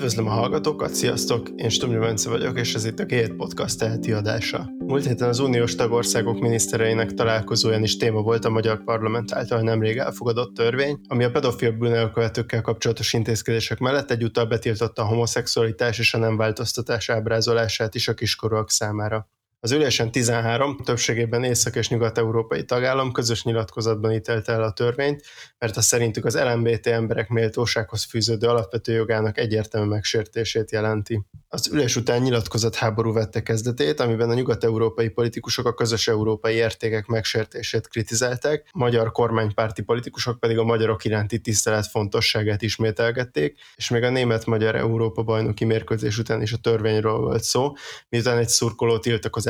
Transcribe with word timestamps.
Üdvözlöm 0.00 0.26
a 0.26 0.30
hallgatókat, 0.30 0.94
sziasztok! 0.94 1.48
Én 1.56 1.68
Stumri 1.68 1.98
Bence 1.98 2.30
vagyok, 2.30 2.58
és 2.58 2.74
ez 2.74 2.84
itt 2.84 2.98
a 2.98 3.04
G7 3.04 3.34
Podcast 3.36 3.78
teheti 3.78 4.12
adása. 4.12 4.70
Múlt 4.78 5.06
héten 5.06 5.28
az 5.28 5.38
uniós 5.38 5.74
tagországok 5.74 6.40
minisztereinek 6.40 7.14
találkozóján 7.14 7.82
is 7.82 7.96
téma 7.96 8.20
volt 8.22 8.44
a 8.44 8.50
magyar 8.50 8.84
parlament 8.84 9.32
által 9.32 9.60
nemrég 9.60 9.96
elfogadott 9.96 10.54
törvény, 10.54 11.00
ami 11.08 11.24
a 11.24 11.30
pedofil 11.30 11.72
bűnelkövetőkkel 11.72 12.60
kapcsolatos 12.60 13.12
intézkedések 13.12 13.78
mellett 13.78 14.10
egyúttal 14.10 14.44
betiltotta 14.44 15.02
a 15.02 15.06
homoszexualitás 15.06 15.98
és 15.98 16.14
a 16.14 16.18
nem 16.18 16.36
változtatás 16.36 17.08
ábrázolását 17.08 17.94
is 17.94 18.08
a 18.08 18.14
kiskorúak 18.14 18.70
számára. 18.70 19.28
Az 19.62 19.70
ülésen 19.70 20.10
13, 20.10 20.76
többségében 20.84 21.44
észak- 21.44 21.76
és 21.76 21.88
nyugat-európai 21.88 22.64
tagállam 22.64 23.12
közös 23.12 23.44
nyilatkozatban 23.44 24.12
ítélte 24.12 24.52
el 24.52 24.62
a 24.62 24.72
törvényt, 24.72 25.22
mert 25.58 25.76
a 25.76 25.80
szerintük 25.80 26.24
az 26.24 26.38
LMBT 26.38 26.86
emberek 26.86 27.28
méltósághoz 27.28 28.04
fűződő 28.04 28.46
alapvető 28.46 28.92
jogának 28.92 29.38
egyértelmű 29.38 29.88
megsértését 29.88 30.70
jelenti. 30.70 31.20
Az 31.48 31.68
ülés 31.72 31.96
után 31.96 32.22
nyilatkozat 32.22 32.74
háború 32.74 33.12
vette 33.12 33.42
kezdetét, 33.42 34.00
amiben 34.00 34.30
a 34.30 34.34
nyugat-európai 34.34 35.08
politikusok 35.08 35.66
a 35.66 35.74
közös 35.74 36.08
európai 36.08 36.54
értékek 36.54 37.06
megsértését 37.06 37.88
kritizálták, 37.88 38.68
magyar 38.72 39.12
kormánypárti 39.12 39.82
politikusok 39.82 40.40
pedig 40.40 40.58
a 40.58 40.64
magyarok 40.64 41.04
iránti 41.04 41.38
tisztelet 41.38 41.86
fontosságát 41.86 42.62
ismételgették, 42.62 43.58
és 43.76 43.88
még 43.88 44.02
a 44.02 44.10
német-magyar 44.10 44.74
Európa 44.74 45.22
bajnoki 45.22 45.64
mérkőzés 45.64 46.18
után 46.18 46.42
is 46.42 46.52
a 46.52 46.56
törvényről 46.56 47.18
volt 47.18 47.42
szó, 47.42 47.72
miután 48.08 48.38
egy 48.38 48.48
szurkoló 48.48 48.98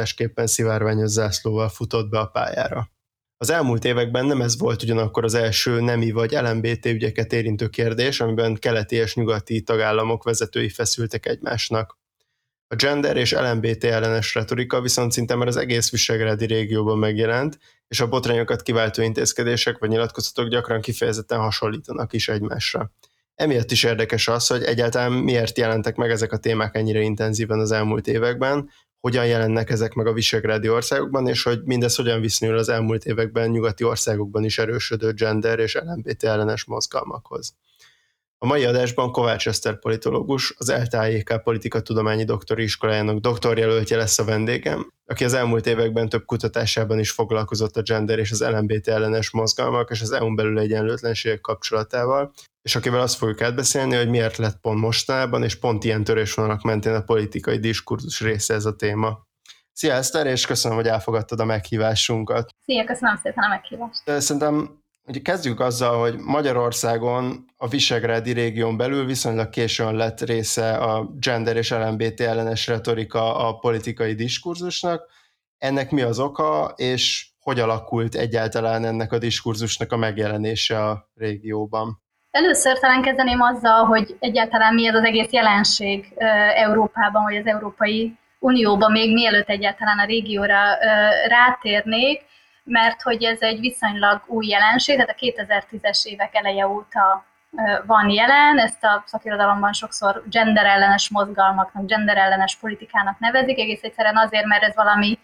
tiltakozásképpen 0.00 0.46
szivárványos 0.46 1.08
zászlóval 1.08 1.68
futott 1.68 2.08
be 2.08 2.18
a 2.18 2.26
pályára. 2.26 2.90
Az 3.36 3.50
elmúlt 3.50 3.84
években 3.84 4.26
nem 4.26 4.40
ez 4.40 4.58
volt 4.58 4.82
ugyanakkor 4.82 5.24
az 5.24 5.34
első 5.34 5.80
nemi 5.80 6.10
vagy 6.10 6.32
LMBT 6.32 6.86
ügyeket 6.86 7.32
érintő 7.32 7.68
kérdés, 7.68 8.20
amiben 8.20 8.54
keleti 8.54 8.96
és 8.96 9.14
nyugati 9.14 9.62
tagállamok 9.62 10.24
vezetői 10.24 10.68
feszültek 10.68 11.26
egymásnak. 11.26 11.98
A 12.68 12.76
gender 12.76 13.16
és 13.16 13.32
LMBT 13.32 13.84
ellenes 13.84 14.34
retorika 14.34 14.80
viszont 14.80 15.12
szinte 15.12 15.34
már 15.34 15.46
az 15.46 15.56
egész 15.56 15.90
Visegrádi 15.90 16.46
régióban 16.46 16.98
megjelent, 16.98 17.58
és 17.88 18.00
a 18.00 18.08
botrányokat 18.08 18.62
kiváltó 18.62 19.02
intézkedések 19.02 19.78
vagy 19.78 19.88
nyilatkozatok 19.88 20.48
gyakran 20.48 20.80
kifejezetten 20.80 21.38
hasonlítanak 21.38 22.12
is 22.12 22.28
egymásra. 22.28 22.92
Emiatt 23.34 23.70
is 23.70 23.82
érdekes 23.82 24.28
az, 24.28 24.46
hogy 24.46 24.62
egyáltalán 24.62 25.12
miért 25.12 25.58
jelentek 25.58 25.96
meg 25.96 26.10
ezek 26.10 26.32
a 26.32 26.38
témák 26.38 26.76
ennyire 26.76 27.00
intenzíven 27.00 27.58
az 27.58 27.70
elmúlt 27.70 28.06
években, 28.06 28.70
hogyan 29.00 29.26
jelennek 29.26 29.70
ezek 29.70 29.94
meg 29.94 30.06
a 30.06 30.12
visegrádi 30.12 30.68
országokban, 30.68 31.28
és 31.28 31.42
hogy 31.42 31.62
mindez 31.64 31.94
hogyan 31.94 32.20
viszonyul 32.20 32.58
az 32.58 32.68
elmúlt 32.68 33.04
években 33.04 33.50
nyugati 33.50 33.84
országokban 33.84 34.44
is 34.44 34.58
erősödő 34.58 35.12
gender 35.12 35.58
és 35.58 35.74
LMBT 35.74 36.24
ellenes 36.24 36.64
mozgalmakhoz. 36.64 37.54
A 38.42 38.46
mai 38.46 38.64
adásban 38.64 39.12
Kovács 39.12 39.48
Eszter 39.48 39.78
politológus, 39.78 40.54
az 40.58 40.72
LTAJK 40.72 41.42
Tudományi 41.82 42.24
Doktori 42.24 42.62
Iskolájának 42.62 43.18
doktorjelöltje 43.18 43.96
lesz 43.96 44.18
a 44.18 44.24
vendégem, 44.24 44.90
aki 45.06 45.24
az 45.24 45.34
elmúlt 45.34 45.66
években 45.66 46.08
több 46.08 46.24
kutatásában 46.24 46.98
is 46.98 47.10
foglalkozott 47.10 47.76
a 47.76 47.82
gender 47.82 48.18
és 48.18 48.30
az 48.30 48.40
LMBT 48.40 48.88
ellenes 48.88 49.30
mozgalmak 49.30 49.90
és 49.90 50.00
az 50.00 50.12
EU-n 50.12 50.34
belül 50.34 50.58
egyenlőtlenségek 50.58 51.40
kapcsolatával, 51.40 52.32
és 52.62 52.76
akivel 52.76 53.00
azt 53.00 53.16
fogjuk 53.16 53.40
átbeszélni, 53.40 53.96
hogy 53.96 54.08
miért 54.08 54.36
lett 54.36 54.60
pont 54.60 54.80
mostanában, 54.80 55.42
és 55.42 55.54
pont 55.54 55.84
ilyen 55.84 56.04
törésvonalak 56.04 56.62
mentén 56.62 56.94
a 56.94 57.02
politikai 57.02 57.58
diskurzus 57.58 58.20
része 58.20 58.54
ez 58.54 58.64
a 58.64 58.76
téma. 58.76 59.28
Szia 59.72 59.92
Eszter, 59.92 60.26
és 60.26 60.46
köszönöm, 60.46 60.76
hogy 60.76 60.86
elfogadtad 60.86 61.40
a 61.40 61.44
meghívásunkat. 61.44 62.50
Szia, 62.64 62.84
köszönöm 62.84 63.16
szépen 63.16 63.44
a 63.44 63.48
meghívást. 63.48 64.22
Szerintem 64.22 64.79
Ugye 65.06 65.20
kezdjük 65.20 65.60
azzal, 65.60 66.00
hogy 66.00 66.18
Magyarországon 66.18 67.44
a 67.56 67.68
Visegrádi 67.68 68.32
régión 68.32 68.76
belül 68.76 69.04
viszonylag 69.04 69.48
későn 69.48 69.94
lett 69.94 70.20
része 70.20 70.76
a 70.76 71.10
gender 71.20 71.56
és 71.56 71.70
LMBT 71.70 72.20
ellenes 72.20 72.66
retorika 72.66 73.48
a 73.48 73.58
politikai 73.58 74.14
diskurzusnak. 74.14 75.02
Ennek 75.58 75.90
mi 75.90 76.02
az 76.02 76.18
oka, 76.18 76.72
és 76.76 77.28
hogy 77.40 77.60
alakult 77.60 78.14
egyáltalán 78.14 78.84
ennek 78.84 79.12
a 79.12 79.18
diskurzusnak 79.18 79.92
a 79.92 79.96
megjelenése 79.96 80.84
a 80.84 81.10
régióban? 81.14 82.02
Először 82.30 82.78
talán 82.78 83.02
kezdeném 83.02 83.40
azzal, 83.40 83.84
hogy 83.84 84.16
egyáltalán 84.18 84.74
mi 84.74 84.86
ez 84.86 84.94
az 84.94 85.04
egész 85.04 85.30
jelenség 85.30 86.12
Európában, 86.54 87.22
vagy 87.22 87.36
az 87.36 87.46
Európai 87.46 88.18
Unióban, 88.38 88.90
még 88.90 89.12
mielőtt 89.12 89.48
egyáltalán 89.48 89.98
a 89.98 90.04
régióra 90.04 90.58
rátérnék 91.28 92.28
mert 92.70 93.02
hogy 93.02 93.24
ez 93.24 93.40
egy 93.40 93.60
viszonylag 93.60 94.22
új 94.26 94.46
jelenség, 94.46 94.94
tehát 94.96 95.16
a 95.18 95.24
2010-es 95.24 96.04
évek 96.04 96.34
eleje 96.34 96.68
óta 96.68 97.24
van 97.86 98.08
jelen, 98.08 98.58
ezt 98.58 98.84
a 98.84 99.02
szakirodalomban 99.06 99.72
sokszor 99.72 100.22
genderellenes 100.26 101.08
mozgalmaknak, 101.08 101.86
genderellenes 101.86 102.56
politikának 102.56 103.18
nevezik, 103.18 103.58
egész 103.58 103.82
egyszerűen 103.82 104.16
azért, 104.16 104.44
mert 104.44 104.62
ez 104.62 104.74
valami 104.74 105.18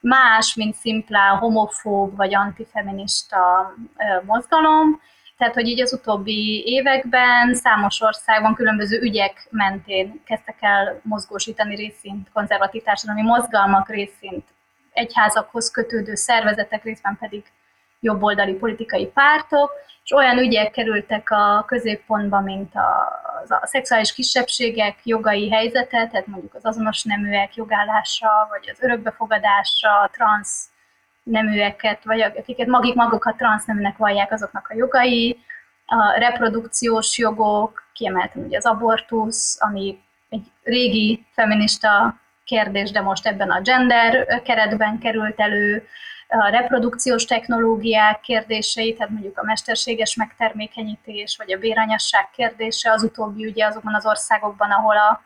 más, 0.00 0.54
mint 0.54 0.74
szimplán 0.74 1.36
homofób 1.36 2.16
vagy 2.16 2.34
antifeminista 2.34 3.74
mozgalom, 4.22 5.00
tehát, 5.38 5.54
hogy 5.54 5.68
így 5.68 5.80
az 5.80 5.92
utóbbi 5.92 6.62
években 6.66 7.54
számos 7.54 8.00
országban 8.00 8.54
különböző 8.54 9.00
ügyek 9.00 9.46
mentén 9.50 10.22
kezdtek 10.24 10.56
el 10.60 11.00
mozgósítani 11.02 11.74
részint 11.74 12.28
konzervatív 12.32 12.82
társadalmi 12.82 13.22
mozgalmak 13.22 13.88
részint 13.88 14.53
egyházakhoz 14.94 15.70
kötődő 15.70 16.14
szervezetek, 16.14 16.84
részben 16.84 17.16
pedig 17.20 17.44
jobboldali 18.00 18.52
politikai 18.52 19.06
pártok, 19.06 19.70
és 20.04 20.10
olyan 20.10 20.38
ügyek 20.38 20.70
kerültek 20.70 21.30
a 21.30 21.64
középpontba, 21.66 22.40
mint 22.40 22.74
a, 22.74 23.08
a 23.48 23.66
szexuális 23.66 24.12
kisebbségek 24.12 24.98
jogai 25.02 25.50
helyzete, 25.50 26.06
tehát 26.06 26.26
mondjuk 26.26 26.54
az 26.54 26.64
azonos 26.64 27.02
neműek 27.02 27.54
jogállása, 27.54 28.46
vagy 28.50 28.70
az 28.72 28.82
örökbefogadása, 28.82 30.00
a 30.00 30.10
transz 30.12 30.68
neműeket, 31.22 32.04
vagy 32.04 32.20
akiket 32.20 32.66
magik 32.66 32.94
magukat 32.94 33.36
transzneműnek 33.36 33.96
vallják, 33.96 34.32
azoknak 34.32 34.68
a 34.68 34.74
jogai, 34.74 35.38
a 35.86 36.18
reprodukciós 36.18 37.18
jogok, 37.18 37.82
kiemeltem 37.92 38.42
ugye 38.42 38.56
az 38.56 38.66
abortusz, 38.66 39.56
ami 39.60 40.02
egy 40.28 40.46
régi 40.62 41.26
feminista 41.32 42.20
kérdés, 42.44 42.90
de 42.90 43.00
most 43.00 43.26
ebben 43.26 43.50
a 43.50 43.60
gender 43.60 44.42
keretben 44.42 44.98
került 44.98 45.40
elő, 45.40 45.86
a 46.28 46.48
reprodukciós 46.48 47.24
technológiák 47.24 48.20
kérdései, 48.20 48.94
tehát 48.94 49.12
mondjuk 49.12 49.38
a 49.38 49.44
mesterséges 49.44 50.14
megtermékenyítés, 50.14 51.36
vagy 51.36 51.52
a 51.52 51.58
béranyasság 51.58 52.30
kérdése, 52.30 52.90
az 52.90 53.02
utóbbi 53.02 53.46
ugye 53.46 53.66
azokban 53.66 53.94
az 53.94 54.06
országokban, 54.06 54.70
ahol 54.70 54.96
a 54.96 55.22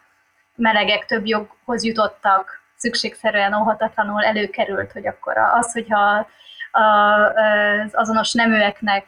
melegek 0.54 1.04
több 1.04 1.26
joghoz 1.26 1.84
jutottak, 1.84 2.60
szükségszerűen 2.76 3.54
óhatatlanul 3.54 4.24
előkerült, 4.24 4.92
hogy 4.92 5.06
akkor 5.06 5.36
az, 5.36 5.72
hogyha 5.72 6.28
az 6.70 7.90
azonos 7.92 8.32
neműeknek 8.32 9.04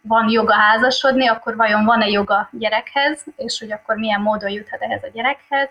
van 0.00 0.28
joga 0.28 0.54
házasodni, 0.54 1.28
akkor 1.28 1.56
vajon 1.56 1.84
van-e 1.84 2.06
joga 2.06 2.48
gyerekhez, 2.52 3.24
és 3.36 3.58
hogy 3.58 3.72
akkor 3.72 3.96
milyen 3.96 4.20
módon 4.20 4.50
juthat 4.50 4.82
ehhez 4.82 5.02
a 5.02 5.10
gyerekhez 5.12 5.68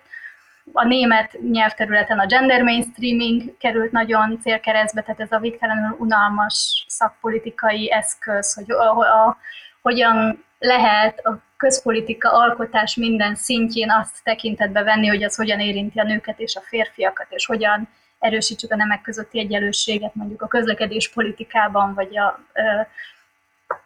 a 0.71 0.85
német 0.85 1.37
nyelvterületen 1.51 2.19
a 2.19 2.25
gender 2.25 2.63
mainstreaming 2.63 3.57
került 3.57 3.91
nagyon 3.91 4.39
célkeresztbe, 4.41 5.01
tehát 5.01 5.19
ez 5.19 5.31
a 5.31 5.39
végtelenül 5.39 5.95
unalmas 5.99 6.85
szakpolitikai 6.87 7.91
eszköz, 7.91 8.53
hogy 8.53 8.71
a, 8.71 8.99
a, 8.99 9.37
hogyan 9.81 10.43
lehet 10.59 11.19
a 11.19 11.41
közpolitika 11.57 12.31
alkotás 12.31 12.95
minden 12.95 13.35
szintjén 13.35 13.91
azt 13.91 14.23
tekintetbe 14.23 14.83
venni, 14.83 15.07
hogy 15.07 15.23
az 15.23 15.35
hogyan 15.35 15.59
érinti 15.59 15.99
a 15.99 16.03
nőket 16.03 16.39
és 16.39 16.55
a 16.55 16.61
férfiakat, 16.61 17.27
és 17.29 17.45
hogyan 17.45 17.89
erősítsük 18.19 18.71
a 18.71 18.75
nemek 18.75 19.01
közötti 19.01 19.39
egyenlőséget 19.39 20.15
mondjuk 20.15 20.41
a 20.41 20.47
közlekedés 20.47 21.09
politikában, 21.09 21.93
vagy 21.93 22.17
a, 22.17 22.39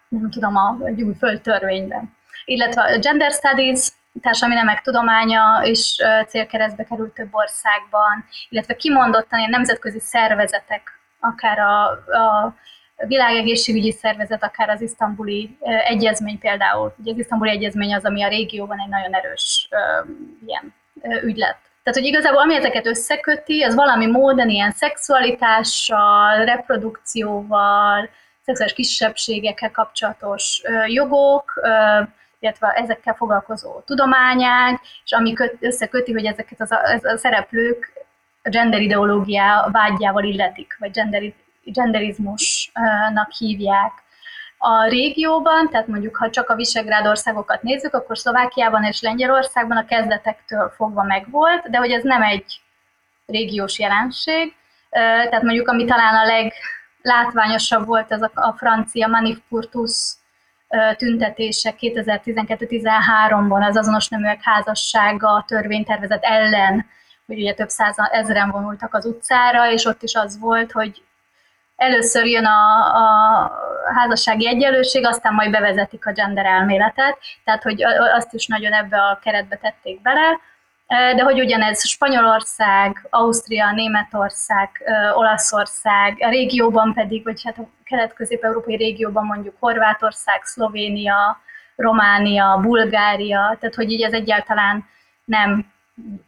nem 0.07 0.29
tudom, 0.29 0.55
a 0.55 0.77
új 0.97 1.13
földtörvényben. 1.19 2.15
Illetve 2.45 2.81
a 2.81 2.99
gender 2.99 3.31
studies 3.31 3.87
társadalmi 4.21 4.55
nemek 4.55 4.81
tudománya 4.81 5.61
is 5.63 5.95
célkeresztbe 6.27 6.83
került 6.83 7.13
több 7.13 7.29
országban, 7.31 8.25
illetve 8.49 8.75
kimondottan 8.75 9.39
ilyen 9.39 9.51
nemzetközi 9.51 9.99
szervezetek, 9.99 10.99
akár 11.19 11.59
a, 11.59 11.89
a 11.91 12.55
világegészségügyi 13.07 13.91
szervezet, 13.91 14.43
akár 14.43 14.69
az 14.69 14.81
isztambuli 14.81 15.57
egyezmény 15.83 16.39
például. 16.39 16.95
Ugye 16.97 17.11
az 17.11 17.19
isztambuli 17.19 17.49
egyezmény 17.49 17.95
az, 17.95 18.05
ami 18.05 18.23
a 18.23 18.27
régióban 18.27 18.79
egy 18.79 18.89
nagyon 18.89 19.13
erős 19.13 19.69
ilyen 20.45 20.73
ügylet. 21.23 21.57
Tehát, 21.83 22.01
hogy 22.01 22.11
igazából 22.11 22.41
ami 22.41 22.55
ezeket 22.55 22.85
összeköti, 22.85 23.63
az 23.63 23.75
valami 23.75 24.05
módon 24.05 24.49
ilyen 24.49 24.71
szexualitással, 24.71 26.45
reprodukcióval, 26.45 28.09
szexuális 28.45 28.73
kisebbségekkel 28.73 29.71
kapcsolatos 29.71 30.61
jogok, 30.85 31.53
illetve 32.39 32.67
ezekkel 32.67 33.13
foglalkozó 33.13 33.79
tudományág, 33.79 34.79
és 35.03 35.11
ami 35.11 35.33
köt, 35.33 35.57
összeköti, 35.59 36.13
hogy 36.13 36.25
ezeket 36.25 36.61
az 36.61 36.71
a, 36.71 36.89
ez 36.89 37.03
a 37.03 37.17
szereplők 37.17 37.93
a 38.43 38.49
gender 38.49 38.81
ideológiá 38.81 39.69
vágyjával 39.71 40.23
illetik, 40.23 40.75
vagy 40.79 40.91
gender, 40.91 41.33
genderizmusnak 41.63 43.31
hívják. 43.37 43.91
A 44.57 44.87
régióban, 44.87 45.69
tehát 45.69 45.87
mondjuk 45.87 46.15
ha 46.15 46.29
csak 46.29 46.49
a 46.49 46.55
Visegrád 46.55 47.07
országokat 47.07 47.61
nézzük, 47.61 47.93
akkor 47.93 48.17
Szlovákiában 48.17 48.83
és 48.83 49.01
Lengyelországban 49.01 49.77
a 49.77 49.85
kezdetektől 49.85 50.73
fogva 50.75 51.03
megvolt, 51.03 51.69
de 51.69 51.77
hogy 51.77 51.91
ez 51.91 52.03
nem 52.03 52.21
egy 52.21 52.61
régiós 53.25 53.79
jelenség. 53.79 54.55
Tehát 54.89 55.41
mondjuk, 55.41 55.67
ami 55.67 55.85
talán 55.85 56.15
a 56.15 56.25
leglátványosabb 57.03 57.85
volt, 57.85 58.11
ez 58.11 58.21
a, 58.21 58.53
francia 58.57 59.07
Manifpurtus 59.07 60.13
tüntetések 60.97 61.75
2012-13-ban 61.79 63.67
az 63.67 63.77
azonos 63.77 64.07
neműek 64.07 64.39
házassága 64.43 65.43
törvénytervezet 65.47 66.23
ellen, 66.23 66.85
hogy 67.25 67.39
ugye 67.39 67.53
több 67.53 67.69
százan 67.69 68.05
ezeren 68.11 68.51
vonultak 68.51 68.93
az 68.93 69.05
utcára, 69.05 69.71
és 69.71 69.85
ott 69.85 70.03
is 70.03 70.15
az 70.15 70.39
volt, 70.39 70.71
hogy 70.71 71.03
először 71.75 72.25
jön 72.25 72.45
a, 72.45 72.77
a 72.95 73.51
házassági 73.95 74.47
egyenlőség, 74.47 75.05
aztán 75.05 75.33
majd 75.33 75.51
bevezetik 75.51 76.05
a 76.05 76.11
gender 76.11 76.45
elméletet, 76.45 77.17
tehát 77.43 77.63
hogy 77.63 77.83
azt 78.15 78.33
is 78.33 78.47
nagyon 78.47 78.73
ebbe 78.73 78.97
a 78.97 79.19
keretbe 79.23 79.55
tették 79.55 80.01
bele, 80.01 80.39
de 80.87 81.23
hogy 81.23 81.39
ugyanez 81.39 81.87
Spanyolország, 81.87 83.07
Ausztria, 83.09 83.71
Németország, 83.71 84.69
Olaszország, 85.13 86.17
a 86.19 86.29
régióban 86.29 86.93
pedig, 86.93 87.23
vagy 87.23 87.41
hát 87.43 87.57
a 87.57 87.67
kelet-közép-európai 87.83 88.75
régióban 88.75 89.25
mondjuk 89.25 89.55
Horvátország, 89.59 90.43
Szlovénia, 90.43 91.41
Románia, 91.75 92.59
Bulgária, 92.61 93.57
tehát 93.59 93.75
hogy 93.75 93.91
így 93.91 94.01
ez 94.01 94.13
egyáltalán 94.13 94.85
nem 95.25 95.65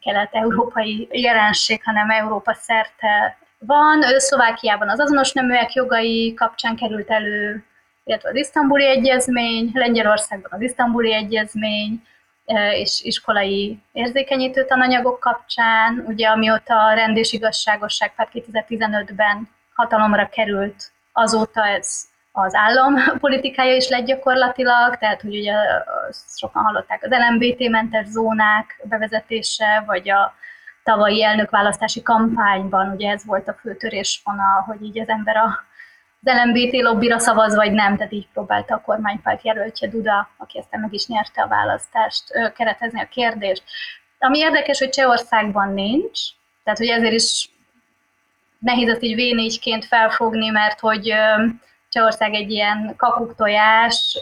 kelet-európai 0.01 1.07
jelenség, 1.11 1.81
hanem 1.83 2.09
Európa 2.09 2.53
szerte 2.53 3.38
van. 3.59 4.01
Szlovákiában 4.17 4.89
az 4.89 5.00
azonos 5.00 5.31
neműek 5.31 5.73
jogai 5.73 6.33
kapcsán 6.33 6.75
került 6.75 7.09
elő, 7.09 7.63
illetve 8.03 8.29
az 8.29 8.35
isztambuli 8.35 8.85
egyezmény, 8.85 9.71
Lengyelországban 9.73 10.51
az 10.51 10.61
isztambuli 10.61 11.13
egyezmény, 11.13 12.07
és 12.55 13.01
iskolai 13.03 13.79
érzékenyítő 13.91 14.65
tananyagok 14.65 15.19
kapcsán, 15.19 16.03
ugye 16.07 16.27
amióta 16.27 16.85
a 16.85 16.93
rend 16.93 17.17
és 17.17 17.33
igazságosság 17.33 18.15
pár 18.15 18.27
2015-ben 18.33 19.49
hatalomra 19.73 20.29
került, 20.29 20.91
azóta 21.13 21.65
ez 21.67 22.07
az 22.31 22.55
állam 22.55 22.95
politikája 23.19 23.75
is 23.75 23.89
lett 23.89 24.05
gyakorlatilag, 24.05 24.97
tehát 24.97 25.21
hogy 25.21 25.37
ugye 25.37 25.53
sokan 26.37 26.63
hallották 26.63 27.03
az 27.03 27.09
LMBT-mentes 27.29 28.07
zónák 28.07 28.81
bevezetése, 28.83 29.83
vagy 29.85 30.09
a 30.09 30.33
tavalyi 30.83 31.23
elnökválasztási 31.23 32.01
kampányban, 32.01 32.91
ugye 32.91 33.11
ez 33.11 33.25
volt 33.25 33.47
a 33.47 33.57
fő 33.61 33.75
törésvonal, 33.75 34.61
hogy 34.61 34.83
így 34.83 34.99
az 34.99 35.09
ember 35.09 35.35
a 35.35 35.67
az 36.24 36.33
LMBT 36.33 36.81
lobbira 36.81 37.19
szavaz, 37.19 37.56
vagy 37.56 37.71
nem, 37.71 37.98
tehát 37.98 38.12
így 38.12 38.27
próbálta 38.33 38.75
a 38.75 38.81
kormánypárt 38.81 39.44
jelöltje 39.44 39.88
Duda, 39.88 40.30
aki 40.38 40.57
aztán 40.57 40.80
meg 40.80 40.94
is 40.94 41.07
nyerte 41.07 41.42
a 41.42 41.48
választást, 41.48 42.24
keretezni 42.56 43.01
a 43.01 43.07
kérdést. 43.12 43.63
Ami 44.19 44.38
érdekes, 44.38 44.80
hogy 44.80 44.89
Csehországban 44.89 45.74
nincs, 45.74 46.19
tehát 46.63 46.80
hogy 46.80 46.88
ezért 46.88 47.13
is 47.13 47.50
nehéz 48.60 48.89
ezt 48.89 49.04
így 49.04 49.16
V4-ként 49.18 49.86
felfogni, 49.88 50.50
mert 50.50 50.80
hogy 50.80 51.13
Csehország 51.89 52.33
egy 52.33 52.51
ilyen 52.51 52.94
kakuktojás, 52.98 54.19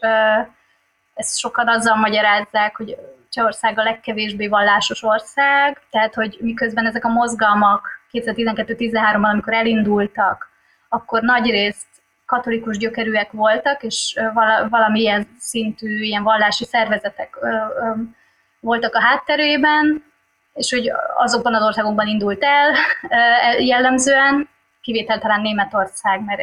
ezt 1.14 1.40
sokan 1.40 1.68
azzal 1.68 1.96
magyarázzák, 1.96 2.76
hogy 2.76 2.98
Csehország 3.30 3.80
a 3.80 3.84
legkevésbé 3.84 4.48
vallásos 4.48 5.04
ország, 5.04 5.82
tehát 5.92 6.14
hogy 6.14 6.38
miközben 6.42 6.86
ezek 6.86 7.06
a 7.06 7.10
mozgalmak 7.10 7.88
2012-13-ban, 8.12 9.32
amikor 9.32 9.54
elindultak, 9.54 10.50
akkor 10.90 11.22
nagy 11.22 11.50
részt 11.50 11.88
katolikus 12.26 12.78
gyökerűek 12.78 13.32
voltak, 13.32 13.84
és 13.84 14.20
valamilyen 14.70 15.28
szintű 15.40 16.02
ilyen 16.02 16.24
vallási 16.24 16.66
szervezetek 16.66 17.38
voltak 18.60 18.96
a 18.96 19.02
hátterében, 19.02 20.04
és 20.54 20.72
hogy 20.72 20.92
azokban 21.18 21.54
az 21.54 21.64
országokban 21.64 22.08
indult 22.08 22.44
el 22.44 22.74
jellemzően, 23.60 24.50
kivétel 24.82 25.20
talán 25.20 25.42
Németország, 25.42 26.24
mert 26.26 26.42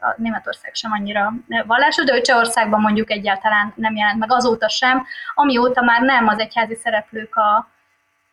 a 0.00 0.14
Németország 0.16 0.74
sem 0.74 0.92
annyira 0.92 1.32
vallásos, 1.66 2.04
de 2.04 2.20
Csehországban 2.20 2.80
mondjuk 2.80 3.10
egyáltalán 3.10 3.72
nem 3.76 3.96
jelent 3.96 4.18
meg 4.18 4.32
azóta 4.32 4.68
sem, 4.68 5.06
amióta 5.34 5.82
már 5.82 6.00
nem 6.02 6.28
az 6.28 6.38
egyházi 6.38 6.74
szereplők 6.74 7.36
a 7.36 7.68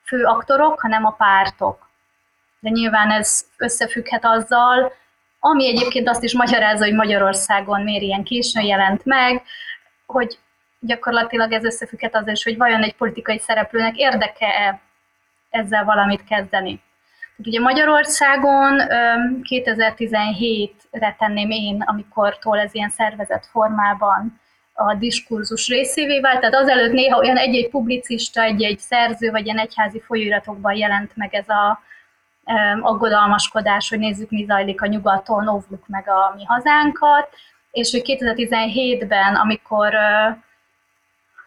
fő 0.03 0.24
aktorok, 0.24 0.81
hanem 0.81 1.06
a 1.06 1.12
pártok. 1.12 1.89
De 2.59 2.69
nyilván 2.69 3.12
ez 3.12 3.45
összefügghet 3.57 4.25
azzal, 4.25 4.94
ami 5.39 5.68
egyébként 5.68 6.10
azt 6.10 6.24
is 6.24 6.34
magyarázza, 6.34 6.84
hogy 6.84 6.94
Magyarországon 6.94 7.81
miért 7.81 8.01
ilyen 8.01 8.24
későn 8.24 8.63
jelent 8.63 9.06
meg, 9.06 9.44
hogy 10.06 10.39
gyakorlatilag 10.80 11.51
ez 11.51 11.63
összefügghet 11.63 12.16
azzal 12.16 12.34
is, 12.34 12.44
hogy 12.44 12.57
vajon 12.57 12.84
egy 12.84 12.95
politikai 12.95 13.39
szereplőnek 13.39 13.98
érdeke-e 13.98 14.81
ezzel 15.50 15.86
valamit 15.86 16.24
kezdeni. 16.24 16.81
Ugye 17.38 17.60
Magyarországon 17.60 18.81
2017-re 19.50 21.16
tenném 21.19 21.50
én, 21.50 21.84
amikor 21.86 22.39
tól 22.39 22.60
ez 22.60 22.74
ilyen 22.74 22.89
szervezett 22.89 23.45
formában 23.45 24.42
a 24.74 24.94
diskurzus 24.94 25.68
részévé 25.68 26.19
vált, 26.19 26.39
tehát 26.39 26.56
azelőtt 26.56 26.92
néha 26.92 27.18
olyan 27.18 27.38
egy-egy 27.38 27.69
publicista, 27.69 28.42
egy-egy 28.42 28.80
szerző, 28.80 29.31
vagy 29.31 29.45
ilyen 29.45 29.60
egyházi 29.60 30.01
folyóiratokban 30.01 30.74
jelent 30.74 31.12
meg 31.16 31.34
ez 31.34 31.50
a 31.50 31.81
aggodalmaskodás, 32.81 33.89
hogy 33.89 33.99
nézzük, 33.99 34.29
mi 34.29 34.45
zajlik 34.45 34.81
a 34.81 34.85
nyugaton, 34.85 35.47
óvjuk 35.47 35.88
meg 35.88 36.09
a 36.09 36.33
mi 36.35 36.45
hazánkat, 36.45 37.29
és 37.71 37.91
hogy 37.91 38.01
2017-ben, 38.05 39.35
amikor 39.35 39.95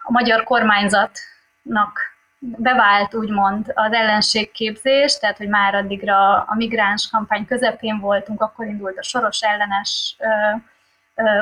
a 0.03 0.13
magyar 0.13 0.45
kormányzatnak 0.45 1.99
bevált 2.39 3.15
úgymond 3.15 3.73
az 3.75 3.93
ellenségképzés, 3.93 5.19
tehát 5.19 5.37
hogy 5.37 5.49
már 5.49 5.75
addigra 5.75 6.41
a 6.41 6.55
migráns 6.55 7.09
kampány 7.11 7.47
közepén 7.47 7.99
voltunk, 7.99 8.43
akkor 8.43 8.67
indult 8.67 8.99
a 8.99 9.03
soros 9.03 9.41
ellenes 9.41 10.17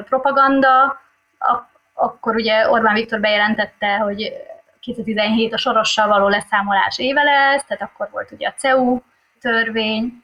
propaganda, 0.05 1.01
akkor 1.95 2.35
ugye 2.35 2.71
Orbán 2.71 2.95
Viktor 2.95 3.21
bejelentette, 3.21 3.97
hogy 3.97 4.33
2017 4.81 5.53
a 5.53 5.59
sorossal 5.59 6.09
való 6.09 6.29
leszámolás 6.29 6.99
éve 6.99 7.23
lesz, 7.23 7.65
tehát 7.65 7.83
akkor 7.83 8.09
volt 8.11 8.31
ugye 8.31 8.49
a 8.49 8.53
CEU 8.57 9.01
törvény, 9.41 10.23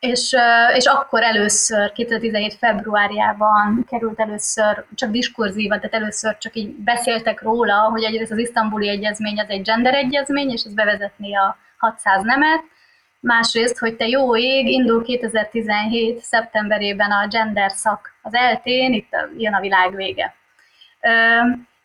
és, 0.00 0.36
és 0.76 0.84
akkor 0.84 1.22
először, 1.22 1.92
2017 1.92 2.54
februárjában 2.54 3.84
került 3.88 4.20
először 4.20 4.84
csak 4.94 5.10
diskurzíva, 5.10 5.76
tehát 5.76 5.94
először 5.94 6.38
csak 6.38 6.54
így 6.54 6.70
beszéltek 6.70 7.42
róla, 7.42 7.74
hogy 7.74 8.02
egyrészt 8.02 8.32
az 8.32 8.38
isztambuli 8.38 8.88
egyezmény 8.88 9.40
az 9.40 9.48
egy 9.48 9.62
gender 9.62 9.94
egyezmény, 9.94 10.50
és 10.50 10.62
ez 10.62 10.74
bevezetné 10.74 11.34
a 11.34 11.56
600 11.78 12.22
nemet, 12.22 12.62
másrészt, 13.20 13.78
hogy 13.78 13.96
te 13.96 14.08
jó 14.08 14.36
ég, 14.36 14.66
indul 14.68 15.02
2017. 15.04 16.18
szeptemberében 16.18 17.10
a 17.10 17.26
gender 17.28 17.70
szak 17.70 18.14
az 18.22 18.34
eltén, 18.34 18.92
itt 18.92 19.16
jön 19.36 19.54
a 19.54 19.60
világ 19.60 19.94
vége. 19.94 20.34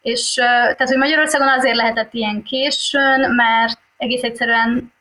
És 0.01 0.33
tehát, 0.33 0.87
hogy 0.87 0.97
Magyarországon 0.97 1.47
azért 1.47 1.75
lehetett 1.75 2.13
ilyen 2.13 2.43
későn, 2.43 3.31
mert 3.35 3.79
egész 3.97 4.23
egyszerűen 4.23 4.93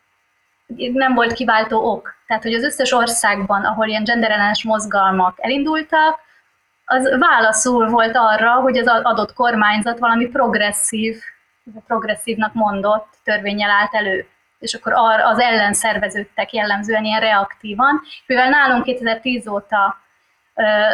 nem 0.93 1.13
volt 1.13 1.33
kiváltó 1.33 1.91
ok. 1.91 2.15
Tehát, 2.27 2.43
hogy 2.43 2.53
az 2.53 2.63
összes 2.63 2.91
országban, 2.91 3.65
ahol 3.65 3.87
ilyen 3.87 4.03
genderellenes 4.03 4.63
mozgalmak 4.63 5.37
elindultak, 5.41 6.19
az 6.85 7.17
válaszul 7.19 7.89
volt 7.89 8.15
arra, 8.15 8.51
hogy 8.51 8.77
az 8.77 8.87
adott 8.87 9.33
kormányzat 9.33 9.99
valami 9.99 10.25
progresszív, 10.25 11.17
progresszívnak 11.87 12.53
mondott 12.53 13.07
törvényel 13.23 13.69
állt 13.69 13.93
elő. 13.93 14.27
És 14.59 14.73
akkor 14.73 14.93
az 15.23 15.39
ellen 15.39 15.73
szerveződtek 15.73 16.53
jellemzően 16.53 17.03
ilyen 17.03 17.19
reaktívan. 17.19 18.01
Mivel 18.25 18.49
nálunk 18.49 18.83
2010 18.83 19.47
óta 19.47 19.97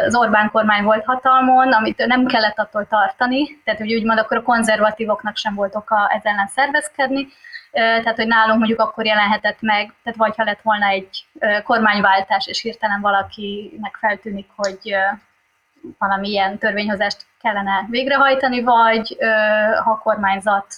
az 0.06 0.16
Orbán 0.16 0.50
kormány 0.50 0.84
volt 0.84 1.04
hatalmon, 1.04 1.72
amit 1.72 2.06
nem 2.06 2.26
kellett 2.26 2.58
attól 2.58 2.86
tartani, 2.86 3.60
tehát 3.64 3.80
hogy 3.80 3.94
úgymond 3.94 4.18
akkor 4.18 4.36
a 4.36 4.42
konzervatívoknak 4.42 5.36
sem 5.36 5.54
volt 5.54 5.74
oka 5.74 6.08
ezzel 6.08 6.32
ellen 6.32 6.48
szervezkedni, 6.48 7.28
tehát 7.72 8.16
hogy 8.16 8.26
nálunk 8.26 8.58
mondjuk 8.58 8.80
akkor 8.80 9.06
jelenhetett 9.06 9.60
meg, 9.60 9.94
tehát 10.02 10.18
vagy 10.18 10.36
ha 10.36 10.44
lett 10.44 10.60
volna 10.62 10.86
egy 10.86 11.26
kormányváltás, 11.64 12.46
és 12.46 12.60
hirtelen 12.60 13.00
valakinek 13.00 13.96
feltűnik, 14.00 14.48
hogy 14.56 14.94
valami 15.98 16.28
ilyen 16.28 16.58
törvényhozást 16.58 17.26
kellene 17.40 17.86
végrehajtani, 17.90 18.62
vagy 18.62 19.16
ha 19.84 19.90
a 19.90 19.98
kormányzat 19.98 20.74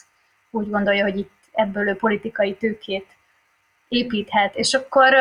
úgy 0.51 0.71
gondolja, 0.71 1.03
hogy 1.03 1.19
itt 1.19 1.33
ebből 1.53 1.89
ő 1.89 1.97
politikai 1.97 2.55
tőkét 2.55 3.07
építhet. 3.89 4.55
És 4.55 4.75
akkor 4.75 5.15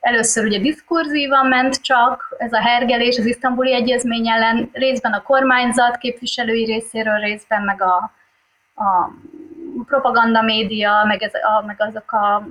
először 0.00 0.44
ugye 0.44 0.58
diskurzívan 0.58 1.46
ment 1.46 1.82
csak 1.82 2.34
ez 2.38 2.52
a 2.52 2.60
hergelés 2.60 3.18
az 3.18 3.26
isztambuli 3.26 3.74
egyezmény 3.74 4.28
ellen, 4.28 4.70
részben 4.72 5.12
a 5.12 5.22
kormányzat 5.22 5.96
képviselői 5.96 6.64
részéről, 6.64 7.18
részben 7.18 7.62
meg 7.62 7.82
a, 7.82 8.12
a 8.74 9.10
propaganda 9.86 10.42
média, 10.42 11.04
meg, 11.06 11.22
ez, 11.22 11.34
a, 11.34 11.64
meg 11.66 11.76
azok 11.78 12.12
a 12.12 12.46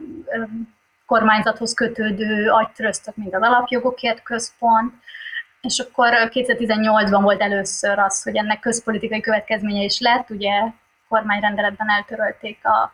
kormányzathoz 1.05 1.73
kötődő 1.73 2.49
agytröztök, 2.49 3.15
mint 3.15 3.35
az 3.35 3.41
Alapjogokért 3.41 4.23
Központ. 4.23 4.93
és 5.61 5.79
akkor 5.79 6.09
2018-ban 6.13 7.19
volt 7.21 7.41
először 7.41 7.99
az, 7.99 8.23
hogy 8.23 8.35
ennek 8.35 8.59
közpolitikai 8.59 9.21
következménye 9.21 9.83
is 9.83 9.99
lett, 9.99 10.29
ugye 10.29 10.61
kormányrendeletben 11.07 11.89
eltörölték 11.89 12.59
a, 12.65 12.93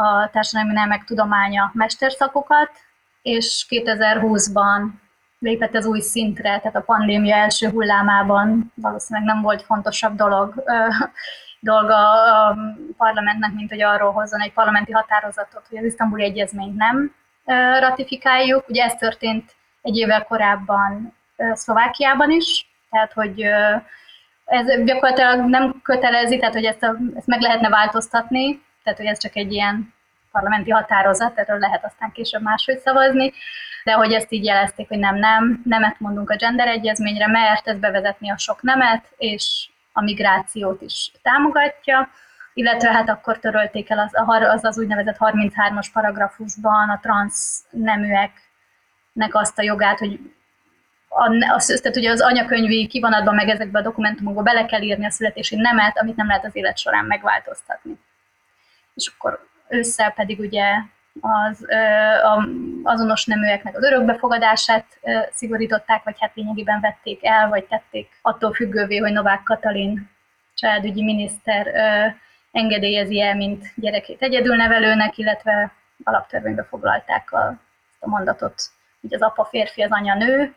a 0.00 0.30
társadalmi 0.30 0.72
nemek 0.72 1.04
tudománya 1.04 1.70
mesterszakokat, 1.74 2.70
és 3.22 3.66
2020-ban 3.68 4.86
lépett 5.38 5.74
az 5.74 5.86
új 5.86 6.00
szintre, 6.00 6.58
tehát 6.58 6.76
a 6.76 6.80
pandémia 6.80 7.36
első 7.36 7.68
hullámában 7.68 8.72
valószínűleg 8.74 9.28
nem 9.28 9.42
volt 9.42 9.62
fontosabb 9.62 10.16
dolog, 10.16 10.62
dolga 11.62 11.96
a 12.48 12.56
parlamentnek, 12.96 13.52
mint 13.52 13.70
hogy 13.70 13.82
arról 13.82 14.12
hozzon 14.12 14.40
egy 14.40 14.52
parlamenti 14.52 14.92
határozatot, 14.92 15.66
hogy 15.68 15.78
az 15.78 15.84
isztambuli 15.84 16.22
egyezményt 16.22 16.76
nem 16.76 17.14
ratifikáljuk. 17.80 18.68
Ugye 18.68 18.84
ez 18.84 18.94
történt 18.94 19.54
egy 19.82 19.96
évvel 19.96 20.24
korábban 20.24 21.16
Szlovákiában 21.52 22.30
is, 22.30 22.66
tehát 22.90 23.12
hogy 23.12 23.40
ez 24.44 24.84
gyakorlatilag 24.84 25.48
nem 25.48 25.80
kötelezi, 25.82 26.38
tehát 26.38 26.54
hogy 26.54 26.64
ezt, 26.64 26.82
a, 26.82 26.96
ezt 27.14 27.26
meg 27.26 27.40
lehetne 27.40 27.68
változtatni, 27.68 28.62
tehát 28.82 28.98
hogy 28.98 29.08
ez 29.08 29.18
csak 29.18 29.36
egy 29.36 29.52
ilyen 29.52 29.94
parlamenti 30.32 30.70
határozat, 30.70 31.38
erről 31.38 31.58
lehet 31.58 31.84
aztán 31.84 32.12
később 32.12 32.42
máshogy 32.42 32.78
szavazni, 32.78 33.32
de 33.84 33.92
hogy 33.92 34.12
ezt 34.12 34.32
így 34.32 34.44
jelezték, 34.44 34.88
hogy 34.88 34.98
nem, 34.98 35.16
nem, 35.16 35.62
nemet 35.64 36.00
mondunk 36.00 36.30
a 36.30 36.36
gender 36.36 36.68
egyezményre, 36.68 37.26
mert 37.26 37.68
ez 37.68 37.78
bevezetni 37.78 38.30
a 38.30 38.38
sok 38.38 38.62
nemet, 38.62 39.04
és 39.16 39.68
a 39.92 40.02
migrációt 40.02 40.80
is 40.80 41.12
támogatja, 41.22 42.10
illetve 42.54 42.92
hát 42.92 43.08
akkor 43.08 43.38
törölték 43.38 43.90
el 43.90 43.98
az 43.98 44.10
az, 44.52 44.64
az 44.64 44.78
úgynevezett 44.78 45.16
33-as 45.18 45.86
paragrafusban 45.92 46.90
a 46.90 46.98
transz 47.02 47.64
neműeknek 47.70 49.30
azt 49.30 49.58
a 49.58 49.62
jogát, 49.62 49.98
hogy 49.98 50.20
a, 51.08 51.52
az, 51.54 51.66
tehát 51.82 51.96
ugye 51.96 52.10
az 52.10 52.20
anyakönyvi 52.20 52.86
kivonatban, 52.86 53.34
meg 53.34 53.48
ezekbe 53.48 53.78
a 53.78 53.82
dokumentumokba 53.82 54.42
bele 54.42 54.66
kell 54.66 54.82
írni 54.82 55.06
a 55.06 55.10
születési 55.10 55.56
nemet, 55.56 55.98
amit 55.98 56.16
nem 56.16 56.26
lehet 56.26 56.44
az 56.44 56.56
élet 56.56 56.78
során 56.78 57.04
megváltoztatni. 57.04 57.98
És 58.94 59.12
akkor 59.14 59.48
ősszel 59.68 60.10
pedig 60.10 60.38
ugye 60.38 60.64
az 61.20 61.66
azonos 62.82 63.24
neműeknek 63.24 63.76
az 63.76 63.84
örökbefogadását 63.84 64.86
szigorították, 65.32 66.04
vagy 66.04 66.16
hát 66.18 66.34
lényegében 66.34 66.80
vették 66.80 67.24
el, 67.24 67.48
vagy 67.48 67.64
tették 67.64 68.18
attól 68.22 68.52
függővé, 68.52 68.96
hogy 68.96 69.12
Novák 69.12 69.42
Katalin 69.42 70.10
családügyi 70.54 71.02
miniszter 71.02 71.66
engedélyezi 72.52 73.20
el, 73.20 73.34
mint 73.34 73.66
gyerekét 73.76 74.22
egyedülnevelőnek, 74.22 75.18
illetve 75.18 75.72
alaptörvénybe 76.04 76.64
foglalták 76.64 77.32
a, 77.32 77.54
a 77.98 78.08
mondatot, 78.08 78.62
hogy 79.00 79.14
az 79.14 79.22
apa 79.22 79.44
férfi, 79.44 79.82
az 79.82 79.90
anya 79.90 80.14
nő, 80.14 80.54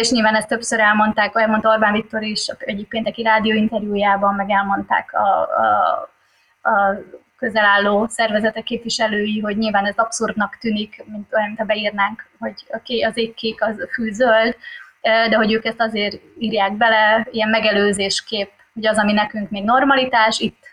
és 0.00 0.10
nyilván 0.10 0.34
ezt 0.34 0.48
többször 0.48 0.80
elmondták, 0.80 1.30
elmondta 1.34 1.68
Orbán 1.68 1.92
Viktor 1.92 2.22
is 2.22 2.46
egyik 2.58 2.88
pénteki 2.88 3.22
rádióinterjújában, 3.22 4.34
meg 4.34 4.50
elmondták 4.50 5.12
a, 5.12 5.48
a, 5.58 6.70
a 6.70 6.98
közel 7.42 7.64
álló 7.64 8.06
szervezetek 8.08 8.62
képviselői, 8.62 9.40
hogy 9.40 9.56
nyilván 9.56 9.86
ez 9.86 9.96
abszurdnak 9.96 10.58
tűnik, 10.60 11.04
mint 11.06 11.34
olyan, 11.34 11.54
ha 11.58 11.64
beírnánk, 11.64 12.26
hogy 12.38 12.64
az 13.04 13.16
ég 13.16 13.34
kék, 13.34 13.62
az 13.62 13.88
fű 13.92 14.12
zöld, 14.12 14.56
de 15.00 15.36
hogy 15.36 15.52
ők 15.52 15.64
ezt 15.64 15.80
azért 15.80 16.20
írják 16.38 16.72
bele, 16.72 17.26
ilyen 17.30 17.48
megelőzéskép, 17.48 18.50
hogy 18.74 18.86
az, 18.86 18.98
ami 18.98 19.12
nekünk 19.12 19.50
még 19.50 19.64
normalitás, 19.64 20.38
itt 20.38 20.70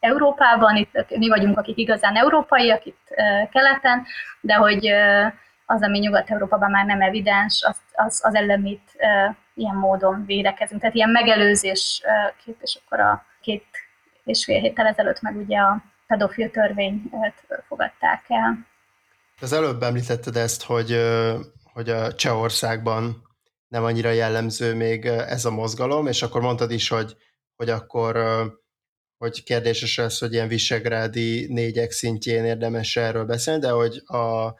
Európában, 0.00 0.76
itt 0.76 1.16
mi 1.16 1.28
vagyunk, 1.28 1.58
akik 1.58 1.76
igazán 1.76 2.16
európaiak, 2.16 2.84
itt 2.86 3.06
keleten, 3.50 4.06
de 4.40 4.54
hogy 4.54 4.86
az, 5.66 5.82
ami 5.82 5.98
Nyugat-Európában 5.98 6.70
már 6.70 6.84
nem 6.84 7.00
evidens, 7.00 7.62
az, 7.62 7.76
az, 7.92 8.20
az 8.24 8.34
ellen 8.34 8.80
ilyen 9.54 9.74
módon 9.74 10.24
védekezünk. 10.26 10.80
Tehát 10.80 10.96
ilyen 10.96 11.10
megelőzés 11.10 12.02
kép, 12.44 12.56
és 12.60 12.78
akkor 12.84 13.00
a 13.00 13.24
két 13.40 13.66
és 14.24 14.44
fél 14.44 14.60
héttel 14.60 14.86
ezelőtt 14.86 15.20
meg 15.20 15.36
ugye 15.36 15.58
a 15.58 15.82
pedofil 16.06 16.50
törvényt 16.50 17.02
fogadták 17.68 18.24
el. 18.28 18.66
Az 19.40 19.52
előbb 19.52 19.82
említetted 19.82 20.36
ezt, 20.36 20.62
hogy, 20.62 20.96
hogy 21.72 21.88
a 21.88 22.14
Csehországban 22.14 23.22
nem 23.68 23.84
annyira 23.84 24.10
jellemző 24.10 24.74
még 24.74 25.04
ez 25.06 25.44
a 25.44 25.50
mozgalom, 25.50 26.06
és 26.06 26.22
akkor 26.22 26.40
mondtad 26.40 26.70
is, 26.70 26.88
hogy, 26.88 27.16
hogy 27.56 27.68
akkor 27.68 28.16
hogy 29.22 29.42
kérdéses 29.42 29.96
lesz, 29.96 30.20
hogy 30.20 30.32
ilyen 30.32 30.48
visegrádi 30.48 31.46
négyek 31.52 31.90
szintjén 31.90 32.44
érdemes 32.44 32.96
erről 32.96 33.24
beszélni, 33.24 33.60
de 33.60 33.70
hogy 33.70 34.02
a, 34.04 34.54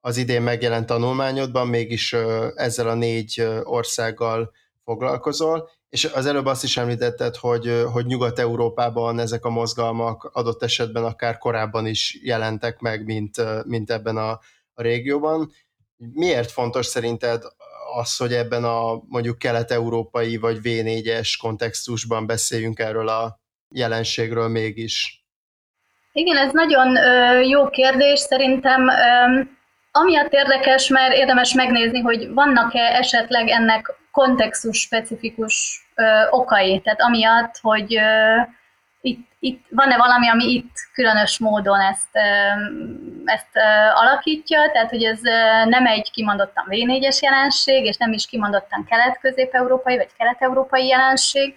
az 0.00 0.16
idén 0.16 0.42
megjelent 0.42 0.86
tanulmányodban 0.86 1.68
mégis 1.68 2.12
ezzel 2.54 2.88
a 2.88 2.94
négy 2.94 3.48
országgal 3.62 4.52
foglalkozol, 4.84 5.70
és 5.88 6.04
az 6.04 6.26
előbb 6.26 6.46
azt 6.46 6.64
is 6.64 6.76
említetted, 6.76 7.36
hogy, 7.36 7.84
hogy 7.92 8.06
Nyugat-Európában 8.06 9.18
ezek 9.18 9.44
a 9.44 9.50
mozgalmak 9.50 10.24
adott 10.32 10.62
esetben 10.62 11.04
akár 11.04 11.38
korábban 11.38 11.86
is 11.86 12.18
jelentek 12.22 12.78
meg, 12.78 13.04
mint, 13.04 13.64
mint 13.64 13.90
ebben 13.90 14.16
a, 14.16 14.30
a 14.74 14.82
régióban. 14.82 15.50
Miért 15.96 16.50
fontos 16.50 16.86
szerinted 16.86 17.42
az, 17.94 18.16
hogy 18.16 18.32
ebben 18.32 18.64
a 18.64 19.02
mondjuk 19.08 19.38
kelet-európai 19.38 20.36
vagy 20.36 20.58
V4-es 20.62 21.34
kontextusban 21.40 22.26
beszéljünk 22.26 22.78
erről 22.78 23.08
a 23.08 23.40
jelenségről 23.68 24.48
mégis? 24.48 25.24
Igen, 26.12 26.36
ez 26.36 26.52
nagyon 26.52 26.96
jó 27.44 27.68
kérdés. 27.68 28.18
Szerintem 28.18 28.88
amiatt 29.90 30.32
érdekes, 30.32 30.88
mert 30.88 31.14
érdemes 31.14 31.54
megnézni, 31.54 32.00
hogy 32.00 32.32
vannak-e 32.32 32.80
esetleg 32.80 33.48
ennek 33.48 33.94
kontextus 34.16 34.78
specifikus 34.78 35.86
okai, 36.30 36.80
tehát 36.80 37.00
amiatt, 37.00 37.58
hogy 37.62 37.96
ö, 37.96 38.40
itt, 39.00 39.28
itt 39.38 39.64
van-e 39.70 39.96
valami, 39.96 40.28
ami 40.28 40.44
itt 40.44 40.74
különös 40.92 41.38
módon 41.38 41.80
ezt, 41.80 42.08
ö, 42.12 42.20
ezt 43.24 43.52
ö, 43.52 43.60
alakítja, 43.94 44.70
tehát 44.72 44.90
hogy 44.90 45.04
ez 45.04 45.24
ö, 45.24 45.64
nem 45.68 45.86
egy 45.86 46.10
kimondottan 46.10 46.66
V4-es 46.68 47.18
jelenség, 47.18 47.84
és 47.84 47.96
nem 47.96 48.12
is 48.12 48.26
kimondottan 48.26 48.84
kelet-közép-európai 48.88 49.96
vagy 49.96 50.10
kelet-európai 50.18 50.86
jelenség, 50.86 51.56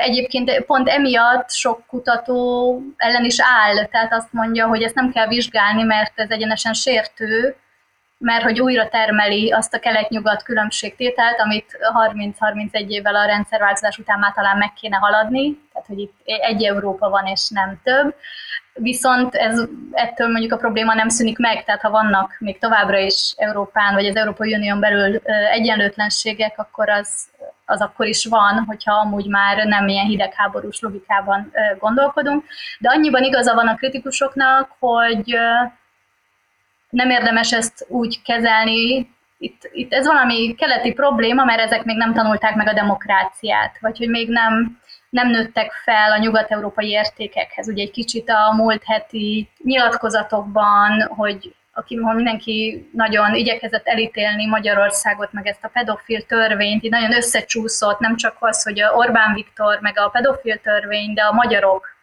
Egyébként 0.00 0.60
pont 0.60 0.88
emiatt 0.88 1.50
sok 1.50 1.86
kutató 1.86 2.80
ellen 2.96 3.24
is 3.24 3.36
áll, 3.40 3.84
tehát 3.84 4.12
azt 4.12 4.32
mondja, 4.32 4.66
hogy 4.66 4.82
ezt 4.82 4.94
nem 4.94 5.12
kell 5.12 5.26
vizsgálni, 5.26 5.82
mert 5.82 6.12
ez 6.14 6.30
egyenesen 6.30 6.72
sértő, 6.72 7.56
mert 8.24 8.42
hogy 8.42 8.60
újra 8.60 8.88
termeli 8.88 9.50
azt 9.52 9.74
a 9.74 9.78
kelet-nyugat 9.78 10.42
különbségtételt, 10.42 11.40
amit 11.40 11.78
30-31 12.40 12.88
évvel 12.88 13.14
a 13.14 13.26
rendszerváltozás 13.26 13.98
után 13.98 14.18
már 14.18 14.32
talán 14.32 14.58
meg 14.58 14.72
kéne 14.72 14.96
haladni, 14.96 15.58
tehát 15.72 15.88
hogy 15.88 15.98
itt 15.98 16.14
egy 16.24 16.64
Európa 16.64 17.08
van 17.08 17.26
és 17.26 17.48
nem 17.48 17.80
több. 17.82 18.14
Viszont 18.72 19.34
ez, 19.34 19.62
ettől 19.92 20.28
mondjuk 20.28 20.52
a 20.52 20.56
probléma 20.56 20.94
nem 20.94 21.08
szűnik 21.08 21.38
meg, 21.38 21.64
tehát 21.64 21.80
ha 21.80 21.90
vannak 21.90 22.36
még 22.38 22.58
továbbra 22.58 22.98
is 22.98 23.34
Európán 23.36 23.94
vagy 23.94 24.06
az 24.06 24.16
Európai 24.16 24.54
Unión 24.54 24.80
belül 24.80 25.16
egyenlőtlenségek, 25.52 26.58
akkor 26.58 26.88
az, 26.88 27.26
az 27.64 27.80
akkor 27.80 28.06
is 28.06 28.24
van, 28.24 28.64
hogyha 28.66 28.94
amúgy 28.94 29.26
már 29.26 29.66
nem 29.66 29.88
ilyen 29.88 30.06
hidegháborús 30.06 30.80
logikában 30.80 31.52
gondolkodunk. 31.78 32.44
De 32.78 32.88
annyiban 32.88 33.22
igaza 33.22 33.54
van 33.54 33.68
a 33.68 33.76
kritikusoknak, 33.76 34.70
hogy 34.78 35.38
nem 36.94 37.10
érdemes 37.10 37.52
ezt 37.52 37.86
úgy 37.88 38.22
kezelni, 38.22 39.12
itt, 39.38 39.70
itt 39.72 39.92
ez 39.92 40.06
valami 40.06 40.54
keleti 40.54 40.92
probléma, 40.92 41.44
mert 41.44 41.60
ezek 41.60 41.84
még 41.84 41.96
nem 41.96 42.14
tanulták 42.14 42.54
meg 42.54 42.68
a 42.68 42.72
demokráciát, 42.72 43.76
vagy 43.80 43.98
hogy 43.98 44.08
még 44.08 44.28
nem, 44.28 44.78
nem 45.10 45.28
nőttek 45.30 45.72
fel 45.72 46.12
a 46.12 46.18
nyugat-európai 46.18 46.88
értékekhez. 46.88 47.68
Ugye 47.68 47.82
egy 47.82 47.90
kicsit 47.90 48.28
a 48.28 48.54
múlt 48.54 48.82
heti 48.84 49.48
nyilatkozatokban, 49.64 51.02
hogy 51.02 51.54
aki 51.72 51.96
mindenki 51.96 52.88
nagyon 52.92 53.34
igyekezett 53.34 53.86
elítélni 53.86 54.46
Magyarországot, 54.46 55.32
meg 55.32 55.46
ezt 55.46 55.64
a 55.64 55.70
pedofil 55.72 56.22
törvényt, 56.22 56.84
így 56.84 56.90
nagyon 56.90 57.14
összecsúszott, 57.14 57.98
nem 57.98 58.16
csak 58.16 58.36
az, 58.38 58.62
hogy 58.62 58.82
Orbán 58.94 59.34
Viktor, 59.34 59.78
meg 59.80 59.98
a 59.98 60.08
pedofil 60.08 60.58
törvény, 60.58 61.14
de 61.14 61.22
a 61.22 61.32
magyarok 61.32 61.93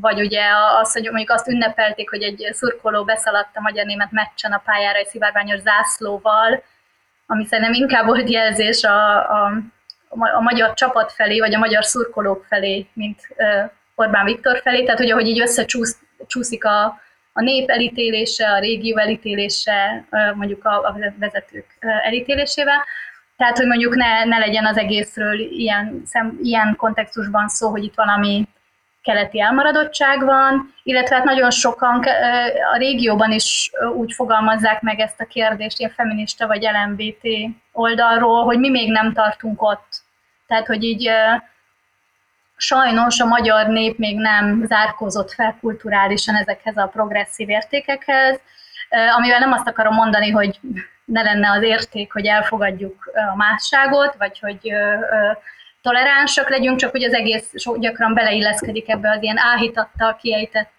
vagy 0.00 0.20
ugye 0.20 0.42
az, 0.80 0.92
hogy 0.92 1.02
mondjuk 1.02 1.30
azt 1.30 1.48
ünnepelték, 1.48 2.10
hogy 2.10 2.22
egy 2.22 2.48
szurkoló 2.52 3.04
beszaladt 3.04 3.56
a 3.56 3.60
magyar-német 3.60 4.10
meccsen 4.10 4.52
a 4.52 4.62
pályára 4.64 4.98
egy 4.98 5.06
szivárványos 5.06 5.60
zászlóval, 5.60 6.62
ami 7.26 7.44
szerintem 7.44 7.72
inkább 7.72 8.06
volt 8.06 8.30
jelzés 8.30 8.84
a, 8.84 9.16
a, 9.16 9.52
a 10.08 10.40
magyar 10.40 10.74
csapat 10.74 11.12
felé, 11.12 11.38
vagy 11.38 11.54
a 11.54 11.58
magyar 11.58 11.84
szurkolók 11.84 12.44
felé, 12.48 12.86
mint 12.92 13.20
Orbán 13.94 14.24
Viktor 14.24 14.60
felé, 14.62 14.84
tehát 14.84 14.98
hogy 14.98 15.10
ahogy 15.10 15.26
így 15.26 15.40
összecsúszik 15.40 16.64
a, 16.64 17.00
a 17.32 17.40
nép 17.40 17.70
elítélése, 17.70 18.50
a 18.50 18.58
régió 18.58 18.96
elítélése, 18.96 20.04
mondjuk 20.34 20.64
a, 20.64 20.70
a 20.70 20.96
vezetők 21.18 21.66
elítélésével, 22.02 22.84
tehát, 23.38 23.56
hogy 23.56 23.66
mondjuk 23.66 23.94
ne, 23.94 24.24
ne 24.24 24.38
legyen 24.38 24.66
az 24.66 24.76
egészről 24.76 25.38
ilyen, 25.38 26.02
szem, 26.06 26.38
ilyen 26.42 26.76
kontextusban 26.76 27.48
szó, 27.48 27.70
hogy 27.70 27.84
itt 27.84 27.94
valami 27.94 28.48
keleti 29.08 29.40
elmaradottság 29.40 30.24
van, 30.24 30.74
illetve 30.82 31.16
hát 31.16 31.24
nagyon 31.24 31.50
sokan 31.50 32.04
a 32.72 32.76
régióban 32.76 33.32
is 33.32 33.70
úgy 33.94 34.12
fogalmazzák 34.12 34.80
meg 34.80 35.00
ezt 35.00 35.20
a 35.20 35.24
kérdést, 35.24 35.78
ilyen 35.78 35.92
feminista 35.96 36.46
vagy 36.46 36.62
LMBT 36.62 37.56
oldalról, 37.72 38.44
hogy 38.44 38.58
mi 38.58 38.70
még 38.70 38.90
nem 38.90 39.12
tartunk 39.12 39.62
ott. 39.62 40.02
Tehát, 40.46 40.66
hogy 40.66 40.84
így 40.84 41.10
sajnos 42.56 43.20
a 43.20 43.26
magyar 43.26 43.66
nép 43.66 43.98
még 43.98 44.16
nem 44.16 44.64
zárkózott 44.66 45.32
fel 45.32 45.56
kulturálisan 45.60 46.34
ezekhez 46.34 46.76
a 46.76 46.86
progresszív 46.92 47.48
értékekhez, 47.48 48.40
amivel 49.16 49.38
nem 49.38 49.52
azt 49.52 49.68
akarom 49.68 49.94
mondani, 49.94 50.30
hogy 50.30 50.60
ne 51.04 51.22
lenne 51.22 51.50
az 51.50 51.62
érték, 51.62 52.12
hogy 52.12 52.26
elfogadjuk 52.26 53.10
a 53.32 53.36
másságot, 53.36 54.14
vagy 54.18 54.38
hogy 54.38 54.72
toleránsak 55.88 56.48
legyünk, 56.48 56.78
csak 56.78 56.90
hogy 56.90 57.04
az 57.04 57.12
egész 57.12 57.52
gyakran 57.78 58.14
beleilleszkedik 58.14 58.88
ebbe 58.88 59.10
az 59.10 59.22
ilyen 59.22 59.38
áhítattal 59.38 60.16
kiejtett 60.16 60.72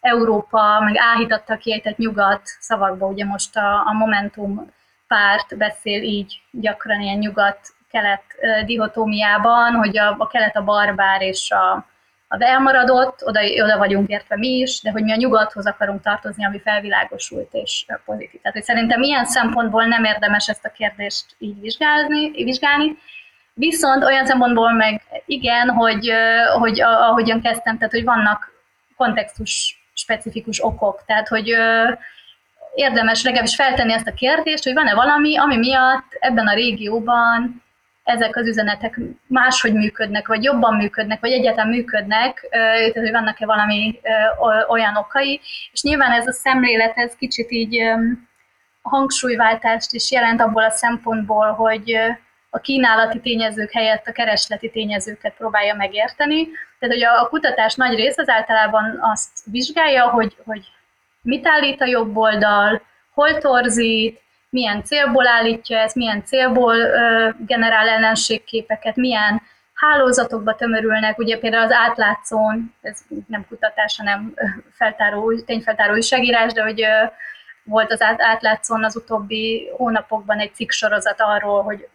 Európa, 0.00 0.80
meg 0.80 0.94
áhítattal 0.96 1.56
kiejtett 1.56 1.96
nyugat 1.96 2.40
szavakba. 2.44 3.06
Ugye 3.06 3.24
most 3.24 3.56
a, 3.56 3.86
a 3.86 3.92
Momentum 3.92 4.70
párt 5.06 5.56
beszél 5.56 6.02
így 6.02 6.40
gyakran 6.50 7.00
ilyen 7.00 7.18
nyugat-kelet 7.18 8.22
dihotómiában, 8.66 9.74
hogy 9.74 9.98
a, 9.98 10.14
a 10.18 10.26
kelet 10.26 10.56
a 10.56 10.64
barbár 10.64 11.22
és 11.22 11.50
a, 11.50 11.86
az 12.28 12.40
elmaradott, 12.40 13.22
oda, 13.24 13.40
oda 13.62 13.78
vagyunk 13.78 14.08
értve 14.08 14.36
mi 14.36 14.48
is, 14.48 14.80
de 14.80 14.90
hogy 14.90 15.02
mi 15.02 15.12
a 15.12 15.16
nyugathoz 15.16 15.66
akarunk 15.66 16.02
tartozni, 16.02 16.44
ami 16.44 16.60
felvilágosult 16.60 17.48
és 17.52 17.86
pozitív. 18.04 18.40
Tehát 18.40 18.56
hogy 18.56 18.66
szerintem 18.66 19.02
ilyen 19.02 19.24
szempontból 19.24 19.84
nem 19.84 20.04
érdemes 20.04 20.48
ezt 20.48 20.64
a 20.64 20.72
kérdést 20.72 21.24
így 21.38 21.60
vizsgálni 21.60 22.98
Viszont 23.54 24.04
olyan 24.04 24.26
szempontból 24.26 24.72
meg 24.72 25.02
igen, 25.26 25.68
hogy, 25.68 26.12
hogy 26.58 26.80
ahogyan 26.80 27.40
kezdtem, 27.40 27.76
tehát 27.78 27.92
hogy 27.92 28.04
vannak 28.04 28.52
kontextus 28.96 29.82
specifikus 29.94 30.64
okok, 30.64 31.02
tehát 31.06 31.28
hogy 31.28 31.48
érdemes 32.74 33.22
legalábbis 33.22 33.54
feltenni 33.54 33.92
ezt 33.92 34.08
a 34.08 34.14
kérdést, 34.14 34.64
hogy 34.64 34.74
van-e 34.74 34.94
valami, 34.94 35.36
ami 35.36 35.56
miatt 35.56 36.16
ebben 36.20 36.46
a 36.46 36.54
régióban 36.54 37.62
ezek 38.02 38.36
az 38.36 38.46
üzenetek 38.46 39.00
máshogy 39.26 39.72
működnek, 39.72 40.26
vagy 40.26 40.42
jobban 40.42 40.74
működnek, 40.74 41.20
vagy 41.20 41.32
egyáltalán 41.32 41.70
működnek, 41.70 42.46
tehát 42.50 42.94
hogy 42.94 43.10
vannak-e 43.10 43.46
valami 43.46 44.00
olyan 44.68 44.96
okai, 44.96 45.40
és 45.72 45.82
nyilván 45.82 46.12
ez 46.12 46.26
a 46.26 46.32
szemlélet, 46.32 46.92
ez 46.96 47.14
kicsit 47.16 47.50
így 47.50 47.82
hangsúlyváltást 48.82 49.92
is 49.92 50.10
jelent 50.10 50.40
abból 50.40 50.64
a 50.64 50.70
szempontból, 50.70 51.52
hogy 51.52 51.96
a 52.54 52.60
kínálati 52.60 53.20
tényezők 53.20 53.72
helyett 53.72 54.06
a 54.06 54.12
keresleti 54.12 54.70
tényezőket 54.70 55.34
próbálja 55.34 55.74
megérteni. 55.74 56.48
Tehát, 56.78 56.94
hogy 56.94 57.04
a, 57.04 57.28
kutatás 57.28 57.74
nagy 57.74 57.94
része 57.94 58.22
az 58.22 58.28
általában 58.28 58.98
azt 59.00 59.30
vizsgálja, 59.44 60.08
hogy, 60.08 60.36
hogy 60.44 60.68
mit 61.22 61.46
állít 61.46 61.80
a 61.80 61.86
jobb 61.86 62.16
oldal, 62.16 62.82
hol 63.14 63.38
torzít, 63.38 64.20
milyen 64.48 64.84
célból 64.84 65.26
állítja 65.26 65.78
ezt, 65.78 65.94
milyen 65.94 66.24
célból 66.24 66.76
ö, 66.76 67.28
generál 67.46 67.88
ellenségképeket, 67.88 68.96
milyen 68.96 69.42
hálózatokba 69.74 70.54
tömörülnek, 70.54 71.18
ugye 71.18 71.38
például 71.38 71.64
az 71.64 71.72
átlátszón, 71.72 72.74
ez 72.80 73.00
nem 73.26 73.46
kutatás, 73.48 73.96
hanem 73.96 74.34
feltáró, 74.72 75.40
tényfeltáró 75.40 75.92
újságírás, 75.92 76.52
de 76.52 76.62
hogy 76.62 76.84
volt 77.64 77.92
az 77.92 78.00
átlátszón 78.18 78.84
az 78.84 78.96
utóbbi 78.96 79.68
hónapokban 79.76 80.38
egy 80.38 80.54
cikk 80.54 80.70
sorozat 80.70 81.20
arról, 81.20 81.62
hogy 81.62 81.88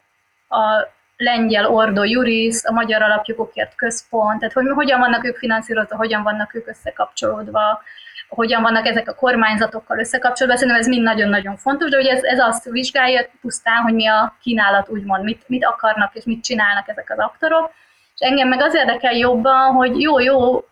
a 0.49 0.87
lengyel 1.17 1.65
Ordo 1.67 2.03
Juris, 2.03 2.63
a 2.63 2.71
Magyar 2.71 3.01
Alapjogokért 3.01 3.75
Központ, 3.75 4.39
tehát 4.39 4.53
hogy 4.53 4.65
hogyan 4.73 4.99
vannak 4.99 5.25
ők 5.25 5.37
finanszírozva, 5.37 5.95
hogyan 5.95 6.23
vannak 6.23 6.55
ők 6.55 6.67
összekapcsolódva, 6.67 7.81
hogyan 8.29 8.61
vannak 8.61 8.85
ezek 8.85 9.09
a 9.09 9.15
kormányzatokkal 9.15 9.99
összekapcsolódva, 9.99 10.57
szerintem 10.57 10.81
ez 10.81 10.87
mind 10.87 11.03
nagyon-nagyon 11.03 11.57
fontos, 11.57 11.89
de 11.89 11.97
ugye 11.97 12.11
ez, 12.11 12.23
ez 12.23 12.39
azt 12.39 12.69
vizsgálja 12.69 13.25
pusztán, 13.41 13.81
hogy 13.81 13.93
mi 13.93 14.07
a 14.07 14.35
kínálat 14.41 14.89
úgymond, 14.89 15.23
mit, 15.23 15.43
mit 15.47 15.65
akarnak 15.65 16.15
és 16.15 16.23
mit 16.23 16.43
csinálnak 16.43 16.89
ezek 16.89 17.09
az 17.09 17.19
aktorok, 17.19 17.71
és 18.15 18.27
engem 18.27 18.47
meg 18.47 18.61
az 18.61 18.75
érdekel 18.75 19.13
jobban, 19.13 19.73
hogy 19.73 20.01
jó, 20.01 20.19
jó, 20.19 20.65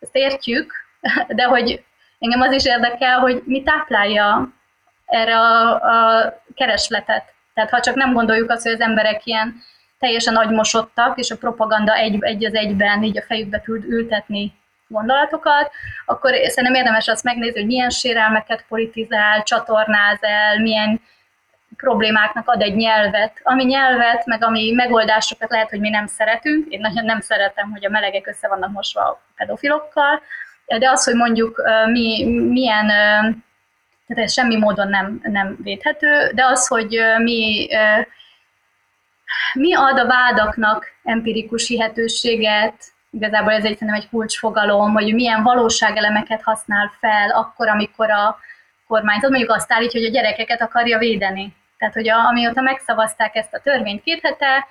ezt 0.00 0.16
értjük, 0.16 0.72
de 1.28 1.44
hogy 1.44 1.84
engem 2.18 2.40
az 2.40 2.52
is 2.52 2.64
érdekel, 2.64 3.18
hogy 3.18 3.42
mi 3.44 3.62
táplálja 3.62 4.52
erre 5.06 5.38
a, 5.38 5.70
a 5.72 6.42
keresletet. 6.54 7.32
Tehát 7.54 7.70
ha 7.70 7.80
csak 7.80 7.94
nem 7.94 8.12
gondoljuk 8.12 8.50
azt, 8.50 8.62
hogy 8.62 8.72
az 8.72 8.80
emberek 8.80 9.26
ilyen 9.26 9.62
teljesen 9.98 10.36
agymosodtak, 10.36 11.18
és 11.18 11.30
a 11.30 11.36
propaganda 11.36 11.94
egy, 11.94 12.16
egy 12.20 12.44
az 12.44 12.54
egyben 12.54 13.02
így 13.02 13.18
a 13.18 13.22
fejükbe 13.22 13.60
tud 13.60 13.84
ültetni 13.84 14.52
gondolatokat, 14.88 15.70
akkor 16.06 16.30
szerintem 16.34 16.74
érdemes 16.74 17.08
azt 17.08 17.24
megnézni, 17.24 17.58
hogy 17.58 17.68
milyen 17.68 17.90
sérelmeket 17.90 18.64
politizál, 18.68 19.42
csatornáz 19.42 20.18
el, 20.20 20.58
milyen 20.60 21.00
problémáknak 21.76 22.48
ad 22.48 22.62
egy 22.62 22.74
nyelvet, 22.74 23.40
ami 23.42 23.64
nyelvet, 23.64 24.26
meg 24.26 24.44
ami 24.44 24.72
megoldásokat 24.72 25.50
lehet, 25.50 25.70
hogy 25.70 25.80
mi 25.80 25.88
nem 25.88 26.06
szeretünk. 26.06 26.68
Én 26.68 26.80
nagyon 26.80 27.04
nem 27.04 27.20
szeretem, 27.20 27.70
hogy 27.70 27.86
a 27.86 27.90
melegek 27.90 28.26
össze 28.26 28.48
vannak 28.48 28.70
mosva 28.70 29.00
a 29.00 29.20
pedofilokkal, 29.36 30.22
de 30.66 30.90
az, 30.90 31.04
hogy 31.04 31.14
mondjuk 31.14 31.62
mi, 31.86 32.24
milyen 32.48 32.90
tehát 34.06 34.24
ez 34.24 34.32
semmi 34.32 34.56
módon 34.56 34.88
nem, 34.88 35.20
nem 35.22 35.56
védhető, 35.62 36.30
de 36.34 36.44
az, 36.44 36.66
hogy 36.66 37.00
mi, 37.18 37.68
mi 39.54 39.74
ad 39.74 39.98
a 39.98 40.06
vádaknak 40.06 40.86
empirikus 41.02 41.66
hihetőséget, 41.66 42.74
igazából 43.10 43.52
ez 43.52 43.64
egy, 43.64 43.78
egy 43.80 44.08
kulcsfogalom, 44.08 44.92
hogy 44.92 45.14
milyen 45.14 45.42
valóságelemeket 45.42 46.42
használ 46.42 46.92
fel 47.00 47.30
akkor, 47.30 47.68
amikor 47.68 48.10
a 48.10 48.38
kormányzat 48.86 49.30
mondjuk 49.30 49.50
azt 49.50 49.72
állítja, 49.72 50.00
hogy 50.00 50.08
a 50.08 50.12
gyerekeket 50.12 50.62
akarja 50.62 50.98
védeni. 50.98 51.56
Tehát, 51.78 51.94
hogy 51.94 52.08
a, 52.08 52.26
amióta 52.26 52.60
megszavazták 52.60 53.34
ezt 53.34 53.54
a 53.54 53.60
törvényt 53.60 54.02
két 54.02 54.20
hete, 54.22 54.66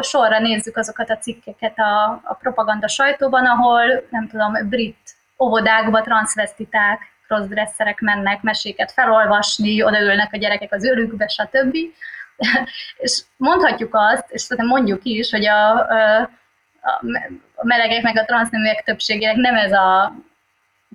sorra 0.00 0.38
nézzük 0.38 0.76
azokat 0.76 1.10
a 1.10 1.18
cikkeket 1.18 1.78
a, 1.78 2.20
a 2.24 2.34
propaganda 2.34 2.88
sajtóban, 2.88 3.46
ahol, 3.46 4.06
nem 4.10 4.28
tudom, 4.28 4.68
brit 4.68 5.16
óvodákba 5.38 6.00
transzvestiták 6.00 7.00
crossdresserek 7.28 8.00
mennek 8.00 8.42
meséket 8.42 8.92
felolvasni, 8.92 9.82
odaülnek 9.82 10.32
a 10.32 10.36
gyerekek 10.36 10.72
az 10.72 10.84
ölükbe, 10.84 11.28
stb. 11.28 11.76
és 13.04 13.22
mondhatjuk 13.36 13.94
azt, 13.94 14.24
és 14.28 14.40
szerintem 14.40 14.66
mondjuk 14.66 15.00
is, 15.04 15.30
hogy 15.30 15.46
a, 15.46 15.78
a, 15.78 17.02
melegek 17.62 18.02
meg 18.02 18.18
a 18.18 18.24
transzneműek 18.24 18.82
többségének 18.84 19.36
nem 19.36 19.54
ez 19.54 19.72
a 19.72 20.14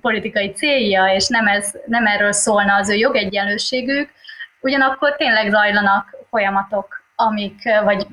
politikai 0.00 0.52
célja, 0.52 1.06
és 1.06 1.28
nem, 1.28 1.46
ez, 1.46 1.74
nem 1.86 2.06
erről 2.06 2.32
szólna 2.32 2.74
az 2.74 2.88
ő 2.88 2.94
jogegyenlőségük, 2.94 4.10
ugyanakkor 4.60 5.16
tényleg 5.16 5.50
zajlanak 5.50 6.16
folyamatok, 6.30 7.02
amik, 7.16 7.62
vagy 7.84 8.06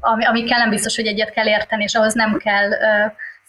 amikkel 0.00 0.58
nem 0.58 0.70
biztos, 0.70 0.96
hogy 0.96 1.06
egyet 1.06 1.30
kell 1.30 1.46
érteni, 1.46 1.82
és 1.82 1.94
ahhoz 1.94 2.14
nem 2.14 2.36
kell 2.36 2.70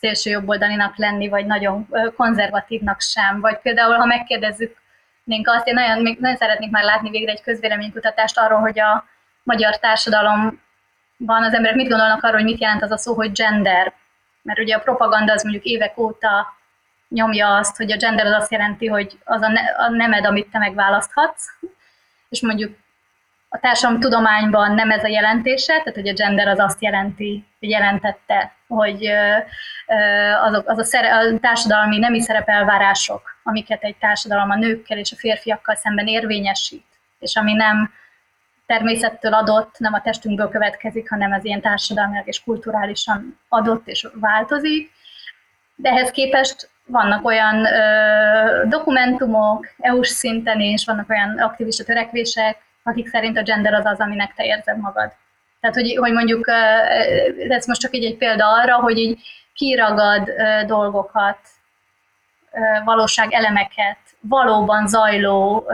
szélső 0.01 0.29
jobboldalinak 0.29 0.97
lenni, 0.97 1.29
vagy 1.29 1.45
nagyon 1.45 1.87
konzervatívnak 2.15 3.01
sem. 3.01 3.39
Vagy 3.39 3.59
például, 3.59 3.95
ha 3.95 4.05
megkérdezzük 4.05 4.79
azt, 5.43 5.67
én 5.67 5.73
nagyon, 5.73 6.01
még 6.01 6.19
nagyon 6.19 6.37
szeretnék 6.37 6.69
már 6.69 6.83
látni 6.83 7.09
végre 7.09 7.31
egy 7.31 7.41
közvéleménykutatást 7.41 8.37
arról, 8.37 8.59
hogy 8.59 8.79
a 8.79 9.05
magyar 9.43 9.79
társadalomban 9.79 10.57
az 11.17 11.53
emberek 11.53 11.75
mit 11.75 11.89
gondolnak 11.89 12.23
arról, 12.23 12.35
hogy 12.35 12.49
mit 12.51 12.61
jelent 12.61 12.83
az 12.83 12.91
a 12.91 12.97
szó, 12.97 13.13
hogy 13.13 13.31
gender. 13.31 13.93
Mert 14.41 14.59
ugye 14.59 14.75
a 14.75 14.79
propaganda 14.79 15.33
az 15.33 15.43
mondjuk 15.43 15.63
évek 15.63 15.97
óta 15.97 16.57
nyomja 17.09 17.55
azt, 17.55 17.77
hogy 17.77 17.91
a 17.91 17.97
gender 17.97 18.25
az 18.25 18.41
azt 18.41 18.51
jelenti, 18.51 18.87
hogy 18.87 19.17
az 19.23 19.41
a, 19.41 19.47
ne, 19.47 19.61
a 19.61 19.89
nemed, 19.89 20.25
amit 20.25 20.51
te 20.51 20.57
megválaszthatsz, 20.57 21.45
és 22.29 22.41
mondjuk 22.41 22.77
a 23.49 23.59
társadalomtudományban 23.59 24.73
nem 24.73 24.91
ez 24.91 25.03
a 25.03 25.07
jelentése, 25.07 25.73
tehát 25.73 25.93
hogy 25.93 26.07
a 26.07 26.13
gender 26.13 26.47
az 26.47 26.59
azt 26.59 26.81
jelenti, 26.81 27.45
hogy 27.59 27.69
jelentette, 27.69 28.55
hogy 28.67 29.11
azok, 30.41 30.69
az 30.69 30.77
a, 30.77 30.83
szere, 30.83 31.15
a 31.15 31.39
társadalmi 31.39 31.97
nemi 31.97 32.21
szerepelvárások, 32.21 33.21
amiket 33.43 33.83
egy 33.83 33.95
társadalom 33.97 34.49
a 34.49 34.55
nőkkel 34.55 34.97
és 34.97 35.11
a 35.11 35.15
férfiakkal 35.15 35.75
szemben 35.75 36.07
érvényesít, 36.07 36.85
és 37.19 37.35
ami 37.35 37.53
nem 37.53 37.91
természettől 38.65 39.33
adott, 39.33 39.75
nem 39.77 39.93
a 39.93 40.01
testünkből 40.01 40.49
következik, 40.49 41.09
hanem 41.09 41.31
az 41.31 41.45
ilyen 41.45 41.61
társadalmilag 41.61 42.27
és 42.27 42.43
kulturálisan 42.43 43.39
adott 43.49 43.87
és 43.87 44.07
változik. 44.13 44.91
De 45.75 45.89
ehhez 45.89 46.11
képest 46.11 46.69
vannak 46.85 47.25
olyan 47.25 47.65
ö, 47.65 48.67
dokumentumok, 48.67 49.67
EU-s 49.79 50.07
szinten 50.07 50.59
is, 50.59 50.85
vannak 50.85 51.09
olyan 51.09 51.37
aktivista 51.37 51.83
törekvések, 51.83 52.57
akik 52.83 53.07
szerint 53.07 53.37
a 53.37 53.43
gender 53.43 53.73
az 53.73 53.85
az, 53.85 53.99
aminek 53.99 54.33
te 54.35 54.45
érzed 54.45 54.77
magad. 54.77 55.13
Tehát, 55.61 55.75
hogy, 55.75 55.95
hogy 55.95 56.11
mondjuk, 56.11 56.47
ez 57.49 57.65
most 57.67 57.81
csak 57.81 57.93
egy, 57.93 58.03
egy 58.03 58.17
példa 58.17 58.45
arra, 58.47 58.75
hogy 58.75 58.97
így 58.97 59.19
kiragad 59.61 60.29
dolgokat, 60.65 61.37
valóság 62.85 63.33
elemeket, 63.33 63.97
valóban 64.19 64.87
zajló 64.87 65.65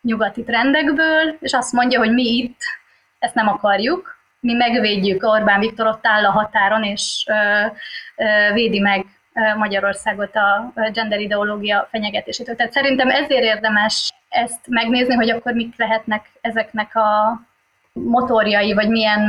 nyugati 0.00 0.44
trendekből, 0.44 1.36
és 1.40 1.52
azt 1.52 1.72
mondja, 1.72 1.98
hogy 1.98 2.12
mi 2.12 2.22
itt 2.22 2.60
ezt 3.18 3.34
nem 3.34 3.48
akarjuk, 3.48 4.16
mi 4.40 4.52
megvédjük, 4.52 5.22
Orbán 5.22 5.60
Viktor 5.60 5.86
ott 5.86 6.06
áll 6.06 6.24
a 6.24 6.30
határon, 6.30 6.82
és 6.82 7.26
védi 8.52 8.78
meg 8.78 9.04
Magyarországot 9.56 10.36
a 10.36 10.72
gender 10.92 11.20
ideológia 11.20 11.88
fenyegetésétől. 11.90 12.56
Tehát 12.56 12.72
szerintem 12.72 13.10
ezért 13.10 13.42
érdemes 13.42 14.12
ezt 14.28 14.66
megnézni, 14.68 15.14
hogy 15.14 15.30
akkor 15.30 15.52
mik 15.52 15.74
lehetnek 15.76 16.30
ezeknek 16.40 16.96
a 16.96 17.40
motorjai, 17.92 18.74
vagy 18.74 18.88
milyen, 18.88 19.20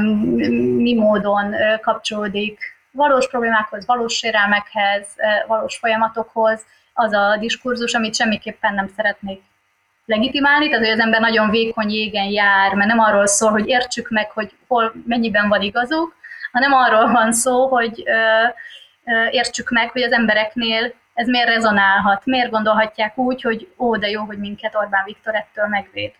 mi 0.78 0.96
módon 0.96 1.56
kapcsolódik 1.82 2.77
valós 2.98 3.28
problémákhoz, 3.28 3.86
valós 3.86 4.14
sérelmekhez, 4.14 5.08
valós 5.48 5.78
folyamatokhoz, 5.78 6.66
az 6.94 7.14
a 7.14 7.38
diskurzus, 7.40 7.94
amit 7.94 8.16
semmiképpen 8.16 8.74
nem 8.74 8.88
szeretnék 8.96 9.42
legitimálni, 10.06 10.66
tehát 10.70 10.84
hogy 10.84 10.94
az 10.94 11.00
ember 11.00 11.20
nagyon 11.20 11.50
vékony 11.50 11.90
jégen 11.90 12.26
jár, 12.26 12.74
mert 12.74 12.90
nem 12.90 13.00
arról 13.00 13.28
szól, 13.28 13.52
hogy 13.52 13.68
értsük 13.68 14.10
meg, 14.10 14.32
hogy 14.32 14.52
hol, 14.68 14.94
mennyiben 15.06 15.48
van 15.50 15.62
igazuk, 15.62 16.16
hanem 16.52 16.74
arról 16.74 17.12
van 17.12 17.34
szó, 17.34 17.68
hogy 17.68 18.04
ö, 18.06 18.44
ö, 19.06 19.28
értsük 19.30 19.70
meg, 19.70 19.92
hogy 19.92 20.02
az 20.02 20.12
embereknél 20.12 20.94
ez 21.14 21.28
miért 21.28 21.48
rezonálhat, 21.48 22.26
miért 22.26 22.52
gondolhatják 22.52 23.18
úgy, 23.18 23.42
hogy 23.42 23.74
ó, 23.78 23.98
de 23.98 24.10
jó, 24.10 24.24
hogy 24.24 24.38
minket 24.38 24.76
Orbán 24.76 25.04
Viktor 25.06 25.36
ettől 25.36 25.68
megvéd. 25.68 26.12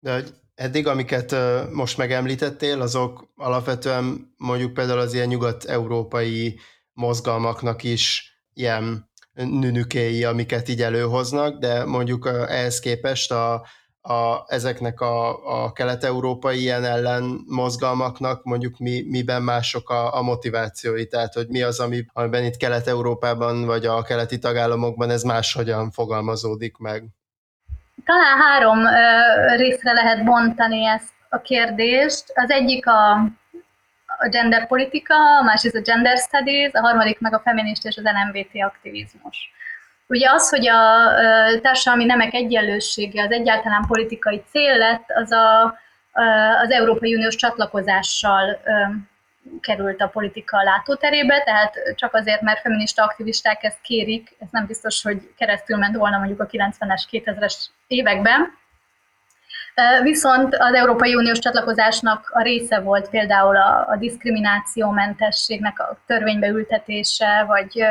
De 0.00 0.12
eddig, 0.58 0.86
amiket 0.86 1.34
most 1.70 1.96
megemlítettél, 1.96 2.80
azok 2.80 3.32
alapvetően 3.36 4.34
mondjuk 4.36 4.72
például 4.72 4.98
az 4.98 5.14
ilyen 5.14 5.26
nyugat-európai 5.26 6.58
mozgalmaknak 6.92 7.82
is 7.82 8.32
ilyen 8.54 9.10
nünükéi, 9.34 10.24
amiket 10.24 10.68
így 10.68 10.82
előhoznak, 10.82 11.58
de 11.58 11.84
mondjuk 11.84 12.26
ehhez 12.48 12.78
képest 12.78 13.32
a, 13.32 13.66
a, 14.00 14.44
ezeknek 14.46 15.00
a, 15.00 15.44
a 15.64 15.72
kelet-európai 15.72 16.60
ilyen 16.60 16.84
ellen 16.84 17.44
mozgalmaknak 17.46 18.44
mondjuk 18.44 18.78
mi, 18.78 19.02
miben 19.08 19.42
mások 19.42 19.90
a, 19.90 20.14
a 20.16 20.22
motivációi, 20.22 21.06
tehát 21.06 21.34
hogy 21.34 21.48
mi 21.48 21.62
az, 21.62 21.80
ami, 21.80 22.04
amiben 22.12 22.44
itt 22.44 22.56
Kelet-Európában 22.56 23.64
vagy 23.64 23.86
a 23.86 24.02
keleti 24.02 24.38
tagállamokban 24.38 25.10
ez 25.10 25.22
máshogyan 25.22 25.90
fogalmazódik 25.90 26.76
meg. 26.76 27.17
Talán 28.04 28.38
három 28.40 28.86
részre 29.56 29.92
lehet 29.92 30.24
bontani 30.24 30.86
ezt 30.86 31.12
a 31.28 31.40
kérdést. 31.40 32.24
Az 32.34 32.50
egyik 32.50 32.86
a, 32.86 33.10
a 34.18 34.28
gender 34.30 34.66
politika, 34.66 35.14
a 35.14 35.42
másik 35.42 35.74
a 35.74 35.80
gender 35.80 36.16
studies, 36.16 36.72
a 36.72 36.80
harmadik 36.80 37.20
meg 37.20 37.34
a 37.34 37.40
feminista 37.44 37.88
és 37.88 37.96
az 37.96 38.04
LMBT 38.04 38.62
aktivizmus. 38.62 39.52
Ugye 40.06 40.30
az, 40.30 40.48
hogy 40.48 40.68
a 40.68 41.60
társadalmi 41.60 42.04
nemek 42.04 42.34
egyenlősége 42.34 43.22
az 43.22 43.30
egyáltalán 43.30 43.84
politikai 43.86 44.42
cél 44.50 44.76
lett, 44.76 45.04
az 45.14 45.32
a, 45.32 45.78
az 46.62 46.70
Európai 46.70 47.14
Uniós 47.14 47.36
csatlakozással 47.36 48.60
került 49.60 50.00
a 50.00 50.08
politika 50.08 50.62
látóterébe, 50.62 51.42
tehát 51.42 51.74
csak 51.94 52.14
azért, 52.14 52.40
mert 52.40 52.60
feminista 52.60 53.04
aktivisták 53.04 53.62
ezt 53.62 53.80
kérik, 53.80 54.36
ez 54.38 54.48
nem 54.50 54.66
biztos, 54.66 55.02
hogy 55.02 55.34
keresztül 55.36 55.76
ment 55.76 55.96
volna 55.96 56.18
mondjuk 56.18 56.40
a 56.40 56.46
90-es, 56.46 57.02
2000-es 57.10 57.54
években. 57.86 58.56
Viszont 60.02 60.54
az 60.54 60.74
Európai 60.74 61.14
Uniós 61.14 61.38
csatlakozásnak 61.38 62.30
a 62.32 62.42
része 62.42 62.80
volt 62.80 63.10
például 63.10 63.56
a, 63.56 63.86
a 63.88 63.96
diszkriminációmentességnek 63.96 65.80
a 65.80 65.98
törvénybe 66.06 66.48
ültetése, 66.48 67.44
vagy 67.46 67.84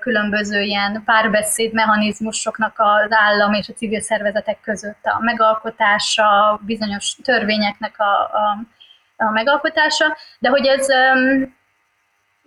különböző 0.00 0.60
ilyen 0.60 1.02
párbeszéd 1.04 1.72
mechanizmusoknak 1.72 2.74
az 2.76 3.06
állam 3.10 3.52
és 3.52 3.68
a 3.68 3.72
civil 3.72 4.00
szervezetek 4.00 4.60
között 4.60 5.04
a 5.04 5.18
megalkotása, 5.20 6.60
bizonyos 6.66 7.16
törvényeknek 7.22 7.94
a, 7.98 8.20
a, 8.20 8.58
a 9.26 9.30
megalkotása, 9.30 10.16
de 10.38 10.48
hogy 10.48 10.66
ez 10.66 10.86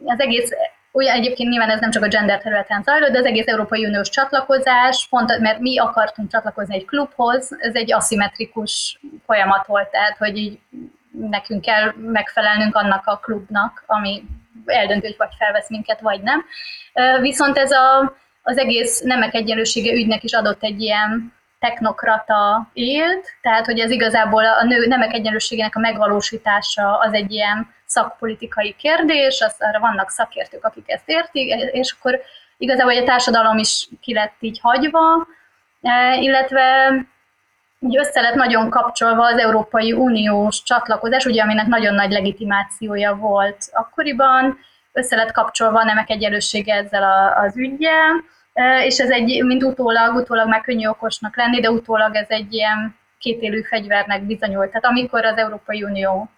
az 0.06 0.20
egész 0.20 0.52
Ugye 0.94 1.12
egyébként 1.12 1.50
nyilván 1.50 1.70
ez 1.70 1.80
nem 1.80 1.92
csak 1.92 2.04
a 2.04 2.08
gender 2.08 2.42
területen 2.42 2.84
zajlott, 2.84 3.12
de 3.12 3.18
az 3.18 3.26
egész 3.26 3.48
Európai 3.48 3.86
Uniós 3.86 4.10
csatlakozás, 4.10 5.08
pont 5.10 5.40
mert 5.40 5.60
mi 5.60 5.78
akartunk 5.78 6.32
csatlakozni 6.32 6.76
egy 6.76 6.86
klubhoz, 6.86 7.58
ez 7.60 7.76
egy 7.76 7.94
aszimmetrikus 7.94 9.00
folyamat 9.26 9.66
volt, 9.66 9.90
tehát 9.90 10.18
hogy 10.18 10.38
így 10.38 10.60
nekünk 11.12 11.62
kell 11.62 11.94
megfelelnünk 11.98 12.76
annak 12.76 13.08
a 13.08 13.18
klubnak, 13.18 13.84
ami 13.86 14.24
eldöntő, 14.66 15.08
hogy 15.08 15.18
vagy 15.18 15.34
felvesz 15.38 15.70
minket, 15.70 16.00
vagy 16.00 16.22
nem. 16.22 16.46
Viszont 17.22 17.58
ez 17.58 17.72
a, 17.72 18.16
az 18.42 18.58
egész 18.58 19.02
nemek 19.02 19.34
egyenlősége 19.34 19.94
ügynek 19.94 20.24
is 20.24 20.34
adott 20.34 20.64
egy 20.64 20.82
ilyen 20.82 21.34
technokrata 21.62 22.70
élt, 22.74 23.28
tehát 23.42 23.66
hogy 23.66 23.80
ez 23.80 23.92
igazából 23.92 24.46
a 24.46 24.64
nő 24.64 24.86
nemek 24.86 25.14
egyenlőségének 25.14 25.76
a 25.76 25.80
megvalósítása 25.80 26.98
az 26.98 27.14
egy 27.14 27.32
ilyen 27.32 27.74
szakpolitikai 27.86 28.76
kérdés, 28.78 29.42
az, 29.42 29.56
arra 29.60 29.80
vannak 29.80 30.10
szakértők, 30.10 30.66
akik 30.66 30.84
ezt 30.92 31.10
értik, 31.10 31.50
és 31.72 31.96
akkor 32.00 32.20
igazából 32.58 32.98
a 32.98 33.04
társadalom 33.04 33.58
is 33.58 33.88
ki 34.02 34.14
lett 34.14 34.36
így 34.40 34.60
hagyva, 34.62 35.28
illetve 36.20 36.94
így 37.80 37.98
össze 37.98 38.22
lett 38.22 38.36
nagyon 38.36 38.70
kapcsolva 38.70 39.26
az 39.26 39.38
Európai 39.38 39.94
Uniós 39.94 40.64
csatlakozás, 40.64 41.26
ugye 41.26 41.42
aminek 41.42 41.66
nagyon 41.66 41.94
nagy 41.94 42.12
legitimációja 42.12 43.16
volt 43.16 43.58
akkoriban, 43.72 44.58
össze 44.92 45.16
lett 45.16 45.32
kapcsolva 45.32 45.80
a 45.80 45.84
nemek 45.84 46.10
egyenlősége 46.10 46.76
ezzel 46.76 47.04
a, 47.04 47.38
az 47.38 47.58
ügyel, 47.58 48.24
és 48.84 48.98
ez 48.98 49.10
egy, 49.10 49.44
mint 49.44 49.64
utólag, 49.64 50.16
utólag 50.16 50.48
már 50.48 50.62
könnyű 50.62 50.88
okosnak 50.88 51.38
lenni, 51.38 51.60
de 51.60 51.72
utólag 51.72 52.16
ez 52.16 52.30
egy 52.30 52.54
ilyen 52.54 52.96
kétélű 53.20 53.62
fegyvernek 53.62 54.24
bizonyult. 54.24 54.68
Tehát 54.68 54.86
amikor 54.86 55.26
az 55.26 55.38
Európai 55.38 55.84
Unió 55.84 56.30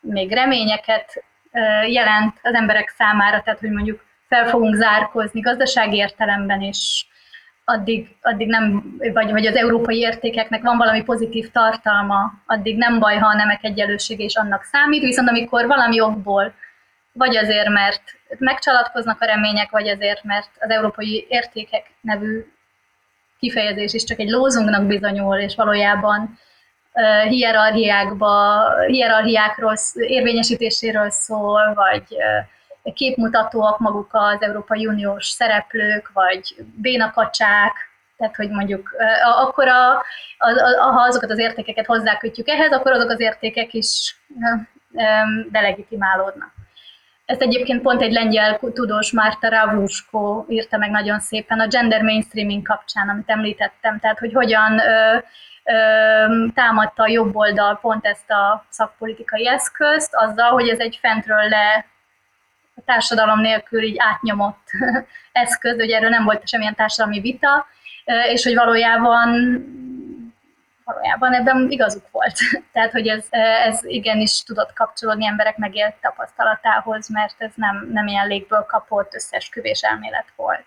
még 0.00 0.32
reményeket 0.32 1.24
jelent 1.86 2.38
az 2.42 2.54
emberek 2.54 2.88
számára, 2.88 3.42
tehát 3.42 3.60
hogy 3.60 3.70
mondjuk 3.70 4.04
fel 4.28 4.46
fogunk 4.46 4.74
zárkozni 4.74 5.40
gazdasági 5.40 5.96
értelemben 5.96 6.60
is, 6.60 7.06
addig, 7.64 8.16
addig 8.22 8.48
nem, 8.48 8.96
vagy, 9.12 9.30
vagy 9.30 9.46
az 9.46 9.56
európai 9.56 9.98
értékeknek 9.98 10.62
van 10.62 10.76
valami 10.76 11.02
pozitív 11.02 11.50
tartalma, 11.50 12.32
addig 12.46 12.76
nem 12.76 12.98
baj, 12.98 13.16
ha 13.16 13.26
a 13.26 13.36
nemek 13.36 13.64
egyenlősége 13.64 14.24
is 14.24 14.34
annak 14.34 14.62
számít, 14.62 15.02
viszont 15.02 15.28
amikor 15.28 15.66
valami 15.66 16.00
okból, 16.00 16.54
vagy 17.16 17.36
azért, 17.36 17.68
mert 17.68 18.02
megcsalatkoznak 18.38 19.20
a 19.20 19.24
remények, 19.24 19.70
vagy 19.70 19.88
azért, 19.88 20.24
mert 20.24 20.50
az 20.60 20.70
európai 20.70 21.26
értékek 21.28 21.90
nevű 22.00 22.44
kifejezés 23.38 23.94
is 23.94 24.04
csak 24.04 24.18
egy 24.18 24.28
lózunknak 24.28 24.86
bizonyul, 24.86 25.36
és 25.36 25.54
valójában 25.54 26.38
uh, 26.92 27.28
hierarchiákba, 27.28 28.64
hierarchiákról, 28.86 29.74
érvényesítéséről 29.94 31.10
szól, 31.10 31.74
vagy 31.74 32.04
uh, 32.10 32.92
képmutatóak 32.94 33.78
maguk 33.78 34.08
az 34.12 34.42
Európai 34.42 34.86
Uniós 34.86 35.26
szereplők, 35.26 36.10
vagy 36.12 36.54
bénakacsák, 36.74 37.72
tehát 38.16 38.36
hogy 38.36 38.50
mondjuk 38.50 38.90
akkor, 39.22 39.68
a, 39.68 39.90
a, 40.38 40.50
a, 40.78 40.90
ha 40.90 41.00
azokat 41.00 41.30
az 41.30 41.38
értékeket 41.38 41.86
hozzákötjük 41.86 42.48
ehhez, 42.48 42.72
akkor 42.72 42.92
azok 42.92 43.10
az 43.10 43.20
értékek 43.20 43.74
is 43.74 44.16
delegitimálódnak. 45.50 46.55
Ezt 47.26 47.40
egyébként 47.40 47.82
pont 47.82 48.02
egy 48.02 48.12
lengyel 48.12 48.58
tudós, 48.72 49.12
Márta 49.12 49.48
Ravlusko 49.48 50.44
írta 50.48 50.76
meg 50.76 50.90
nagyon 50.90 51.20
szépen 51.20 51.60
a 51.60 51.66
gender 51.66 52.02
mainstreaming 52.02 52.62
kapcsán, 52.62 53.08
amit 53.08 53.30
említettem, 53.30 53.98
tehát 53.98 54.18
hogy 54.18 54.32
hogyan 54.32 54.78
ö, 54.78 55.18
ö, 55.64 56.46
támadta 56.54 57.02
a 57.02 57.08
jobb 57.08 57.36
oldal 57.36 57.78
pont 57.80 58.06
ezt 58.06 58.30
a 58.30 58.66
szakpolitikai 58.68 59.48
eszközt, 59.48 60.14
azzal, 60.14 60.50
hogy 60.50 60.68
ez 60.68 60.78
egy 60.78 60.98
fentről 61.00 61.48
le 61.48 61.86
a 62.76 62.80
társadalom 62.84 63.40
nélkül 63.40 63.82
így 63.82 63.96
átnyomott 63.98 64.70
eszköz, 65.32 65.78
hogy 65.78 65.90
erről 65.90 66.10
nem 66.10 66.24
volt 66.24 66.48
semmilyen 66.48 66.74
társadalmi 66.74 67.20
vita, 67.20 67.66
és 68.32 68.44
hogy 68.44 68.54
valójában 68.54 69.30
valójában 70.86 71.32
ebben 71.32 71.66
igazuk 71.70 72.10
volt. 72.10 72.38
Tehát, 72.72 72.90
hogy 72.90 73.08
ez, 73.08 73.26
ez 73.66 73.84
igenis 73.84 74.42
tudott 74.42 74.72
kapcsolódni 74.72 75.26
emberek 75.26 75.56
megélt 75.56 75.94
tapasztalatához, 76.00 77.08
mert 77.08 77.34
ez 77.38 77.52
nem, 77.54 77.88
nem 77.92 78.06
ilyen 78.06 78.26
légből 78.26 78.66
kapott 78.68 79.14
összesküvés 79.14 79.80
elmélet 79.82 80.32
volt. 80.36 80.64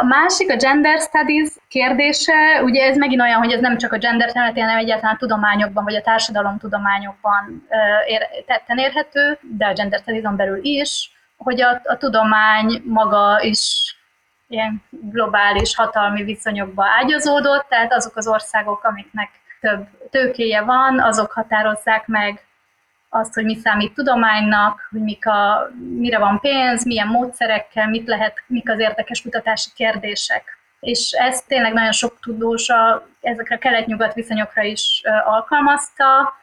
A 0.00 0.04
másik, 0.04 0.50
a 0.50 0.56
gender 0.56 1.00
studies 1.00 1.48
kérdése, 1.68 2.62
ugye 2.62 2.84
ez 2.84 2.96
megint 2.96 3.20
olyan, 3.20 3.38
hogy 3.38 3.52
ez 3.52 3.60
nem 3.60 3.76
csak 3.76 3.92
a 3.92 3.98
gender 3.98 4.32
területén, 4.32 4.64
hanem 4.64 4.78
egyáltalán 4.78 5.14
a 5.14 5.18
tudományokban, 5.18 5.84
vagy 5.84 5.94
a 5.94 6.02
társadalomtudományokban 6.02 7.66
ér, 8.06 8.28
tetten 8.46 8.78
érhető, 8.78 9.38
de 9.40 9.66
a 9.66 9.72
gender 9.72 10.00
studies 10.00 10.34
belül 10.36 10.58
is, 10.62 11.10
hogy 11.36 11.60
a, 11.60 11.80
a 11.84 11.96
tudomány 11.96 12.82
maga 12.84 13.40
is 13.40 13.95
ilyen 14.48 14.82
globális 14.90 15.76
hatalmi 15.76 16.22
viszonyokba 16.22 16.84
ágyazódott, 17.00 17.66
tehát 17.68 17.92
azok 17.92 18.16
az 18.16 18.28
országok, 18.28 18.84
amiknek 18.84 19.30
több 19.60 19.86
tőkéje 20.10 20.62
van, 20.62 21.00
azok 21.00 21.32
határozzák 21.32 22.06
meg 22.06 22.46
azt, 23.08 23.34
hogy 23.34 23.44
mi 23.44 23.54
számít 23.54 23.94
tudománynak, 23.94 24.88
hogy 24.90 25.00
mik 25.02 25.26
a, 25.26 25.70
mire 25.98 26.18
van 26.18 26.40
pénz, 26.40 26.84
milyen 26.84 27.06
módszerekkel, 27.06 27.88
mit 27.88 28.06
lehet, 28.06 28.42
mik 28.46 28.70
az 28.70 28.78
érdekes 28.78 29.22
kutatási 29.22 29.70
kérdések. 29.74 30.58
És 30.80 31.10
ezt 31.10 31.46
tényleg 31.46 31.72
nagyon 31.72 31.92
sok 31.92 32.18
tudós 32.20 32.68
a, 32.68 33.06
ezekre 33.20 33.54
a 33.54 33.58
kelet-nyugat 33.58 34.14
viszonyokra 34.14 34.62
is 34.62 35.02
alkalmazta, 35.24 36.34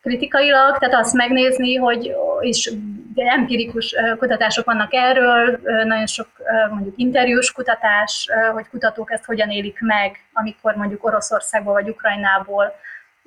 kritikailag, 0.00 0.78
tehát 0.78 0.94
azt 0.94 1.14
megnézni, 1.14 1.76
hogy 1.76 2.14
is 2.40 2.70
empirikus 3.18 3.94
kutatások 4.18 4.64
vannak 4.64 4.94
erről, 4.94 5.60
nagyon 5.84 6.06
sok 6.06 6.28
mondjuk 6.70 6.94
interjús 6.96 7.52
kutatás, 7.52 8.28
hogy 8.52 8.68
kutatók 8.68 9.12
ezt 9.12 9.24
hogyan 9.24 9.50
élik 9.50 9.80
meg, 9.80 10.16
amikor 10.32 10.74
mondjuk 10.74 11.04
Oroszországból 11.04 11.72
vagy 11.72 11.88
Ukrajnából 11.88 12.74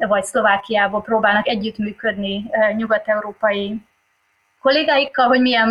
vagy 0.07 0.23
Szlovákiából 0.23 1.01
próbálnak 1.01 1.47
együttműködni 1.47 2.49
nyugat-európai 2.75 3.81
kollégáikkal, 4.61 5.27
hogy 5.27 5.41
milyen, 5.41 5.69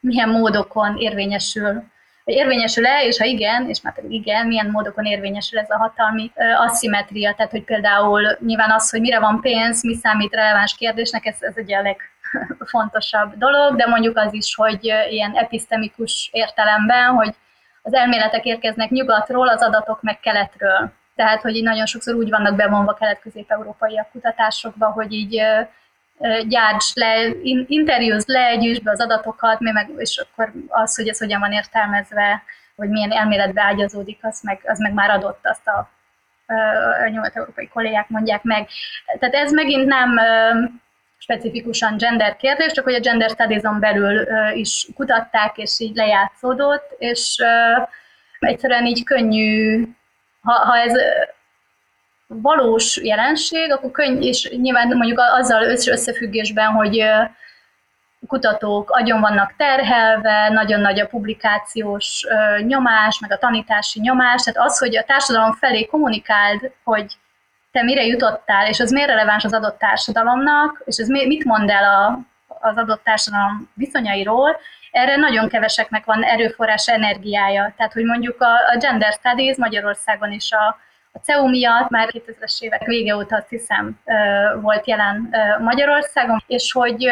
milyen 0.00 0.28
módokon 0.28 0.96
érvényesül 0.96 1.82
érvényesül-e, 2.24 3.04
és 3.04 3.18
ha 3.18 3.24
igen, 3.24 3.68
és 3.68 3.80
már 3.80 3.94
pedig 3.94 4.12
igen, 4.12 4.46
milyen 4.46 4.70
módokon 4.70 5.04
érvényesül 5.04 5.58
ez 5.58 5.70
a 5.70 5.76
hatalmi 5.76 6.32
asszimetria, 6.56 7.34
tehát 7.34 7.50
hogy 7.50 7.64
például 7.64 8.38
nyilván 8.46 8.70
az, 8.70 8.90
hogy 8.90 9.00
mire 9.00 9.18
van 9.18 9.40
pénz, 9.40 9.84
mi 9.84 9.94
számít 9.94 10.34
releváns 10.34 10.74
kérdésnek, 10.74 11.26
ez, 11.26 11.36
ez 11.40 11.56
ugye 11.56 11.76
a 11.76 11.82
legfontosabb 12.32 13.36
dolog, 13.36 13.76
de 13.76 13.86
mondjuk 13.86 14.16
az 14.16 14.34
is, 14.34 14.54
hogy 14.54 14.84
ilyen 15.10 15.32
epistemikus 15.34 16.28
értelemben, 16.32 17.06
hogy 17.06 17.34
az 17.82 17.94
elméletek 17.94 18.44
érkeznek 18.44 18.90
nyugatról, 18.90 19.48
az 19.48 19.62
adatok 19.62 20.02
meg 20.02 20.20
keletről. 20.20 20.92
Tehát, 21.16 21.42
hogy 21.42 21.56
így 21.56 21.62
nagyon 21.62 21.86
sokszor 21.86 22.14
úgy 22.14 22.30
vannak 22.30 22.56
bevonva 22.56 22.94
kelet-közép-európaiak 22.94 24.10
kutatásokba, 24.10 24.86
hogy 24.86 25.12
így 25.12 25.42
gyárts 26.48 26.94
le, 26.94 27.28
interjúzd 27.66 28.28
le, 28.28 28.56
gyűjtsd 28.56 28.82
be 28.82 28.90
az 28.90 29.00
adatokat, 29.00 29.60
meg, 29.60 29.90
és 29.96 30.16
akkor 30.26 30.52
az, 30.68 30.96
hogy 30.96 31.08
ez 31.08 31.18
hogyan 31.18 31.40
van 31.40 31.52
értelmezve, 31.52 32.42
hogy 32.76 32.88
milyen 32.88 33.12
elméletbe 33.12 33.62
ágyazódik, 33.62 34.18
az 34.22 34.40
meg, 34.42 34.60
az 34.64 34.78
meg 34.78 34.92
már 34.92 35.10
adott, 35.10 35.40
azt 35.42 35.68
a, 35.68 35.90
a 37.04 37.08
nyugat-európai 37.08 37.68
kollégák 37.68 38.08
mondják 38.08 38.42
meg. 38.42 38.68
Tehát 39.18 39.34
ez 39.34 39.52
megint 39.52 39.86
nem 39.86 40.18
specifikusan 41.32 41.96
gender 41.96 42.36
kérdés, 42.36 42.72
csak 42.72 42.84
hogy 42.84 42.94
a 42.94 43.00
gender 43.00 43.30
studies 43.30 43.62
belül 43.80 44.26
is 44.54 44.88
kutatták, 44.94 45.56
és 45.56 45.80
így 45.80 45.94
lejátszódott, 45.94 46.94
és 46.98 47.36
egyszerűen 48.38 48.86
így 48.86 49.04
könnyű, 49.04 49.84
ha, 50.42 50.52
ha 50.52 50.76
ez 50.76 50.92
valós 52.26 52.96
jelenség, 53.02 53.72
akkor 53.72 53.90
könny, 53.90 54.22
és 54.22 54.50
nyilván 54.50 54.96
mondjuk 54.96 55.18
azzal 55.18 55.62
összefüggésben, 55.64 56.66
hogy 56.66 57.04
kutatók 58.26 58.90
agyon 58.90 59.20
vannak 59.20 59.54
terhelve, 59.56 60.48
nagyon 60.48 60.80
nagy 60.80 61.00
a 61.00 61.06
publikációs 61.06 62.26
nyomás, 62.66 63.18
meg 63.18 63.32
a 63.32 63.38
tanítási 63.38 64.00
nyomás, 64.00 64.42
tehát 64.42 64.68
az, 64.68 64.78
hogy 64.78 64.96
a 64.96 65.04
társadalom 65.04 65.52
felé 65.52 65.84
kommunikáld, 65.84 66.72
hogy 66.84 67.16
te 67.72 67.82
mire 67.82 68.06
jutottál, 68.06 68.66
és 68.68 68.80
az 68.80 68.90
miért 68.90 69.08
releváns 69.08 69.44
az 69.44 69.52
adott 69.52 69.78
társadalomnak, 69.78 70.82
és 70.84 70.96
ez 70.96 71.08
mit 71.08 71.44
mond 71.44 71.70
el 71.70 71.84
a, 71.84 72.18
az 72.60 72.76
adott 72.76 73.04
társadalom 73.04 73.70
viszonyairól, 73.74 74.56
erre 74.90 75.16
nagyon 75.16 75.48
keveseknek 75.48 76.04
van 76.04 76.22
erőforrás 76.22 76.88
energiája. 76.88 77.72
Tehát, 77.76 77.92
hogy 77.92 78.04
mondjuk 78.04 78.40
a, 78.40 78.52
a 78.74 78.76
Gender 78.78 79.12
Studies 79.12 79.56
Magyarországon 79.56 80.32
is 80.32 80.52
a, 80.52 80.78
a 81.12 81.18
CEU 81.18 81.48
miatt 81.48 81.88
már 81.88 82.08
2000-es 82.12 82.60
évek 82.60 82.84
vége 82.84 83.16
óta 83.16 83.36
azt 83.36 83.48
hiszem 83.48 84.00
volt 84.60 84.86
jelen 84.86 85.34
Magyarországon, 85.60 86.42
és 86.46 86.72
hogy 86.72 87.10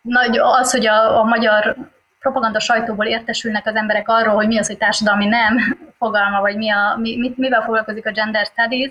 nagy, 0.00 0.38
az, 0.38 0.72
hogy 0.72 0.86
a, 0.86 1.18
a 1.18 1.24
magyar 1.24 1.76
propaganda 2.18 2.60
sajtóból 2.60 3.06
értesülnek 3.06 3.66
az 3.66 3.74
emberek 3.74 4.08
arról, 4.08 4.34
hogy 4.34 4.46
mi 4.46 4.58
az, 4.58 4.66
hogy 4.66 4.78
társadalmi 4.78 5.26
nem 5.26 5.58
fogalma, 5.98 6.40
vagy 6.40 6.56
mi 6.56 6.70
a, 6.70 6.96
mi, 6.98 7.16
mit, 7.16 7.36
mivel 7.36 7.62
foglalkozik 7.62 8.06
a 8.06 8.10
gender 8.10 8.46
studies, 8.46 8.90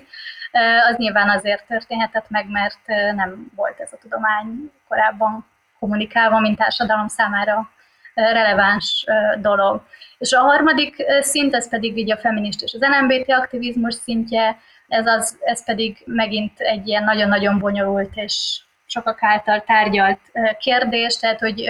az 0.90 0.96
nyilván 0.96 1.30
azért 1.30 1.66
történhetett 1.66 2.28
meg, 2.28 2.48
mert 2.48 2.86
nem 3.14 3.52
volt 3.54 3.80
ez 3.80 3.92
a 3.92 3.98
tudomány 4.00 4.72
korábban 4.88 5.46
kommunikálva, 5.78 6.40
mint 6.40 6.58
társadalom 6.58 7.08
számára 7.08 7.70
releváns 8.14 9.04
dolog. 9.40 9.82
És 10.18 10.32
a 10.32 10.40
harmadik 10.40 10.96
szint, 11.20 11.54
ez 11.54 11.68
pedig 11.68 11.96
így 11.96 12.10
a 12.10 12.16
feminist 12.16 12.62
és 12.62 12.74
az 12.74 12.88
NMBT 13.00 13.30
aktivizmus 13.30 13.94
szintje, 13.94 14.58
ez, 14.88 15.06
az, 15.06 15.38
ez 15.40 15.64
pedig 15.64 16.02
megint 16.04 16.60
egy 16.60 16.88
ilyen 16.88 17.04
nagyon-nagyon 17.04 17.58
bonyolult 17.58 18.10
és 18.14 18.60
sokak 18.86 19.22
által 19.22 19.60
tárgyalt 19.60 20.20
kérdés, 20.58 21.16
tehát 21.16 21.40
hogy 21.40 21.64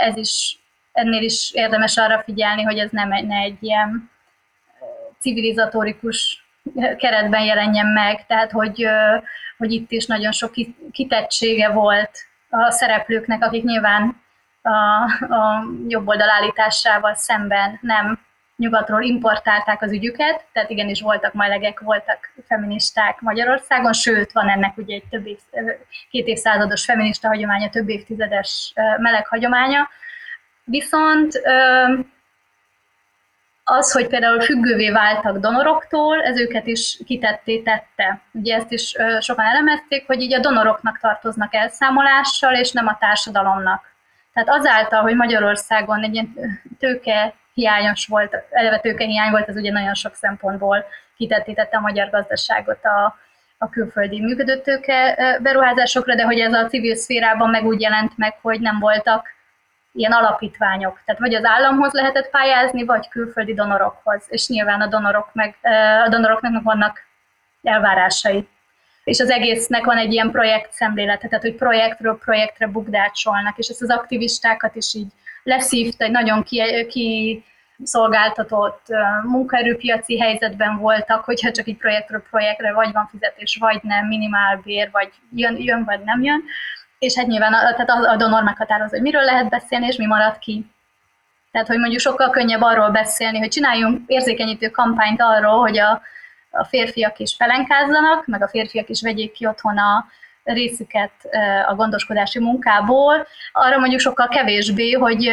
ez 0.00 0.16
is, 0.16 0.58
ennél 0.92 1.22
is 1.22 1.50
érdemes 1.52 1.96
arra 1.96 2.22
figyelni, 2.22 2.62
hogy 2.62 2.78
ez 2.78 2.90
nem 2.90 3.12
egy, 3.12 3.26
ne 3.26 3.36
egy 3.36 3.62
ilyen 3.62 4.10
civilizatórikus 5.18 6.39
keretben 6.96 7.42
jelenjen 7.42 7.86
meg, 7.86 8.26
tehát 8.26 8.50
hogy, 8.50 8.86
hogy 9.58 9.72
itt 9.72 9.90
is 9.90 10.06
nagyon 10.06 10.32
sok 10.32 10.52
kitettsége 10.92 11.68
volt 11.68 12.10
a 12.50 12.70
szereplőknek, 12.70 13.44
akik 13.44 13.64
nyilván 13.64 14.22
a, 14.62 14.70
a 15.34 15.64
jobb 15.88 16.08
oldal 16.08 16.30
állításával 16.30 17.14
szemben 17.14 17.78
nem 17.82 18.18
nyugatról 18.56 19.02
importálták 19.02 19.82
az 19.82 19.92
ügyüket, 19.92 20.44
tehát 20.52 20.70
igenis 20.70 21.00
voltak 21.00 21.32
melegek, 21.32 21.80
voltak 21.80 22.32
feministák 22.46 23.20
Magyarországon, 23.20 23.92
sőt, 23.92 24.32
van 24.32 24.48
ennek 24.48 24.76
ugye 24.76 24.94
egy 24.94 25.04
több 25.10 25.26
év, 25.26 25.38
két 26.10 26.26
évszázados 26.26 26.84
feminista 26.84 27.28
hagyománya, 27.28 27.68
több 27.68 27.88
évtizedes 27.88 28.72
meleg 28.98 29.26
hagyománya. 29.26 29.88
Viszont 30.64 31.40
az, 33.70 33.92
hogy 33.92 34.06
például 34.06 34.40
függővé 34.40 34.90
váltak 34.90 35.38
donoroktól, 35.38 36.22
ez 36.22 36.38
őket 36.38 36.66
is 36.66 36.98
kitetté 37.06 37.58
tette. 37.58 38.20
Ugye 38.32 38.56
ezt 38.56 38.72
is 38.72 38.96
sokan 39.20 39.44
elemezték, 39.44 40.06
hogy 40.06 40.20
így 40.20 40.34
a 40.34 40.40
donoroknak 40.40 40.98
tartoznak 40.98 41.54
elszámolással, 41.54 42.54
és 42.54 42.72
nem 42.72 42.86
a 42.86 42.96
társadalomnak. 43.00 43.82
Tehát 44.34 44.48
azáltal, 44.48 45.00
hogy 45.00 45.14
Magyarországon 45.14 46.02
egy 46.02 46.14
ilyen 46.14 46.34
tőke 46.78 47.34
hiányos 47.54 48.06
volt, 48.06 48.36
eleve 48.50 48.78
tőkehiány 48.78 49.30
volt, 49.30 49.48
ez 49.48 49.56
ugye 49.56 49.72
nagyon 49.72 49.94
sok 49.94 50.14
szempontból 50.14 50.84
kitetítette 51.16 51.76
a 51.76 51.80
magyar 51.80 52.10
gazdaságot 52.10 52.84
a, 52.84 53.16
a 53.58 53.68
külföldi 53.68 54.20
működőtőke 54.20 55.16
beruházásokra, 55.42 56.14
de 56.14 56.24
hogy 56.24 56.38
ez 56.38 56.52
a 56.52 56.66
civil 56.66 56.94
szférában 56.94 57.50
meg 57.50 57.64
úgy 57.64 57.80
jelent 57.80 58.12
meg, 58.16 58.38
hogy 58.42 58.60
nem 58.60 58.78
voltak 58.78 59.26
ilyen 59.92 60.12
alapítványok. 60.12 61.00
Tehát 61.04 61.20
vagy 61.20 61.34
az 61.34 61.44
államhoz 61.44 61.92
lehetett 61.92 62.30
pályázni, 62.30 62.84
vagy 62.84 63.08
külföldi 63.08 63.54
donorokhoz. 63.54 64.24
És 64.28 64.48
nyilván 64.48 64.80
a 64.80 64.86
donorok 64.86 65.28
meg, 65.32 65.56
a 66.04 66.08
donoroknak 66.08 66.62
vannak 66.62 66.98
elvárásai 67.62 68.48
és 69.04 69.20
az 69.20 69.30
egésznek 69.30 69.84
van 69.84 69.96
egy 69.96 70.12
ilyen 70.12 70.30
projekt 70.30 70.72
szemlélete, 70.72 71.28
tehát 71.28 71.44
hogy 71.44 71.54
projektről 71.54 72.18
projektre 72.18 72.66
bukdácsolnak, 72.66 73.58
és 73.58 73.68
ezt 73.68 73.82
az 73.82 73.90
aktivistákat 73.90 74.74
is 74.74 74.94
így 74.94 75.06
leszívta, 75.42 76.04
egy 76.04 76.10
nagyon 76.10 76.42
ki, 76.42 76.86
ki 76.88 77.44
szolgáltatott 77.82 78.86
munkaerőpiaci 79.22 80.20
helyzetben 80.20 80.76
voltak, 80.76 81.24
hogyha 81.24 81.50
csak 81.50 81.66
egy 81.66 81.76
projektről 81.76 82.22
projektre 82.30 82.72
vagy 82.72 82.92
van 82.92 83.08
fizetés, 83.10 83.56
vagy 83.60 83.78
nem, 83.82 84.06
minimálbér, 84.06 84.88
vagy 84.92 85.10
jön, 85.34 85.56
jön 85.58 85.84
vagy 85.84 86.00
nem 86.04 86.22
jön. 86.22 86.42
És 87.00 87.16
hát 87.16 87.26
nyilván 87.26 87.52
a, 87.52 87.58
tehát 87.58 87.90
a, 87.90 88.10
a 88.10 88.16
donor 88.16 88.42
meghatározza, 88.42 88.94
hogy 88.94 89.04
miről 89.04 89.24
lehet 89.24 89.48
beszélni, 89.48 89.86
és 89.86 89.96
mi 89.96 90.06
marad 90.06 90.38
ki. 90.38 90.70
Tehát, 91.50 91.66
hogy 91.66 91.78
mondjuk 91.78 92.00
sokkal 92.00 92.30
könnyebb 92.30 92.62
arról 92.62 92.90
beszélni, 92.90 93.38
hogy 93.38 93.48
csináljunk 93.48 94.02
érzékenyítő 94.06 94.68
kampányt 94.68 95.22
arról, 95.22 95.58
hogy 95.58 95.78
a, 95.78 96.02
a 96.50 96.64
férfiak 96.64 97.18
is 97.18 97.34
felenkázzanak, 97.36 98.26
meg 98.26 98.42
a 98.42 98.48
férfiak 98.48 98.88
is 98.88 99.02
vegyék 99.02 99.32
ki 99.32 99.46
otthon 99.46 99.78
a 99.78 100.06
részüket 100.42 101.12
a 101.68 101.74
gondoskodási 101.74 102.38
munkából, 102.38 103.26
arra 103.52 103.78
mondjuk 103.78 104.00
sokkal 104.00 104.28
kevésbé, 104.28 104.92
hogy 104.92 105.30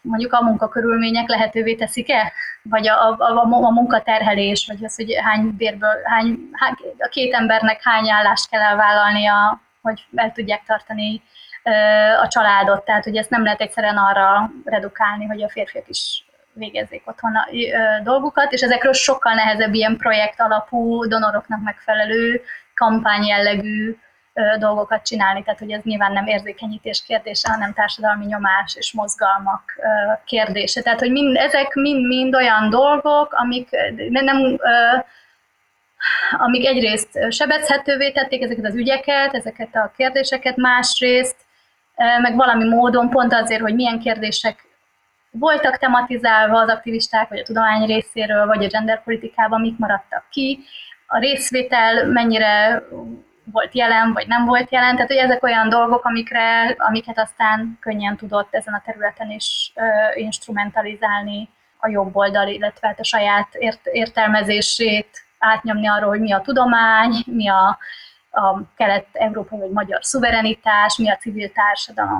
mondjuk 0.00 0.32
a 0.32 0.42
munkakörülmények 0.42 1.28
lehetővé 1.28 1.74
teszik-e, 1.74 2.32
vagy 2.62 2.88
a, 2.88 3.08
a, 3.08 3.16
a, 3.18 3.48
a 3.50 3.70
munkaterhelés, 3.70 4.66
vagy 4.66 4.84
az, 4.84 4.96
hogy 4.96 5.14
hány 5.24 5.54
bérből, 5.56 6.02
hány, 6.04 6.38
hány, 6.52 6.74
a 6.98 7.08
két 7.08 7.34
embernek 7.34 7.82
hány 7.82 8.10
állást 8.10 8.50
kell 8.50 8.60
elvállalnia, 8.60 9.60
hogy 9.88 10.06
el 10.14 10.32
tudják 10.32 10.62
tartani 10.66 11.22
a 12.22 12.28
családot. 12.28 12.84
Tehát, 12.84 13.04
hogy 13.04 13.16
ezt 13.16 13.30
nem 13.30 13.42
lehet 13.42 13.60
egyszerűen 13.60 13.96
arra 13.96 14.50
redukálni, 14.64 15.26
hogy 15.26 15.42
a 15.42 15.48
férfiak 15.48 15.88
is 15.88 16.24
végezzék 16.52 17.02
otthon 17.04 17.36
a 17.36 17.46
dolgukat, 18.02 18.52
és 18.52 18.60
ezekről 18.60 18.92
sokkal 18.92 19.34
nehezebb 19.34 19.74
ilyen 19.74 19.96
projekt 19.96 20.40
alapú, 20.40 21.06
donoroknak 21.06 21.62
megfelelő, 21.62 22.42
kampány 22.74 23.24
jellegű 23.24 23.96
dolgokat 24.58 25.02
csinálni, 25.02 25.42
tehát 25.42 25.58
hogy 25.58 25.70
ez 25.70 25.82
nyilván 25.82 26.12
nem 26.12 26.26
érzékenyítés 26.26 27.02
kérdése, 27.06 27.50
hanem 27.50 27.72
társadalmi 27.72 28.24
nyomás 28.24 28.74
és 28.76 28.92
mozgalmak 28.92 29.62
kérdése. 30.24 30.82
Tehát, 30.82 30.98
hogy 30.98 31.10
mind, 31.10 31.36
ezek 31.36 31.74
mind-mind 31.74 32.34
olyan 32.34 32.70
dolgok, 32.70 33.32
amik 33.32 33.68
nem, 34.08 34.58
amik 36.38 36.66
egyrészt 36.66 37.18
sebezhetővé 37.30 38.12
tették 38.12 38.42
ezeket 38.42 38.64
az 38.64 38.74
ügyeket, 38.74 39.34
ezeket 39.34 39.74
a 39.74 39.92
kérdéseket, 39.96 40.56
másrészt 40.56 41.36
meg 42.22 42.36
valami 42.36 42.68
módon 42.68 43.10
pont 43.10 43.32
azért, 43.32 43.60
hogy 43.60 43.74
milyen 43.74 44.00
kérdések 44.00 44.66
voltak 45.30 45.78
tematizálva 45.78 46.60
az 46.60 46.68
aktivisták, 46.68 47.28
vagy 47.28 47.38
a 47.38 47.42
tudomány 47.42 47.86
részéről, 47.86 48.46
vagy 48.46 48.64
a 48.64 48.68
genderpolitikában, 48.68 49.60
mik 49.60 49.78
maradtak 49.78 50.24
ki, 50.30 50.58
a 51.06 51.18
részvétel 51.18 52.06
mennyire 52.06 52.82
volt 53.52 53.74
jelen, 53.74 54.12
vagy 54.12 54.26
nem 54.26 54.44
volt 54.44 54.70
jelen. 54.70 54.94
Tehát, 54.94 55.10
hogy 55.10 55.16
ezek 55.16 55.42
olyan 55.42 55.68
dolgok, 55.68 56.04
amikre, 56.04 56.74
amiket 56.78 57.18
aztán 57.18 57.78
könnyen 57.80 58.16
tudott 58.16 58.54
ezen 58.54 58.74
a 58.74 58.82
területen 58.84 59.30
is 59.30 59.72
uh, 59.74 60.20
instrumentalizálni 60.20 61.48
a 61.78 61.88
jobb 61.88 62.16
oldal, 62.16 62.48
illetve 62.48 62.86
hát 62.86 63.00
a 63.00 63.04
saját 63.04 63.54
ért, 63.54 63.86
értelmezését 63.86 65.26
átnyomni 65.38 65.88
arról, 65.88 66.08
hogy 66.08 66.20
mi 66.20 66.32
a 66.32 66.40
tudomány, 66.40 67.12
mi 67.26 67.48
a, 67.48 67.78
a 68.30 68.62
kelet-európai 68.76 69.58
vagy 69.58 69.70
magyar 69.70 70.04
szuverenitás, 70.04 70.96
mi 70.96 71.10
a 71.10 71.16
civil 71.16 71.52
társadalom. 71.52 72.18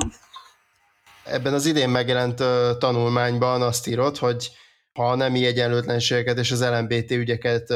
Ebben 1.25 1.55
az 1.55 1.67
idén 1.67 1.89
megjelent 1.89 2.43
tanulmányban 2.79 3.63
azt 3.63 3.87
írod, 3.87 4.17
hogy 4.17 4.51
ha 4.93 5.11
a 5.11 5.15
nemi 5.15 5.47
egyenlőtlenségeket 5.47 6.39
és 6.39 6.51
az 6.51 6.69
LMBT 6.69 7.11
ügyeket 7.11 7.75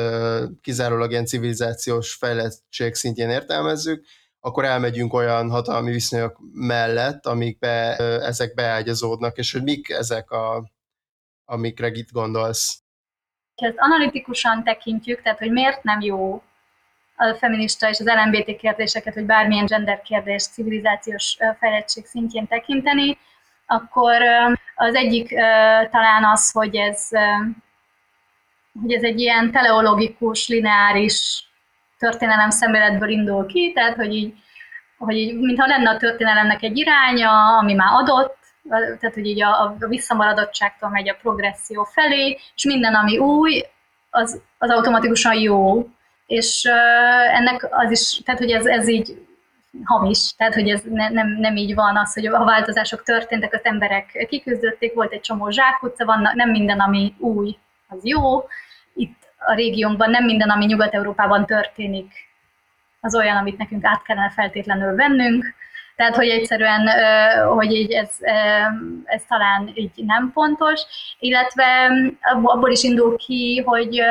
kizárólag 0.61 1.11
ilyen 1.11 1.27
civilizációs 1.27 2.15
fejlettség 2.15 2.95
szintjén 2.95 3.31
értelmezzük, 3.31 4.05
akkor 4.41 4.65
elmegyünk 4.65 5.13
olyan 5.13 5.51
hatalmi 5.51 5.91
viszonyok 5.91 6.39
mellett, 6.53 7.27
amikbe 7.27 7.97
ezek 8.21 8.55
beágyazódnak, 8.55 9.37
és 9.37 9.53
hogy 9.53 9.63
mik 9.63 9.91
ezek, 9.91 10.31
a, 10.31 10.71
amikre 11.45 11.89
itt 11.89 12.11
gondolsz? 12.11 12.82
Ha 13.57 13.67
ezt 13.67 13.79
analitikusan 13.79 14.63
tekintjük, 14.65 15.23
tehát 15.23 15.39
hogy 15.39 15.51
miért 15.51 15.83
nem 15.83 16.01
jó 16.01 16.43
a 17.17 17.35
feminista 17.35 17.89
és 17.89 17.99
az 17.99 18.07
LMBT 18.07 18.57
kérdéseket, 18.57 19.15
vagy 19.15 19.25
bármilyen 19.25 19.67
gender 19.67 20.03
kérdés 20.03 20.47
civilizációs 20.47 21.37
fejlettség 21.59 22.05
szintjén 22.05 22.47
tekinteni, 22.47 23.19
akkor 23.67 24.23
az 24.75 24.95
egyik 24.95 25.29
talán 25.91 26.25
az, 26.25 26.51
hogy 26.51 26.77
ez, 26.77 27.09
hogy 28.83 28.93
ez 28.93 29.03
egy 29.03 29.21
ilyen 29.21 29.51
teleologikus, 29.51 30.49
lineáris 30.49 31.45
történelem 31.99 32.51
szemléletből 32.51 33.09
indul 33.09 33.47
ki, 33.47 33.73
tehát 33.75 33.95
hogy 33.95 34.15
így, 34.15 34.35
hogy 34.99 35.17
így, 35.17 35.39
mintha 35.39 35.67
lenne 35.67 35.91
a 35.91 35.97
történelemnek 35.97 36.63
egy 36.63 36.77
iránya, 36.77 37.59
ami 37.59 37.75
már 37.75 37.93
adott, 37.93 38.37
tehát 38.69 39.15
hogy 39.15 39.27
így 39.27 39.43
a, 39.43 39.63
a 39.63 39.77
visszamaradottságtól 39.89 40.91
megy 40.91 41.09
a 41.09 41.17
progresszió 41.23 41.85
felé, 41.85 42.39
és 42.55 42.65
minden, 42.65 42.95
ami 42.95 43.19
új, 43.19 43.65
az, 44.11 44.41
az 44.59 44.71
automatikusan 44.71 45.35
jó. 45.35 45.89
És 46.27 46.65
uh, 46.65 47.37
ennek 47.37 47.67
az 47.71 47.91
is, 47.91 48.23
tehát 48.25 48.41
hogy 48.41 48.51
ez, 48.51 48.67
ez 48.67 48.89
így 48.89 49.27
hamis, 49.85 50.35
tehát 50.37 50.55
hogy 50.55 50.69
ez 50.69 50.83
ne, 50.85 51.09
nem, 51.09 51.29
nem 51.29 51.57
így 51.57 51.75
van 51.75 51.97
az, 51.97 52.15
hogy 52.15 52.27
a 52.27 52.45
változások 52.45 53.03
történtek, 53.03 53.55
az 53.55 53.65
emberek 53.65 54.27
kiküzdötték, 54.29 54.95
volt 54.95 55.13
egy 55.13 55.21
csomó 55.21 55.51
zsákutca, 55.51 56.05
van, 56.05 56.31
nem 56.35 56.51
minden, 56.51 56.81
ami 56.81 57.15
új, 57.19 57.57
az 57.89 58.05
jó. 58.05 58.49
Itt 58.95 59.19
a 59.39 59.55
régiónkban 59.55 60.11
nem 60.11 60.25
minden, 60.25 60.51
ami 60.51 60.65
Nyugat-Európában 60.65 61.47
történik, 61.47 62.13
az 63.01 63.15
olyan, 63.15 63.37
amit 63.37 63.59
nekünk 63.59 63.85
át 63.85 64.03
kellene 64.03 64.31
feltétlenül 64.31 64.95
vennünk. 64.95 65.55
Tehát, 66.03 66.17
hogy 66.17 66.29
egyszerűen, 66.29 66.89
hogy 67.49 67.73
így 67.73 67.93
ez, 67.93 68.11
ez 69.05 69.23
talán 69.29 69.71
így 69.75 69.91
nem 70.07 70.31
pontos, 70.35 70.81
illetve 71.19 71.91
abból 72.43 72.71
is 72.71 72.83
indul 72.83 73.17
ki, 73.17 73.63
hogy 73.67 74.03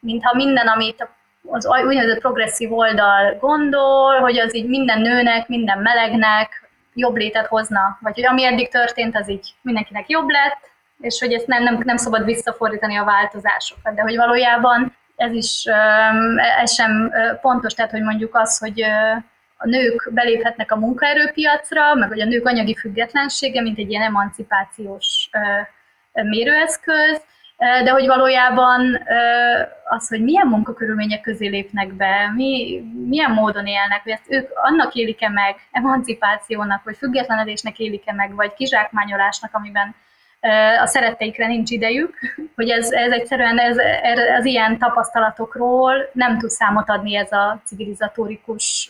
mintha 0.00 0.34
minden, 0.34 0.66
amit 0.66 1.08
az 1.50 1.66
úgynevezett 1.86 2.20
progresszív 2.20 2.72
oldal 2.72 3.36
gondol, 3.40 4.20
hogy 4.20 4.38
az 4.38 4.54
így 4.54 4.66
minden 4.66 5.00
nőnek, 5.00 5.48
minden 5.48 5.78
melegnek 5.78 6.70
jobb 6.94 7.16
létet 7.16 7.46
hozna, 7.46 7.98
vagy 8.00 8.14
hogy 8.14 8.26
ami 8.26 8.44
eddig 8.44 8.68
történt, 8.68 9.16
az 9.16 9.30
így 9.30 9.54
mindenkinek 9.62 10.08
jobb 10.08 10.28
lett, 10.28 10.70
és 11.00 11.20
hogy 11.20 11.32
ezt 11.32 11.46
nem, 11.46 11.62
nem, 11.62 11.80
nem 11.84 11.96
szabad 11.96 12.24
visszafordítani 12.24 12.96
a 12.96 13.04
változásokat, 13.04 13.94
de 13.94 14.02
hogy 14.02 14.16
valójában 14.16 14.96
ez 15.16 15.32
is 15.32 15.64
ez 16.60 16.74
sem 16.74 17.12
pontos, 17.40 17.74
tehát 17.74 17.90
hogy 17.90 18.02
mondjuk 18.02 18.36
az, 18.36 18.58
hogy 18.58 18.84
a 19.56 19.66
nők 19.66 20.10
beléphetnek 20.12 20.72
a 20.72 20.76
munkaerőpiacra, 20.76 21.94
meg 21.94 22.08
hogy 22.08 22.20
a 22.20 22.24
nők 22.24 22.46
anyagi 22.46 22.74
függetlensége, 22.74 23.60
mint 23.60 23.78
egy 23.78 23.90
ilyen 23.90 24.02
emancipációs 24.02 25.30
mérőeszköz, 26.12 27.22
de 27.56 27.90
hogy 27.90 28.06
valójában 28.06 28.98
az, 29.84 30.08
hogy 30.08 30.22
milyen 30.22 30.46
munkakörülmények 30.46 31.20
közé 31.20 31.46
lépnek 31.46 31.92
be, 31.92 32.32
mi, 32.34 32.82
milyen 33.08 33.30
módon 33.30 33.66
élnek, 33.66 34.02
hogy 34.02 34.12
ezt 34.12 34.32
ők 34.32 34.50
annak 34.54 34.94
élik-e 34.94 35.28
meg, 35.28 35.56
emancipációnak, 35.70 36.84
vagy 36.84 36.96
függetlenedésnek 36.96 37.78
élik-e 37.78 38.12
meg, 38.12 38.34
vagy 38.34 38.54
kizsákmányolásnak, 38.54 39.54
amiben 39.54 39.94
a 40.82 40.86
szeretteikre 40.86 41.46
nincs 41.46 41.70
idejük, 41.70 42.18
hogy 42.54 42.70
ez, 42.70 42.92
ez 42.92 43.12
egyszerűen 43.12 43.58
ez, 43.58 43.76
az 44.38 44.44
ilyen 44.44 44.78
tapasztalatokról 44.78 46.10
nem 46.12 46.38
tud 46.38 46.50
számot 46.50 46.88
adni 46.88 47.16
ez 47.16 47.32
a 47.32 47.60
civilizatórikus 47.64 48.88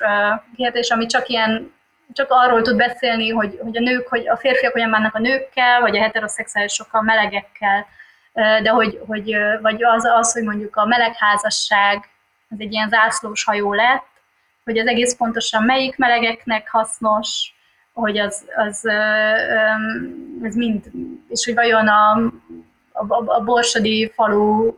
kérdés, 0.57 0.91
ami 0.91 1.07
csak 1.07 1.29
ilyen 1.29 1.73
csak 2.13 2.27
arról 2.31 2.63
tud 2.63 2.77
beszélni, 2.77 3.31
hogy, 3.31 3.59
hogy 3.63 3.77
a 3.77 3.81
nők, 3.81 4.09
hogy 4.09 4.29
a 4.29 4.37
férfiak 4.37 4.73
hogyan 4.73 4.91
bánnak 4.91 5.15
a 5.15 5.19
nőkkel, 5.19 5.81
vagy 5.81 5.97
a 5.97 6.01
heteroszexuálisokkal, 6.01 7.03
melegekkel, 7.03 7.87
de 8.33 8.71
hogy, 8.71 9.01
hogy 9.07 9.37
vagy 9.61 9.85
az, 9.85 10.05
az, 10.05 10.33
hogy 10.33 10.43
mondjuk 10.43 10.77
a 10.77 10.87
melegházasság 10.87 12.09
az 12.49 12.57
egy 12.59 12.73
ilyen 12.73 12.89
zászlós 12.89 13.45
hajó 13.45 13.73
lett, 13.73 14.07
hogy 14.65 14.79
az 14.79 14.87
egész 14.87 15.15
pontosan 15.15 15.63
melyik 15.63 15.97
melegeknek 15.97 16.71
hasznos, 16.71 17.55
hogy 17.95 18.19
az, 18.19 18.45
az, 18.57 18.85
az 20.43 20.55
mind, 20.55 20.85
és 21.29 21.45
hogy 21.45 21.55
vajon 21.55 21.89
a, 21.89 22.33
a, 22.93 23.05
a 23.27 23.41
borsodi 23.45 24.13
falu 24.15 24.75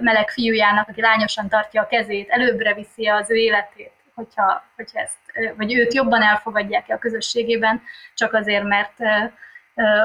meleg 0.00 0.28
fiújának, 0.30 0.88
aki 0.88 1.00
lányosan 1.00 1.48
tartja 1.48 1.82
a 1.82 1.86
kezét, 1.86 2.28
előbbre 2.28 2.74
viszi 2.74 3.06
az 3.06 3.30
ő 3.30 3.34
életét, 3.34 3.92
hogyha, 4.14 4.64
hogyha 4.76 4.98
ezt, 5.00 5.18
vagy 5.56 5.74
őt 5.74 5.94
jobban 5.94 6.22
elfogadják 6.22 6.84
a 6.88 6.98
közösségében, 6.98 7.82
csak 8.14 8.34
azért, 8.34 8.64
mert 8.64 8.92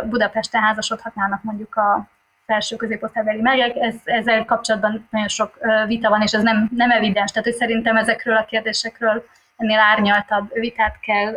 Budapesten 0.10 0.62
házasodhatnának 0.62 1.44
mondjuk 1.44 1.76
a 1.76 2.10
felső 2.46 2.76
középosztálybeli 2.76 3.42
melegek, 3.42 3.76
ez, 3.76 3.96
ezzel 4.04 4.46
kapcsolatban 4.46 5.08
nagyon 5.12 5.28
sok 5.28 5.58
vita 5.88 6.10
van, 6.10 6.22
és 6.22 6.34
ez 6.34 6.42
nem, 6.42 6.70
nem 6.76 6.92
evidens, 6.92 7.32
tehát 7.32 7.48
hogy 7.48 7.58
szerintem 7.58 7.98
ezekről 7.98 8.38
a 8.38 8.46
kérdésekről 8.46 9.26
ennél 9.58 9.80
árnyaltabb 9.80 10.54
vitát 10.54 11.00
kell 11.00 11.36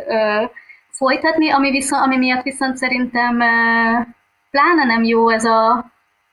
folytatni, 0.91 1.51
ami, 1.51 1.71
viszont, 1.71 2.03
ami 2.03 2.17
miatt 2.17 2.43
viszont 2.43 2.77
szerintem 2.77 3.37
pláne 4.51 4.83
nem 4.85 5.03
jó 5.03 5.29
ez 5.29 5.45
a, 5.45 5.71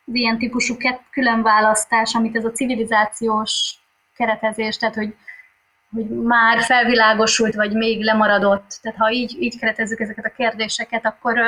az 0.07 0.15
ilyen 0.15 0.39
típusú 0.39 0.77
különválasztás, 1.11 2.15
amit 2.15 2.37
ez 2.37 2.45
a 2.45 2.51
civilizációs 2.51 3.75
keretezés, 4.17 4.77
tehát 4.77 4.95
hogy, 4.95 5.15
hogy 5.95 6.09
már 6.09 6.63
felvilágosult, 6.63 7.55
vagy 7.55 7.73
még 7.73 8.03
lemaradott. 8.03 8.79
Tehát 8.83 8.99
ha 8.99 9.11
így, 9.11 9.37
így 9.41 9.59
keretezzük 9.59 10.01
ezeket 10.01 10.25
a 10.25 10.33
kérdéseket, 10.37 11.07
akkor, 11.07 11.39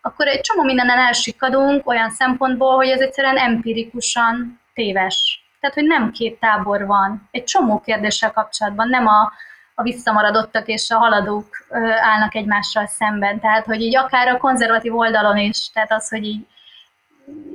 akkor 0.00 0.26
egy 0.26 0.40
csomó 0.40 0.62
mindenen 0.62 0.98
elsikadunk 0.98 1.88
olyan 1.88 2.10
szempontból, 2.10 2.76
hogy 2.76 2.88
ez 2.88 3.00
egyszerűen 3.00 3.36
empirikusan 3.36 4.60
téves. 4.74 5.44
Tehát, 5.60 5.76
hogy 5.76 5.86
nem 5.86 6.10
két 6.10 6.40
tábor 6.40 6.86
van. 6.86 7.28
Egy 7.30 7.44
csomó 7.44 7.80
kérdéssel 7.80 8.32
kapcsolatban, 8.32 8.88
nem 8.88 9.06
a, 9.06 9.32
a 9.74 9.82
visszamaradottak 9.82 10.66
és 10.66 10.90
a 10.90 10.98
haladók 10.98 11.46
állnak 12.00 12.34
egymással 12.34 12.86
szemben. 12.86 13.40
Tehát, 13.40 13.64
hogy 13.64 13.80
így 13.80 13.96
akár 13.96 14.28
a 14.28 14.38
konzervatív 14.38 14.96
oldalon 14.96 15.36
is, 15.36 15.70
tehát 15.70 15.92
az, 15.92 16.08
hogy 16.08 16.24
így 16.24 16.46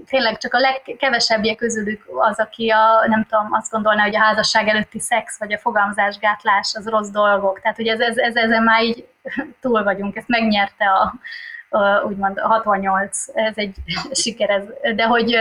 tényleg 0.05 0.37
csak 0.37 0.53
a 0.53 0.59
legkevesebbje 0.59 1.55
közülük 1.55 2.03
az, 2.19 2.39
aki 2.39 2.69
a, 2.69 3.05
nem 3.07 3.25
tudom, 3.29 3.53
azt 3.53 3.71
gondolná, 3.71 4.03
hogy 4.03 4.15
a 4.15 4.21
házasság 4.21 4.67
előtti 4.67 4.99
szex 4.99 5.39
vagy 5.39 5.53
a 5.53 5.57
fogalmazásgátlás 5.57 6.73
az 6.73 6.87
rossz 6.87 7.09
dolgok. 7.09 7.61
Tehát, 7.61 7.77
hogy 7.77 7.87
ez, 7.87 7.99
ez, 7.99 8.17
ez, 8.17 8.35
ezen 8.35 8.63
már 8.63 8.83
így 8.83 9.07
túl 9.61 9.83
vagyunk, 9.83 10.15
ezt 10.15 10.27
megnyerte 10.27 10.85
a, 10.85 11.13
úgymond 12.03 12.37
a 12.37 12.47
68, 12.47 13.25
ez 13.33 13.53
egy 13.55 13.75
siker, 14.21 14.49
ez. 14.49 14.63
de 14.95 15.03
hogy 15.03 15.35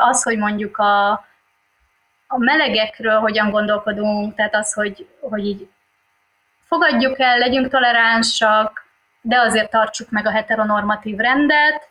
az, 0.00 0.22
hogy 0.22 0.38
mondjuk 0.38 0.76
a, 0.78 1.24
a 2.32 2.38
melegekről 2.38 3.18
hogyan 3.18 3.50
gondolkodunk, 3.50 4.34
tehát 4.34 4.54
az, 4.54 4.72
hogy, 4.72 5.08
hogy 5.20 5.46
így 5.46 5.68
fogadjuk 6.64 7.20
el, 7.20 7.38
legyünk 7.38 7.68
toleránsak, 7.68 8.84
de 9.20 9.38
azért 9.38 9.70
tartsuk 9.70 10.10
meg 10.10 10.26
a 10.26 10.30
heteronormatív 10.30 11.16
rendet, 11.16 11.88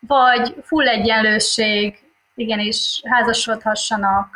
vagy 0.00 0.54
full 0.62 0.88
egyenlőség, 0.88 1.98
igenis 2.34 3.02
házasodhassanak, 3.04 4.28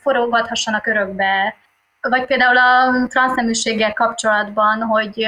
foroghathassanak 0.00 0.86
örökbe, 0.86 1.54
vagy 2.00 2.26
például 2.26 2.56
a 2.56 3.06
transzneműséggel 3.08 3.92
kapcsolatban, 3.92 4.82
hogy 4.82 5.26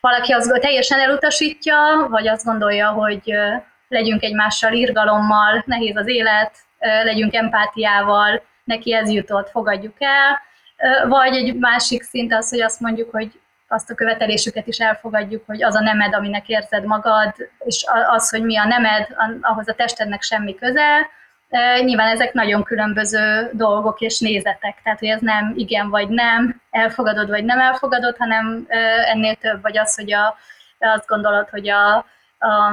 valaki 0.00 0.32
azt 0.32 0.60
teljesen 0.60 1.00
elutasítja, 1.00 2.06
vagy 2.10 2.28
azt 2.28 2.44
gondolja, 2.44 2.88
hogy 2.88 3.34
legyünk 3.88 4.22
egymással 4.22 4.72
irgalommal, 4.72 5.62
nehéz 5.66 5.96
az 5.96 6.08
élet, 6.08 6.65
legyünk 6.78 7.34
empátiával, 7.34 8.42
neki 8.64 8.94
ez 8.94 9.10
jutott, 9.10 9.50
fogadjuk 9.50 9.94
el, 9.98 10.40
vagy 11.08 11.36
egy 11.36 11.54
másik 11.54 12.02
szint 12.02 12.32
az, 12.34 12.50
hogy 12.50 12.60
azt 12.60 12.80
mondjuk, 12.80 13.10
hogy 13.10 13.40
azt 13.68 13.90
a 13.90 13.94
követelésüket 13.94 14.66
is 14.66 14.78
elfogadjuk, 14.78 15.42
hogy 15.46 15.62
az 15.62 15.74
a 15.74 15.80
nemed, 15.80 16.14
aminek 16.14 16.48
érzed 16.48 16.84
magad, 16.84 17.34
és 17.58 17.84
az, 18.08 18.30
hogy 18.30 18.42
mi 18.42 18.56
a 18.56 18.64
nemed, 18.64 19.06
ahhoz 19.40 19.68
a 19.68 19.74
testednek 19.74 20.22
semmi 20.22 20.54
köze, 20.54 21.08
Nyilván 21.84 22.08
ezek 22.08 22.32
nagyon 22.32 22.62
különböző 22.62 23.50
dolgok 23.52 24.00
és 24.00 24.18
nézetek, 24.18 24.80
tehát 24.82 24.98
hogy 24.98 25.08
ez 25.08 25.20
nem 25.20 25.52
igen 25.56 25.90
vagy 25.90 26.08
nem, 26.08 26.60
elfogadod 26.70 27.28
vagy 27.28 27.44
nem 27.44 27.60
elfogadod, 27.60 28.16
hanem 28.16 28.66
ennél 29.06 29.34
több, 29.34 29.62
vagy 29.62 29.78
az, 29.78 29.96
hogy 29.96 30.12
a, 30.12 30.36
azt 30.78 31.06
gondolod, 31.06 31.48
hogy 31.48 31.68
a, 31.68 32.06
a 32.38 32.72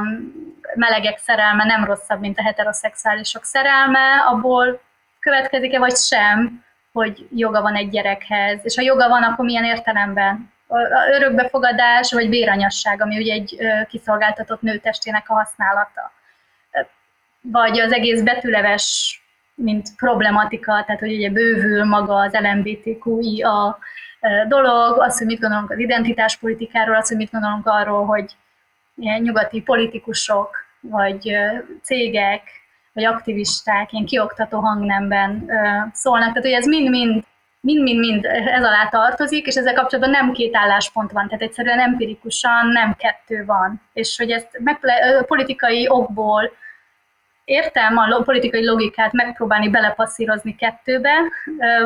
melegek 0.76 1.18
szerelme 1.18 1.64
nem 1.64 1.86
rosszabb, 1.86 2.20
mint 2.20 2.40
a 2.40 2.44
heteroszexuálisok 2.44 3.44
szerelme, 3.44 4.24
abból 4.28 4.82
következik-e 5.20 5.80
vagy 5.80 5.96
sem, 5.96 6.64
hogy 6.92 7.28
joga 7.36 7.62
van 7.62 7.76
egy 7.76 7.90
gyerekhez, 7.90 8.60
és 8.64 8.76
ha 8.76 8.82
joga 8.82 9.10
van, 9.10 9.24
akkor 9.24 9.46
milyen 9.46 9.64
értelemben? 9.64 10.52
A 10.68 10.78
örökbefogadás 11.12 12.12
vagy 12.12 12.30
béranyasság, 12.30 13.02
ami 13.02 13.18
ugye 13.18 13.34
egy 13.34 13.58
kiszolgáltatott 13.90 14.62
nőtestének 14.62 15.30
a 15.30 15.34
használata 15.34 16.12
vagy 17.52 17.80
az 17.80 17.92
egész 17.92 18.22
betűleves, 18.22 19.18
mint 19.56 19.96
problematika, 19.96 20.84
tehát 20.86 21.00
hogy 21.00 21.14
ugye 21.14 21.30
bővül 21.30 21.86
maga 21.86 22.16
az 22.16 22.34
LMBTQI 22.34 23.42
a 23.42 23.78
dolog, 24.48 25.00
az, 25.00 25.18
hogy 25.18 25.28
mit 25.28 25.40
gondolunk 25.40 25.72
az 25.72 25.80
identitáspolitikáról, 25.80 26.96
az, 26.96 27.08
hogy 27.08 27.18
mit 27.18 27.32
gondolunk 27.32 27.68
arról, 27.68 28.06
hogy 28.06 28.32
ilyen 28.96 29.22
nyugati 29.22 29.62
politikusok, 29.62 30.50
vagy 30.80 31.36
cégek, 31.82 32.42
vagy 32.94 33.04
aktivisták 33.04 33.92
ilyen 33.92 34.06
kioktató 34.06 34.60
hangnemben 34.60 35.46
szólnak. 35.94 36.28
Tehát, 36.28 36.44
hogy 36.44 36.52
ez 36.52 36.68
mind-mind 36.68 37.24
mind-mind-mind 37.64 38.26
ez 38.26 38.64
alá 38.64 38.88
tartozik, 38.90 39.48
és 39.48 39.56
ezzel 39.56 39.74
kapcsolatban 39.74 40.14
nem 40.14 40.32
két 40.32 40.56
álláspont 40.56 41.12
van, 41.12 41.26
tehát 41.28 41.42
egyszerűen 41.42 41.80
empirikusan 41.80 42.68
nem 42.68 42.96
kettő 42.96 43.46
van. 43.46 43.82
És 43.94 44.18
hogy 44.18 44.32
ezt 44.32 44.60
megpróbál, 44.60 45.24
politikai 45.24 45.90
okból 45.90 46.52
értelme 47.46 48.02
a 48.02 48.22
politikai 48.22 48.66
logikát 48.66 49.12
megpróbálni 49.12 49.70
belepasszírozni 49.70 50.56
kettőbe, 50.56 51.14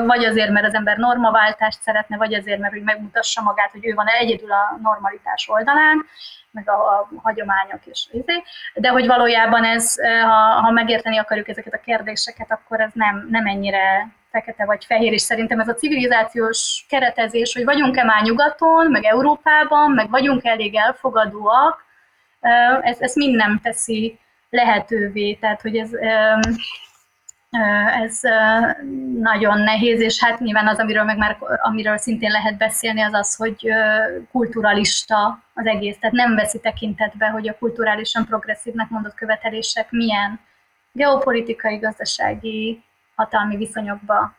vagy 0.05 0.26
azért, 0.26 0.49
mert 0.49 0.66
az 0.66 0.74
ember 0.74 0.97
normaváltást 0.97 1.82
szeretne, 1.82 2.18
vagy 2.18 2.34
azért, 2.34 2.60
mert 2.60 2.74
hogy 2.74 2.84
megmutassa 2.84 3.41
magát, 3.41 3.72
hogy 3.72 3.86
ő 3.86 3.93
van 3.93 4.08
egyedül 4.08 4.51
a 4.51 4.78
normalitás 4.82 5.47
oldalán, 5.49 6.05
meg 6.51 6.70
a, 6.70 6.74
a 6.74 7.08
hagyományok 7.24 7.86
is. 7.86 8.08
Izé. 8.12 8.43
De 8.74 8.89
hogy 8.89 9.08
valójában 9.08 9.64
ez, 9.64 9.95
ha, 10.24 10.62
ha 10.62 10.72
megérteni 10.72 11.18
akarjuk 11.18 11.47
ezeket 11.47 11.74
a 11.74 11.80
kérdéseket, 11.86 12.51
akkor 12.51 12.80
ez 12.80 12.91
nem, 12.93 13.28
nem 13.30 13.45
ennyire 13.45 14.08
fekete 14.32 14.66
vagy 14.66 14.86
fehér, 14.86 15.14
és 15.14 15.22
szerintem 15.22 15.60
ez 15.60 15.68
a 15.68 15.74
civilizációs 15.74 16.86
keretezés, 16.89 17.53
hogy 17.53 17.64
vagyunk-e 17.64 18.03
már 18.03 18.24
nyugaton, 18.24 18.91
meg 18.91 19.03
Európában, 19.03 19.91
meg 19.91 20.10
vagyunk 20.10 20.45
elég 20.45 20.76
elfogadóak, 20.76 21.86
ez, 22.82 23.01
ez 23.01 23.16
mind 23.16 23.36
nem 23.36 23.60
teszi 23.64 24.20
lehetővé, 24.49 25.33
tehát 25.33 25.61
hogy 25.61 25.77
ez, 25.77 25.89
ez 28.03 28.19
nagyon 29.19 29.59
nehéz, 29.59 30.01
és 30.01 30.23
hát 30.23 30.39
nyilván 30.39 30.67
az, 30.67 30.77
amiről, 30.77 31.03
meg 31.03 31.17
már, 31.17 31.37
amiről 31.61 31.97
szintén 31.97 32.31
lehet 32.31 32.57
beszélni, 32.57 33.01
az 33.01 33.13
az, 33.13 33.35
hogy 33.35 33.67
kulturalista 34.31 35.43
az 35.53 35.65
egész, 35.65 35.97
tehát 35.99 36.15
nem 36.15 36.35
veszi 36.35 36.59
tekintetbe, 36.59 37.27
hogy 37.27 37.49
a 37.49 37.57
kulturálisan 37.57 38.25
progresszívnek 38.25 38.89
mondott 38.89 39.13
követelések 39.13 39.91
milyen 39.91 40.39
geopolitikai, 40.91 41.77
gazdasági, 41.77 42.83
hatalmi 43.15 43.57
viszonyokba 43.57 44.35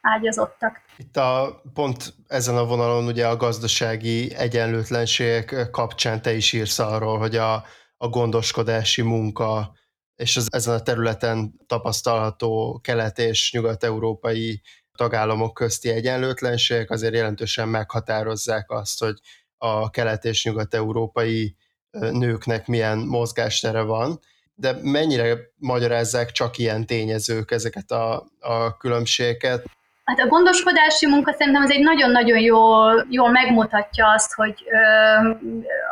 ágyazottak. 0.00 0.80
Itt 0.96 1.16
a 1.16 1.62
pont 1.74 2.14
ezen 2.28 2.56
a 2.56 2.64
vonalon 2.64 3.06
ugye 3.06 3.26
a 3.26 3.36
gazdasági 3.36 4.34
egyenlőtlenségek 4.34 5.70
kapcsán 5.70 6.22
te 6.22 6.32
is 6.32 6.52
írsz 6.52 6.78
arról, 6.78 7.18
hogy 7.18 7.36
a, 7.36 7.64
a 8.02 8.08
gondoskodási 8.08 9.02
munka, 9.02 9.74
és 10.16 10.36
az, 10.36 10.46
ezen 10.50 10.74
a 10.74 10.82
területen 10.82 11.54
tapasztalható 11.66 12.80
kelet- 12.82 13.18
és 13.18 13.52
nyugat-európai 13.52 14.62
tagállamok 14.92 15.54
közti 15.54 15.88
egyenlőtlenségek 15.88 16.90
azért 16.90 17.14
jelentősen 17.14 17.68
meghatározzák 17.68 18.70
azt, 18.70 19.00
hogy 19.00 19.18
a 19.58 19.90
kelet- 19.90 20.24
és 20.24 20.44
nyugat-európai 20.44 21.56
nőknek 21.90 22.66
milyen 22.66 22.98
mozgástere 22.98 23.80
van, 23.80 24.20
de 24.54 24.78
mennyire 24.82 25.38
magyarázzák 25.56 26.30
csak 26.30 26.58
ilyen 26.58 26.86
tényezők 26.86 27.50
ezeket 27.50 27.90
a, 27.90 28.26
a 28.38 28.76
különbségeket? 28.76 29.64
Hát 30.04 30.18
a 30.20 30.26
gondoskodási 30.26 31.06
munka 31.06 31.32
szerintem 31.32 31.62
ez 31.62 31.70
egy 31.70 31.82
nagyon-nagyon 31.82 32.38
jól, 32.38 33.06
jól 33.08 33.30
megmutatja 33.30 34.08
azt, 34.08 34.34
hogy 34.34 34.64
ö, 34.70 34.78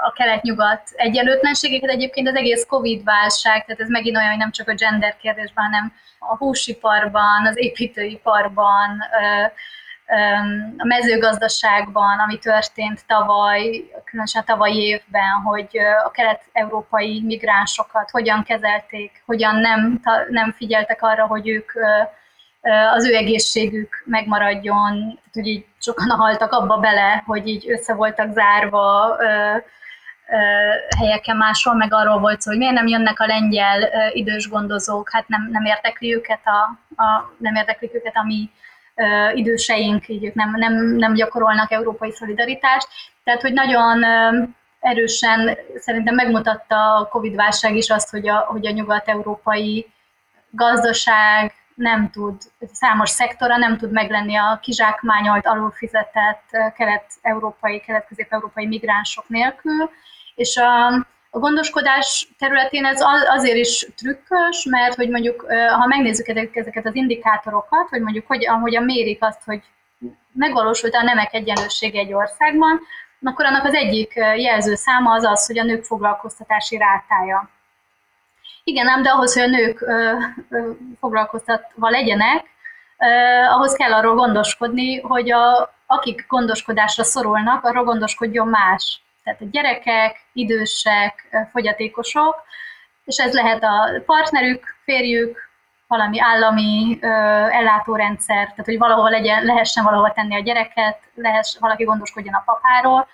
a 0.06 0.12
kelet-nyugat 0.12 0.82
egyenlőtlenségeket. 0.92 1.90
Egyébként 1.90 2.28
az 2.28 2.34
egész 2.34 2.66
Covid-válság, 2.68 3.64
tehát 3.64 3.80
ez 3.80 3.88
megint 3.88 4.16
olyan, 4.16 4.28
hogy 4.28 4.38
nem 4.38 4.50
csak 4.50 4.68
a 4.68 4.74
gender 4.74 5.16
kérdésben, 5.16 5.64
hanem 5.64 5.92
a 6.18 6.36
húsiparban, 6.36 7.46
az 7.46 7.58
építőiparban, 7.58 8.98
ö, 9.20 9.44
a 10.76 10.84
mezőgazdaságban, 10.84 12.18
ami 12.18 12.38
történt 12.38 13.06
tavaly, 13.06 13.84
különösen 14.04 14.44
tavalyi 14.44 14.82
évben, 14.82 15.32
hogy 15.44 15.78
a 16.04 16.10
kelet-európai 16.10 17.22
migránsokat 17.24 18.10
hogyan 18.10 18.42
kezelték, 18.42 19.22
hogyan 19.26 19.56
nem, 19.56 20.00
nem 20.28 20.52
figyeltek 20.52 21.02
arra, 21.02 21.26
hogy 21.26 21.48
ők 21.48 21.72
az 22.94 23.06
ő 23.06 23.14
egészségük 23.14 24.02
megmaradjon, 24.04 24.92
tehát, 24.98 25.32
hogy 25.32 25.46
így 25.46 25.66
sokan 25.78 26.10
haltak 26.20 26.52
abba 26.52 26.76
bele, 26.76 27.22
hogy 27.26 27.48
így 27.48 27.70
össze 27.70 27.94
voltak 27.94 28.32
zárva 28.32 29.16
helyeken 30.98 31.36
máshol, 31.36 31.74
meg 31.74 31.94
arról 31.94 32.18
volt 32.18 32.40
szó, 32.40 32.50
hogy 32.50 32.58
miért 32.58 32.74
nem 32.74 32.86
jönnek 32.86 33.20
a 33.20 33.26
lengyel 33.26 33.90
idős 34.12 34.48
gondozók, 34.48 35.10
hát 35.10 35.28
nem, 35.28 35.48
nem 35.50 35.64
érdekli 35.64 36.14
őket 36.14 36.40
a, 36.44 36.78
a 37.02 37.32
nem 37.38 37.54
érdekli 37.54 37.90
őket 37.92 38.16
a 38.16 38.24
mi 38.24 38.50
időseink, 39.34 40.08
így 40.08 40.24
ők 40.24 40.34
nem, 40.34 40.50
nem, 40.56 40.74
nem 40.74 41.14
gyakorolnak 41.14 41.72
európai 41.72 42.10
szolidaritást. 42.12 42.88
Tehát, 43.24 43.40
hogy 43.40 43.52
nagyon 43.52 44.04
erősen 44.80 45.58
szerintem 45.76 46.14
megmutatta 46.14 46.94
a 46.94 47.08
Covid-válság 47.08 47.76
is 47.76 47.90
azt, 47.90 48.10
hogy 48.10 48.28
a, 48.28 48.36
hogy 48.36 48.66
a 48.66 48.70
nyugat-európai 48.70 49.86
gazdaság, 50.50 51.52
nem 51.80 52.10
tud, 52.10 52.42
számos 52.72 53.10
szektora 53.10 53.56
nem 53.56 53.76
tud 53.76 53.92
meglenni 53.92 54.36
a 54.36 54.58
kizsákmányolt, 54.62 55.46
alulfizetett 55.46 56.44
kelet-európai, 56.76 57.80
kelet-közép-európai 57.80 58.66
migránsok 58.66 59.28
nélkül, 59.28 59.90
és 60.34 60.56
a, 60.56 60.86
a 61.30 61.38
gondoskodás 61.38 62.28
területén 62.38 62.84
ez 62.84 63.00
azért 63.28 63.56
is 63.56 63.86
trükkös, 63.96 64.64
mert 64.70 64.94
hogy 64.94 65.08
mondjuk, 65.08 65.46
ha 65.78 65.86
megnézzük 65.86 66.28
ezeket 66.56 66.86
az 66.86 66.94
indikátorokat, 66.94 67.88
hogy 67.88 68.00
mondjuk 68.00 68.26
hogy, 68.26 68.46
ahogyan 68.46 68.84
mérik 68.84 69.22
azt, 69.22 69.42
hogy 69.44 69.62
megvalósult 70.32 70.94
a 70.94 71.02
nemek 71.02 71.34
egyenlősége 71.34 71.98
egy 71.98 72.12
országban, 72.12 72.80
akkor 73.22 73.44
annak 73.44 73.64
az 73.64 73.74
egyik 73.74 74.12
jelző 74.36 74.74
száma 74.74 75.12
az 75.12 75.24
az, 75.24 75.46
hogy 75.46 75.58
a 75.58 75.64
nők 75.64 75.84
foglalkoztatási 75.84 76.76
rátája 76.76 77.50
igen, 78.64 78.88
ám, 78.88 79.02
de 79.02 79.08
ahhoz, 79.08 79.34
hogy 79.34 79.42
a 79.42 79.46
nők 79.46 79.80
ö, 79.80 80.12
ö, 80.50 80.70
foglalkoztatva 81.00 81.90
legyenek, 81.90 82.44
ö, 82.98 83.06
ahhoz 83.44 83.72
kell 83.72 83.92
arról 83.92 84.14
gondoskodni, 84.14 85.00
hogy 85.00 85.32
a, 85.32 85.74
akik 85.86 86.26
gondoskodásra 86.28 87.04
szorulnak, 87.04 87.64
arról 87.64 87.84
gondoskodjon 87.84 88.48
más. 88.48 89.00
Tehát 89.24 89.40
a 89.40 89.44
gyerekek, 89.50 90.16
idősek, 90.32 91.28
fogyatékosok, 91.52 92.42
és 93.04 93.16
ez 93.16 93.32
lehet 93.32 93.62
a 93.62 94.02
partnerük, 94.06 94.76
férjük, 94.84 95.48
valami 95.86 96.20
állami 96.20 96.98
ö, 97.00 97.06
ellátórendszer, 97.50 98.44
tehát 98.44 98.64
hogy 98.64 98.78
valahol 98.78 99.10
legyen, 99.10 99.44
lehessen 99.44 99.84
valahol 99.84 100.12
tenni 100.12 100.34
a 100.34 100.42
gyereket, 100.42 100.98
lehess, 101.14 101.56
valaki 101.58 101.84
gondoskodjon 101.84 102.34
a 102.34 102.42
papáról. 102.46 103.06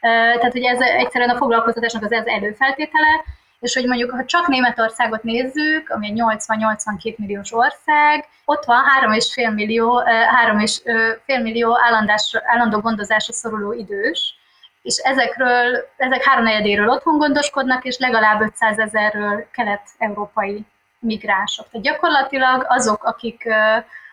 Ö, 0.00 0.08
tehát, 0.08 0.52
hogy 0.52 0.64
ez 0.64 0.80
egyszerűen 0.80 1.30
a 1.30 1.36
foglalkoztatásnak 1.36 2.02
az 2.02 2.12
ez 2.12 2.26
előfeltétele, 2.26 3.24
és 3.62 3.74
hogy 3.74 3.86
mondjuk, 3.86 4.10
ha 4.10 4.24
csak 4.24 4.46
Németországot 4.46 5.22
nézzük, 5.22 5.90
ami 5.90 6.06
egy 6.06 6.22
80-82 6.48 7.16
milliós 7.16 7.52
ország, 7.52 8.28
ott 8.44 8.64
van 8.64 8.82
3,5 9.02 9.54
millió, 9.54 10.02
3,5 10.46 11.42
millió 11.42 11.78
állandás, 11.80 12.36
állandó 12.44 12.78
gondozásra 12.78 13.32
szoruló 13.32 13.72
idős, 13.72 14.34
és 14.82 14.96
ezekről, 14.96 15.88
ezek 15.96 16.24
háromnegyedéről 16.24 16.88
otthon 16.88 17.18
gondoskodnak, 17.18 17.84
és 17.84 17.98
legalább 17.98 18.40
500 18.40 18.78
ezerről 18.78 19.46
kelet-európai 19.50 20.64
migránsok. 20.98 21.66
Tehát 21.70 21.86
gyakorlatilag 21.86 22.66
azok, 22.68 23.04
akik, 23.04 23.48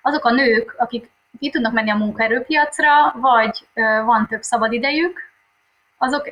azok 0.01 0.25
a 0.25 0.31
nők, 0.31 0.75
akik 0.77 1.09
ki 1.39 1.49
tudnak 1.49 1.73
menni 1.73 1.89
a 1.89 1.95
munkaerőpiacra, 1.95 3.13
vagy 3.15 3.67
van 4.05 4.27
több 4.27 4.41
szabadidejük, 4.41 5.19
azok 5.97 6.29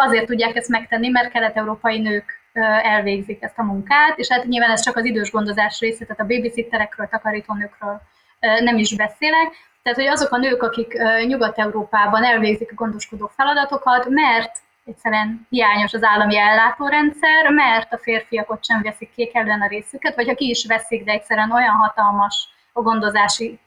azért 0.00 0.26
tudják 0.26 0.56
ezt 0.56 0.68
megtenni, 0.68 1.08
mert 1.08 1.30
kelet-európai 1.30 1.98
nők 1.98 2.36
elvégzik 2.82 3.42
ezt 3.42 3.58
a 3.58 3.62
munkát, 3.62 4.18
és 4.18 4.28
hát 4.28 4.44
nyilván 4.44 4.70
ez 4.70 4.80
csak 4.80 4.96
az 4.96 5.04
idős 5.04 5.30
gondozás 5.30 5.80
része, 5.80 6.04
tehát 6.04 6.20
a 6.20 6.26
babysitterekről, 6.26 7.08
takarítónőkről 7.08 8.00
nem 8.40 8.78
is 8.78 8.96
beszélek, 8.96 9.52
tehát 9.82 9.98
hogy 9.98 10.06
azok 10.06 10.32
a 10.32 10.36
nők, 10.36 10.62
akik 10.62 10.98
Nyugat-Európában 11.26 12.24
elvégzik 12.24 12.70
a 12.70 12.74
gondoskodó 12.74 13.30
feladatokat, 13.36 14.08
mert 14.08 14.58
egyszerűen 14.84 15.46
hiányos 15.50 15.92
az 15.92 16.02
állami 16.02 16.38
ellátórendszer, 16.38 17.50
mert 17.50 17.92
a 17.92 17.98
férfiak 17.98 18.50
ott 18.50 18.64
sem 18.64 18.82
veszik 18.82 19.10
ki 19.14 19.30
a 19.34 19.66
részüket, 19.68 20.14
vagy 20.14 20.26
ha 20.26 20.34
ki 20.34 20.48
is 20.48 20.66
veszik, 20.66 21.04
de 21.04 21.12
egyszerűen 21.12 21.52
olyan 21.52 21.74
hatalmas 21.74 22.48
a 22.72 22.80
gondozási 22.80 23.58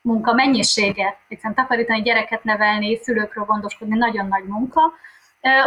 munka 0.00 0.32
mennyisége, 0.32 1.18
egyszerűen 1.28 1.54
takarítani, 1.54 2.02
gyereket 2.02 2.44
nevelni, 2.44 2.98
szülőkről 3.02 3.44
gondoskodni, 3.44 3.96
nagyon 3.96 4.26
nagy 4.26 4.44
munka, 4.44 4.92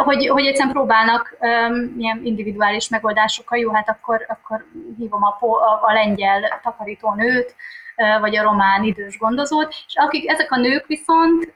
hogy, 0.04 0.28
hogy 0.28 0.46
egyszerűen 0.46 0.74
próbálnak 0.74 1.38
um, 1.40 1.96
ilyen 1.98 2.22
individuális 2.24 2.90
megoldásokkal, 2.90 3.60
jó, 3.60 3.72
hát 3.72 3.90
akkor, 3.90 4.26
akkor 4.28 4.66
hívom 4.98 5.24
a, 5.24 5.38
a, 5.46 5.80
a 5.82 5.94
lengyel 5.94 6.60
takarítónőt, 6.64 7.56
vagy 8.20 8.38
a 8.38 8.44
román 8.44 8.84
idős 8.84 9.18
gondozót, 9.18 9.74
és 9.88 9.94
akik 9.96 10.30
ezek 10.30 10.52
a 10.52 10.58
nők 10.58 10.86
viszont 10.88 11.54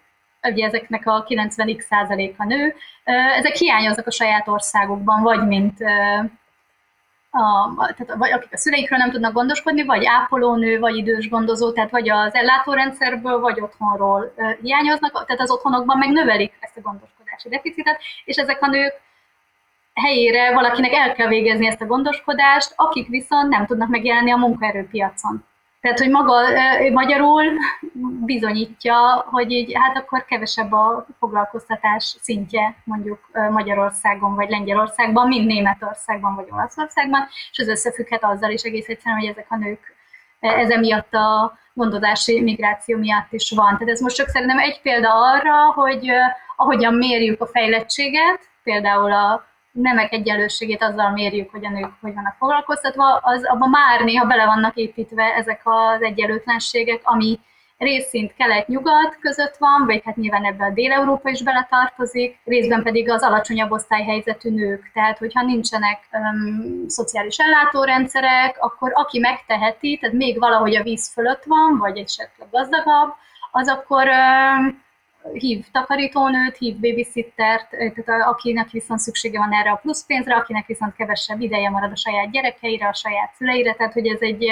ugye 0.49 0.66
ezeknek 0.66 1.07
a 1.07 1.26
90x 1.30 1.80
százaléka 1.80 2.45
nő, 2.45 2.76
ezek 3.38 3.55
hiányoznak 3.55 4.07
a 4.07 4.11
saját 4.11 4.47
országukban, 4.47 5.22
vagy 5.22 5.47
mint 5.47 5.78
a, 7.32 7.93
tehát 7.97 8.16
vagy 8.18 8.32
akik 8.32 8.53
a 8.53 8.57
szüleikről 8.57 8.99
nem 8.99 9.11
tudnak 9.11 9.34
gondoskodni, 9.34 9.84
vagy 9.84 10.05
ápolónő, 10.05 10.80
vagy 10.80 10.95
idős 10.95 11.30
gondozó, 11.30 11.72
tehát 11.72 11.91
vagy 11.91 12.09
az 12.09 12.34
ellátórendszerből, 12.34 13.39
vagy 13.39 13.61
otthonról 13.61 14.34
hiányoznak, 14.61 15.26
tehát 15.26 15.41
az 15.41 15.51
otthonokban 15.51 15.97
meg 15.97 16.09
növelik 16.09 16.53
ezt 16.59 16.78
a 16.78 16.82
gondoskodási 17.36 17.50
deficitet, 17.50 18.02
és 18.26 18.36
ezek 18.36 18.62
a 18.62 18.68
nők 18.68 18.94
helyére 19.94 20.54
valakinek 20.54 20.94
el 20.94 21.14
kell 21.14 21.28
végezni 21.28 21.68
ezt 21.68 21.82
a 21.82 21.86
gondoskodást, 21.86 22.74
akik 22.76 23.08
viszont 23.08 23.50
nem 23.50 23.66
tudnak 23.66 23.90
megjelenni 23.90 24.32
a 24.32 24.38
munkaerőpiacon. 24.38 25.46
Tehát, 25.82 26.00
hogy 26.00 26.10
maga 26.10 26.42
magyarul 26.92 27.44
bizonyítja, 28.26 29.26
hogy 29.30 29.52
így, 29.52 29.72
hát 29.74 29.98
akkor 29.98 30.26
kevesebb 30.26 30.72
a 30.72 31.06
foglalkoztatás 31.20 32.18
szintje 32.22 32.76
mondjuk 32.84 33.20
Magyarországon 33.52 34.36
vagy 34.36 34.50
Lengyelországban, 34.50 35.28
mint 35.28 35.46
Németországban 35.46 36.36
vagy 36.36 36.48
Olaszországban, 36.52 37.28
és 37.52 37.58
ez 37.58 37.68
összefügghet 37.68 38.24
azzal 38.24 38.52
is 38.52 38.62
egész 38.62 38.88
egyszerűen, 38.88 39.20
hogy 39.20 39.30
ezek 39.30 39.46
a 39.50 39.58
nők 39.58 39.95
ezen 40.40 40.80
miatt 40.80 41.14
a 41.14 41.58
gondozási 41.74 42.42
migráció 42.42 42.98
miatt 42.98 43.32
is 43.32 43.52
van. 43.56 43.78
Tehát 43.78 43.94
ez 43.94 44.00
most 44.00 44.16
csak 44.16 44.28
szerintem 44.28 44.60
egy 44.60 44.82
példa 44.82 45.10
arra, 45.14 45.72
hogy 45.74 46.12
ahogyan 46.56 46.94
mérjük 46.94 47.42
a 47.42 47.48
fejlettséget, 47.48 48.40
például 48.64 49.12
a 49.12 49.46
nemek 49.72 50.14
egyenlőségét 50.14 50.84
azzal 50.84 51.12
mérjük, 51.12 51.52
hogy 51.52 51.66
a 51.66 51.70
nők 51.70 51.92
hogy 52.02 52.14
vannak 52.14 52.36
foglalkoztatva, 52.40 53.20
az 53.22 53.46
abban 53.46 53.70
már 53.70 54.02
néha 54.02 54.26
bele 54.26 54.46
vannak 54.46 54.76
építve 54.76 55.24
ezek 55.24 55.62
az 55.64 56.02
egyenlőtlenségek, 56.02 57.02
ami 57.04 57.40
részint 57.78 58.34
kelet-nyugat 58.34 59.18
között 59.20 59.56
van, 59.58 59.86
vagy 59.86 60.02
hát 60.06 60.16
nyilván 60.16 60.46
ebbe 60.46 60.66
a 60.66 60.70
Dél-Európa 60.70 61.30
is 61.30 61.44
beletartozik, 61.44 62.40
részben 62.46 62.84
pedig 62.84 63.10
az 63.10 63.24
alacsonyabb 63.24 63.72
osztályhelyzetű 63.72 64.50
nők. 64.50 64.92
Tehát, 64.94 65.18
hogyha 65.18 65.44
nincsenek 65.44 66.00
um, 66.12 66.88
szociális 66.88 67.38
ellátórendszerek, 67.38 68.58
akkor 68.60 68.92
aki 68.94 69.20
megteheti, 69.20 69.98
tehát 69.98 70.16
még 70.16 70.40
valahogy 70.40 70.76
a 70.76 70.84
víz 70.84 71.12
fölött 71.14 71.44
van, 71.44 71.78
vagy 71.78 71.98
esetleg 71.98 72.48
gazdagabb, 72.52 73.14
az 73.52 73.68
akkor 73.68 74.08
um, 74.08 74.84
hív 75.34 75.66
takarítónőt, 75.72 76.58
hív 76.58 76.76
babysittert, 76.76 77.70
tehát 78.06 78.28
akinek 78.28 78.70
viszont 78.70 79.00
szüksége 79.00 79.38
van 79.38 79.54
erre 79.54 79.72
a 79.72 79.80
plusz 79.82 80.06
pénzre, 80.06 80.36
akinek 80.36 80.66
viszont 80.66 80.96
kevesebb 80.96 81.42
ideje 81.42 81.70
marad 81.70 81.92
a 81.92 81.96
saját 81.96 82.32
gyerekeire, 82.32 82.88
a 82.88 82.94
saját 82.94 83.34
szüleire, 83.38 83.74
tehát 83.74 83.94
hogy 83.94 84.08
ez 84.08 84.20
egy, 84.20 84.46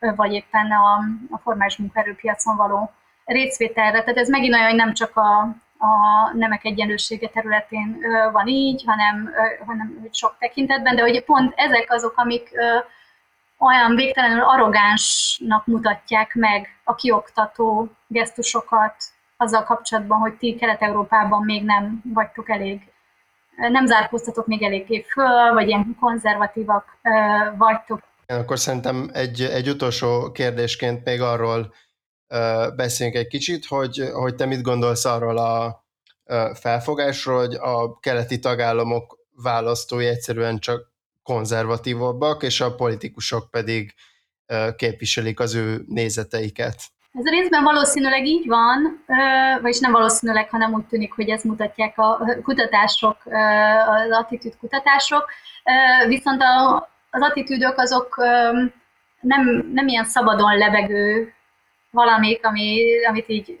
vagy 0.00 0.32
éppen 0.32 0.70
a, 0.70 0.98
a 1.30 1.38
formális 1.38 1.76
munkaerőpiacon 1.76 2.56
való 2.56 2.92
részvételre. 3.24 4.00
Tehát 4.00 4.18
ez 4.18 4.28
megint 4.28 4.54
olyan, 4.54 4.66
hogy 4.66 4.74
nem 4.74 4.94
csak 4.94 5.16
a, 5.16 5.38
a 5.78 6.32
nemek 6.34 6.64
egyenlősége 6.64 7.28
területén 7.28 7.98
van 8.32 8.46
így, 8.46 8.84
hanem, 8.86 9.30
hanem 9.66 10.08
sok 10.10 10.36
tekintetben, 10.38 10.96
de 10.96 11.02
hogy 11.02 11.24
pont 11.24 11.52
ezek 11.56 11.92
azok, 11.92 12.12
amik 12.16 12.50
olyan 13.58 13.94
végtelenül 13.94 14.42
arrogánsnak 14.42 15.66
mutatják 15.66 16.34
meg 16.34 16.76
a 16.84 16.94
kioktató 16.94 17.88
gesztusokat, 18.06 18.94
azzal 19.36 19.64
kapcsolatban, 19.64 20.18
hogy 20.18 20.34
ti 20.34 20.54
Kelet-Európában 20.54 21.44
még 21.44 21.64
nem 21.64 22.00
vagytok 22.04 22.50
elég, 22.50 22.92
nem 23.56 23.86
zárkóztatok 23.86 24.46
még 24.46 24.62
eléggé 24.62 25.02
föl, 25.02 25.52
vagy 25.52 25.68
ilyen 25.68 25.96
konzervatívak 26.00 26.96
vagytok. 27.56 28.02
Akkor 28.30 28.58
szerintem 28.58 29.10
egy, 29.12 29.40
egy 29.42 29.68
utolsó 29.68 30.30
kérdésként 30.32 31.04
még 31.04 31.20
arról 31.20 31.74
beszéljünk 32.76 33.18
egy 33.18 33.26
kicsit, 33.26 33.66
hogy, 33.66 34.10
hogy 34.12 34.34
te 34.34 34.46
mit 34.46 34.62
gondolsz 34.62 35.04
arról 35.04 35.38
a 35.38 35.84
felfogásról, 36.54 37.38
hogy 37.38 37.54
a 37.54 37.98
keleti 37.98 38.38
tagállamok 38.38 39.18
választói 39.42 40.06
egyszerűen 40.06 40.58
csak 40.58 40.92
konzervatívabbak, 41.22 42.42
és 42.42 42.60
a 42.60 42.74
politikusok 42.74 43.50
pedig 43.50 43.94
képviselik 44.76 45.40
az 45.40 45.54
ő 45.54 45.84
nézeteiket. 45.86 46.76
Ez 47.12 47.26
a 47.26 47.30
részben 47.30 47.62
valószínűleg 47.62 48.26
így 48.26 48.46
van, 48.46 49.04
vagyis 49.62 49.78
nem 49.78 49.92
valószínűleg, 49.92 50.50
hanem 50.50 50.72
úgy 50.72 50.86
tűnik, 50.86 51.12
hogy 51.12 51.28
ezt 51.28 51.44
mutatják 51.44 51.98
a 51.98 52.18
kutatások, 52.42 53.16
az 53.86 54.10
attitűd 54.10 54.56
kutatások, 54.56 55.30
viszont 56.06 56.42
az 57.10 57.22
attitűdök 57.22 57.78
azok 57.78 58.16
nem, 59.20 59.70
nem 59.72 59.88
ilyen 59.88 60.04
szabadon 60.04 60.58
lebegő 60.58 61.34
valamik, 61.90 62.46
ami, 62.46 62.84
amit 63.08 63.28
így, 63.28 63.56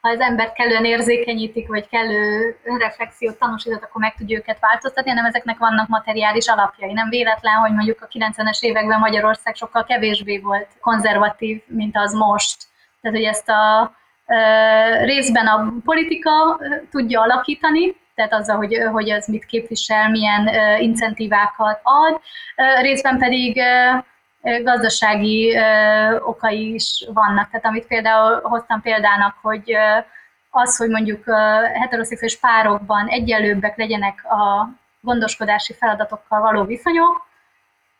ha 0.00 0.08
az 0.08 0.20
embert 0.20 0.54
kellően 0.54 0.84
érzékenyítik, 0.84 1.68
vagy 1.68 1.88
kellő 1.88 2.56
reflexiót 2.78 3.38
tanúsított, 3.38 3.82
akkor 3.82 4.00
meg 4.00 4.14
tudja 4.14 4.36
őket 4.38 4.60
változtatni, 4.60 5.10
hanem 5.10 5.24
ezeknek 5.24 5.58
vannak 5.58 5.88
materiális 5.88 6.46
alapjai. 6.46 6.92
Nem 6.92 7.08
véletlen, 7.08 7.54
hogy 7.54 7.72
mondjuk 7.72 8.02
a 8.02 8.08
90-es 8.18 8.60
években 8.60 8.98
Magyarország 8.98 9.54
sokkal 9.54 9.84
kevésbé 9.84 10.38
volt 10.38 10.68
konzervatív, 10.80 11.62
mint 11.66 11.96
az 11.96 12.12
most 12.12 12.66
tehát, 13.00 13.16
hogy 13.16 13.26
ezt 13.26 13.48
a 13.48 13.92
részben 15.02 15.46
a 15.46 15.72
politika 15.84 16.60
tudja 16.90 17.20
alakítani, 17.20 17.96
tehát 18.18 18.32
azzal, 18.32 18.56
hogy, 18.56 18.78
hogy 18.92 19.08
ez 19.08 19.26
mit 19.26 19.44
képvisel, 19.44 20.10
milyen 20.10 20.48
incentívákat 20.80 21.80
ad, 21.82 22.20
részben 22.80 23.18
pedig 23.18 23.62
gazdasági 24.62 25.58
okai 26.24 26.74
is 26.74 27.08
vannak. 27.12 27.50
Tehát 27.50 27.66
amit 27.66 27.86
például 27.86 28.40
hoztam 28.42 28.80
példának, 28.80 29.36
hogy 29.42 29.76
az, 30.50 30.76
hogy 30.76 30.88
mondjuk 30.88 31.24
heteroszexuális 31.74 32.38
párokban 32.38 33.06
egyenlőbbek 33.06 33.76
legyenek 33.76 34.24
a 34.24 34.68
gondoskodási 35.00 35.74
feladatokkal 35.74 36.40
való 36.40 36.64
viszonyok, 36.64 37.26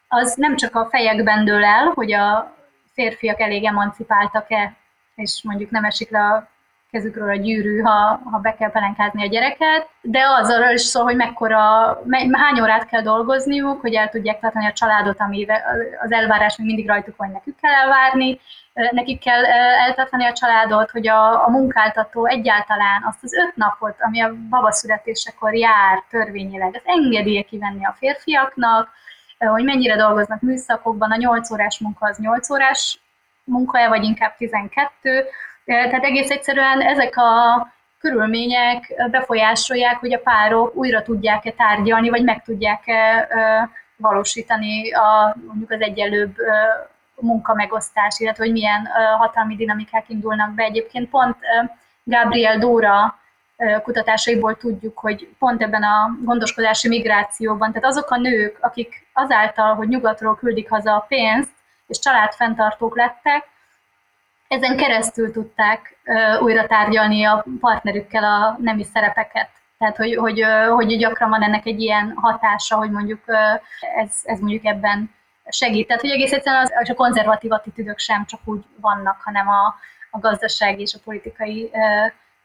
az 0.09 0.35
nem 0.35 0.57
csak 0.57 0.75
a 0.75 0.89
fejekben 0.91 1.45
dől 1.45 1.65
el, 1.65 1.93
hogy 1.95 2.13
a 2.13 2.55
férfiak 2.95 3.41
elég 3.41 3.65
emancipáltak-e 3.65 4.77
és 5.15 5.41
mondjuk 5.43 5.71
nem 5.71 5.85
esik 5.85 6.11
le 6.11 6.21
a 6.21 6.49
kezükről 6.91 7.29
a 7.29 7.37
gyűrű, 7.37 7.81
ha, 7.81 8.21
ha 8.25 8.39
be 8.39 8.55
kell 8.55 8.71
pelenkázni 8.71 9.23
a 9.23 9.29
gyereket, 9.29 9.89
de 10.01 10.21
az 10.41 10.51
arról 10.51 10.71
is 10.71 10.81
szól, 10.81 11.05
hogy 11.05 11.17
mekkora, 11.17 11.59
hány 12.33 12.61
órát 12.61 12.87
kell 12.87 13.03
dolgozniuk, 13.03 13.81
hogy 13.81 13.95
el 13.95 14.09
tudják 14.09 14.41
tartani 14.41 14.67
a 14.67 14.73
családot, 14.73 15.21
ami 15.21 15.47
az 16.03 16.13
elvárás 16.13 16.57
még 16.57 16.67
mindig 16.67 16.89
rajtuk 16.89 17.17
van, 17.17 17.31
nekük 17.31 17.57
kell 17.61 17.73
elvárni, 17.73 18.41
nekik 18.91 19.21
kell 19.21 19.45
eltartani 19.87 20.25
a 20.25 20.33
családot, 20.33 20.91
hogy 20.91 21.09
a, 21.09 21.47
a 21.47 21.51
munkáltató 21.51 22.27
egyáltalán 22.27 23.05
azt 23.09 23.23
az 23.23 23.35
öt 23.35 23.57
napot, 23.57 23.97
ami 23.99 24.21
a 24.21 24.35
baba 24.51 24.73
születésekor 24.73 25.55
jár 25.55 26.03
törvényileg, 26.11 26.75
ezt 26.75 26.87
engedélye 26.87 27.43
kivenni 27.43 27.85
a 27.85 27.97
férfiaknak, 27.99 28.89
hogy 29.39 29.65
mennyire 29.65 29.97
dolgoznak 29.97 30.41
műszakokban, 30.41 31.11
a 31.11 31.17
8 31.17 31.51
órás 31.51 31.79
munka 31.79 32.07
az 32.07 32.19
8 32.19 32.51
órás 32.51 33.01
munkaja, 33.45 33.89
vagy 33.89 34.05
inkább 34.05 34.37
12. 34.37 35.25
Tehát 35.69 36.05
egész 36.05 36.31
egyszerűen 36.31 36.81
ezek 36.81 37.17
a 37.17 37.67
körülmények 38.01 38.95
befolyásolják, 39.11 39.97
hogy 39.97 40.15
a 40.15 40.21
párok 40.21 40.75
újra 40.75 41.03
tudják-e 41.03 41.51
tárgyalni, 41.51 42.11
vagy 42.11 42.25
meg 42.25 42.43
tudják-e 42.43 43.29
valósítani 43.97 44.93
a, 44.93 45.37
mondjuk 45.47 45.71
az 45.71 45.81
egyenlőbb 45.81 46.37
munkamegosztás, 47.21 48.19
illetve 48.19 48.45
hogy 48.45 48.53
milyen 48.53 48.89
hatalmi 49.19 49.57
dinamikák 49.57 50.09
indulnak 50.09 50.55
be. 50.55 50.63
Egyébként 50.63 51.09
pont 51.09 51.37
Gabriel 52.05 52.59
Dóra 52.59 53.19
kutatásaiból 53.83 54.57
tudjuk, 54.57 54.99
hogy 54.99 55.29
pont 55.39 55.63
ebben 55.63 55.83
a 55.83 56.17
gondoskodási 56.25 56.89
migrációban, 56.89 57.73
tehát 57.73 57.89
azok 57.89 58.11
a 58.11 58.17
nők, 58.17 58.59
akik 58.61 59.07
azáltal, 59.13 59.75
hogy 59.75 59.89
nyugatról 59.89 60.37
küldik 60.37 60.71
haza 60.71 60.95
a 60.95 61.05
pénzt, 61.09 61.51
és 61.87 61.99
családfenntartók 61.99 62.97
lettek, 62.97 63.49
ezen 64.49 64.77
keresztül 64.77 65.33
tudták 65.33 65.97
újra 66.41 66.67
tárgyalni 66.67 67.25
a 67.25 67.45
partnerükkel 67.61 68.25
a 68.25 68.57
nemi 68.61 68.85
szerepeket. 68.85 69.49
Tehát, 69.79 69.97
hogy, 69.97 70.15
hogy, 70.17 70.45
hogy 70.69 70.97
gyakran 70.97 71.31
van 71.31 71.43
ennek 71.43 71.67
egy 71.67 71.81
ilyen 71.81 72.13
hatása, 72.17 72.77
hogy 72.77 72.91
mondjuk 72.91 73.21
ez, 73.97 74.11
ez 74.23 74.39
mondjuk 74.39 74.65
ebben 74.65 75.15
segít. 75.49 75.87
Tehát, 75.87 76.03
hogy 76.03 76.11
egész 76.11 76.33
egyszerűen 76.33 76.63
az, 76.63 76.91
a 76.91 76.95
konzervatív 76.95 77.53
attitűdök 77.53 77.99
sem 77.99 78.25
csak 78.27 78.41
úgy 78.45 78.65
vannak, 78.81 79.21
hanem 79.25 79.49
a, 79.49 79.75
a 80.11 80.19
gazdasági 80.19 80.81
és 80.81 80.95
a 80.95 81.03
politikai 81.05 81.71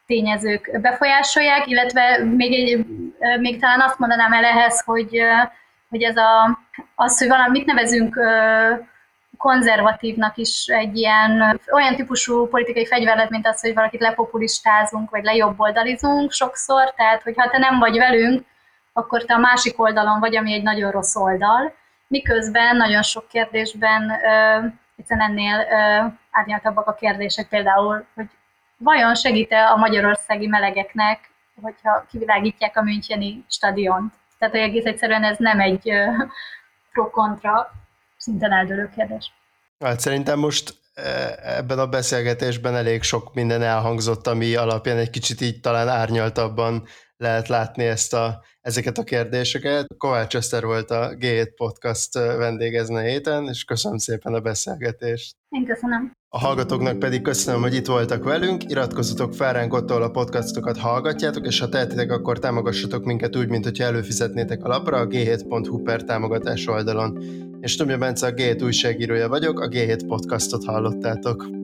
tényezők 0.05 0.79
befolyásolják, 0.81 1.67
illetve 1.67 2.23
még, 2.23 2.53
egy, 2.53 2.85
még 3.39 3.59
talán 3.59 3.81
azt 3.81 3.99
mondanám 3.99 4.33
el 4.33 4.43
ehhez, 4.43 4.81
hogy, 4.81 5.21
hogy 5.89 6.03
ez 6.03 6.17
a, 6.17 6.59
az, 6.95 7.19
hogy 7.19 7.27
valamit 7.27 7.65
nevezünk 7.65 8.19
konzervatívnak 9.43 10.37
is 10.37 10.65
egy 10.67 10.97
ilyen 10.97 11.59
olyan 11.71 11.95
típusú 11.95 12.47
politikai 12.47 12.85
fegyverlet, 12.85 13.29
mint 13.29 13.47
az, 13.47 13.61
hogy 13.61 13.73
valakit 13.73 14.01
lepopulistázunk, 14.01 15.09
vagy 15.09 15.23
lejobboldalizunk 15.23 16.31
sokszor, 16.31 16.93
tehát 16.93 17.21
hogyha 17.23 17.49
te 17.49 17.57
nem 17.57 17.79
vagy 17.79 17.97
velünk, 17.97 18.45
akkor 18.93 19.23
te 19.23 19.33
a 19.33 19.37
másik 19.37 19.81
oldalon 19.81 20.19
vagy, 20.19 20.35
ami 20.35 20.53
egy 20.53 20.63
nagyon 20.63 20.91
rossz 20.91 21.15
oldal, 21.15 21.73
miközben 22.07 22.75
nagyon 22.75 23.01
sok 23.01 23.27
kérdésben 23.27 24.11
egyszerűen 24.97 25.29
ennél 25.29 25.67
árnyaltabbak 26.31 26.87
a 26.87 26.93
kérdések, 26.93 27.47
például, 27.47 28.05
hogy 28.15 28.27
vajon 28.77 29.15
segít-e 29.15 29.69
a 29.69 29.75
magyarországi 29.75 30.47
melegeknek, 30.47 31.29
hogyha 31.61 32.05
kivilágítják 32.11 32.77
a 32.77 32.81
Müncheni 32.81 33.45
stadiont. 33.49 34.13
Tehát, 34.39 34.53
hogy 34.53 34.63
egész 34.63 34.85
egyszerűen 34.85 35.23
ez 35.23 35.37
nem 35.37 35.59
egy 35.59 35.93
pro-kontra 36.91 37.71
szinten 38.23 38.51
eldőlő 38.51 38.89
kérdés. 38.95 39.31
Hát 39.79 39.99
szerintem 39.99 40.39
most 40.39 40.75
e, 40.93 41.35
ebben 41.57 41.79
a 41.79 41.87
beszélgetésben 41.87 42.75
elég 42.75 43.01
sok 43.01 43.33
minden 43.33 43.61
elhangzott, 43.61 44.27
ami 44.27 44.55
alapján 44.55 44.97
egy 44.97 45.09
kicsit 45.09 45.41
így 45.41 45.59
talán 45.59 45.87
árnyaltabban 45.87 46.87
lehet 47.23 47.47
látni 47.47 47.83
ezt 47.83 48.13
a, 48.13 48.43
ezeket 48.61 48.97
a 48.97 49.03
kérdéseket. 49.03 49.87
Kovács 49.97 50.35
Eszter 50.35 50.65
volt 50.65 50.91
a 50.91 51.15
G7 51.19 51.51
Podcast 51.55 52.13
vendégezni 52.13 53.09
héten, 53.09 53.47
és 53.47 53.63
köszönöm 53.63 53.97
szépen 53.97 54.33
a 54.33 54.39
beszélgetést. 54.39 55.35
Én 55.49 55.65
köszönöm. 55.65 56.11
A 56.29 56.39
hallgatóknak 56.39 56.99
pedig 56.99 57.21
köszönöm, 57.21 57.61
hogy 57.61 57.73
itt 57.73 57.85
voltak 57.85 58.23
velünk, 58.23 58.69
iratkozzatok 58.69 59.33
fel 59.33 59.53
ránk 59.53 59.73
ott, 59.73 59.89
a 59.89 60.11
podcastokat 60.11 60.77
hallgatjátok, 60.77 61.45
és 61.45 61.59
ha 61.59 61.69
tehetitek, 61.69 62.11
akkor 62.11 62.39
támogassatok 62.39 63.03
minket 63.03 63.35
úgy, 63.35 63.47
mint 63.47 63.63
hogyha 63.63 63.83
előfizetnétek 63.83 64.63
a 64.63 64.67
lapra 64.67 64.97
a 64.97 65.07
g7.hu 65.07 65.81
per 65.81 66.03
támogatás 66.03 66.67
oldalon. 66.67 67.23
És 67.59 67.75
Tomja 67.75 67.97
Bence 67.97 68.27
a 68.27 68.31
G7 68.31 68.63
újságírója 68.63 69.27
vagyok, 69.27 69.59
a 69.59 69.67
G7 69.67 70.03
podcastot 70.07 70.65
hallottátok. 70.65 71.62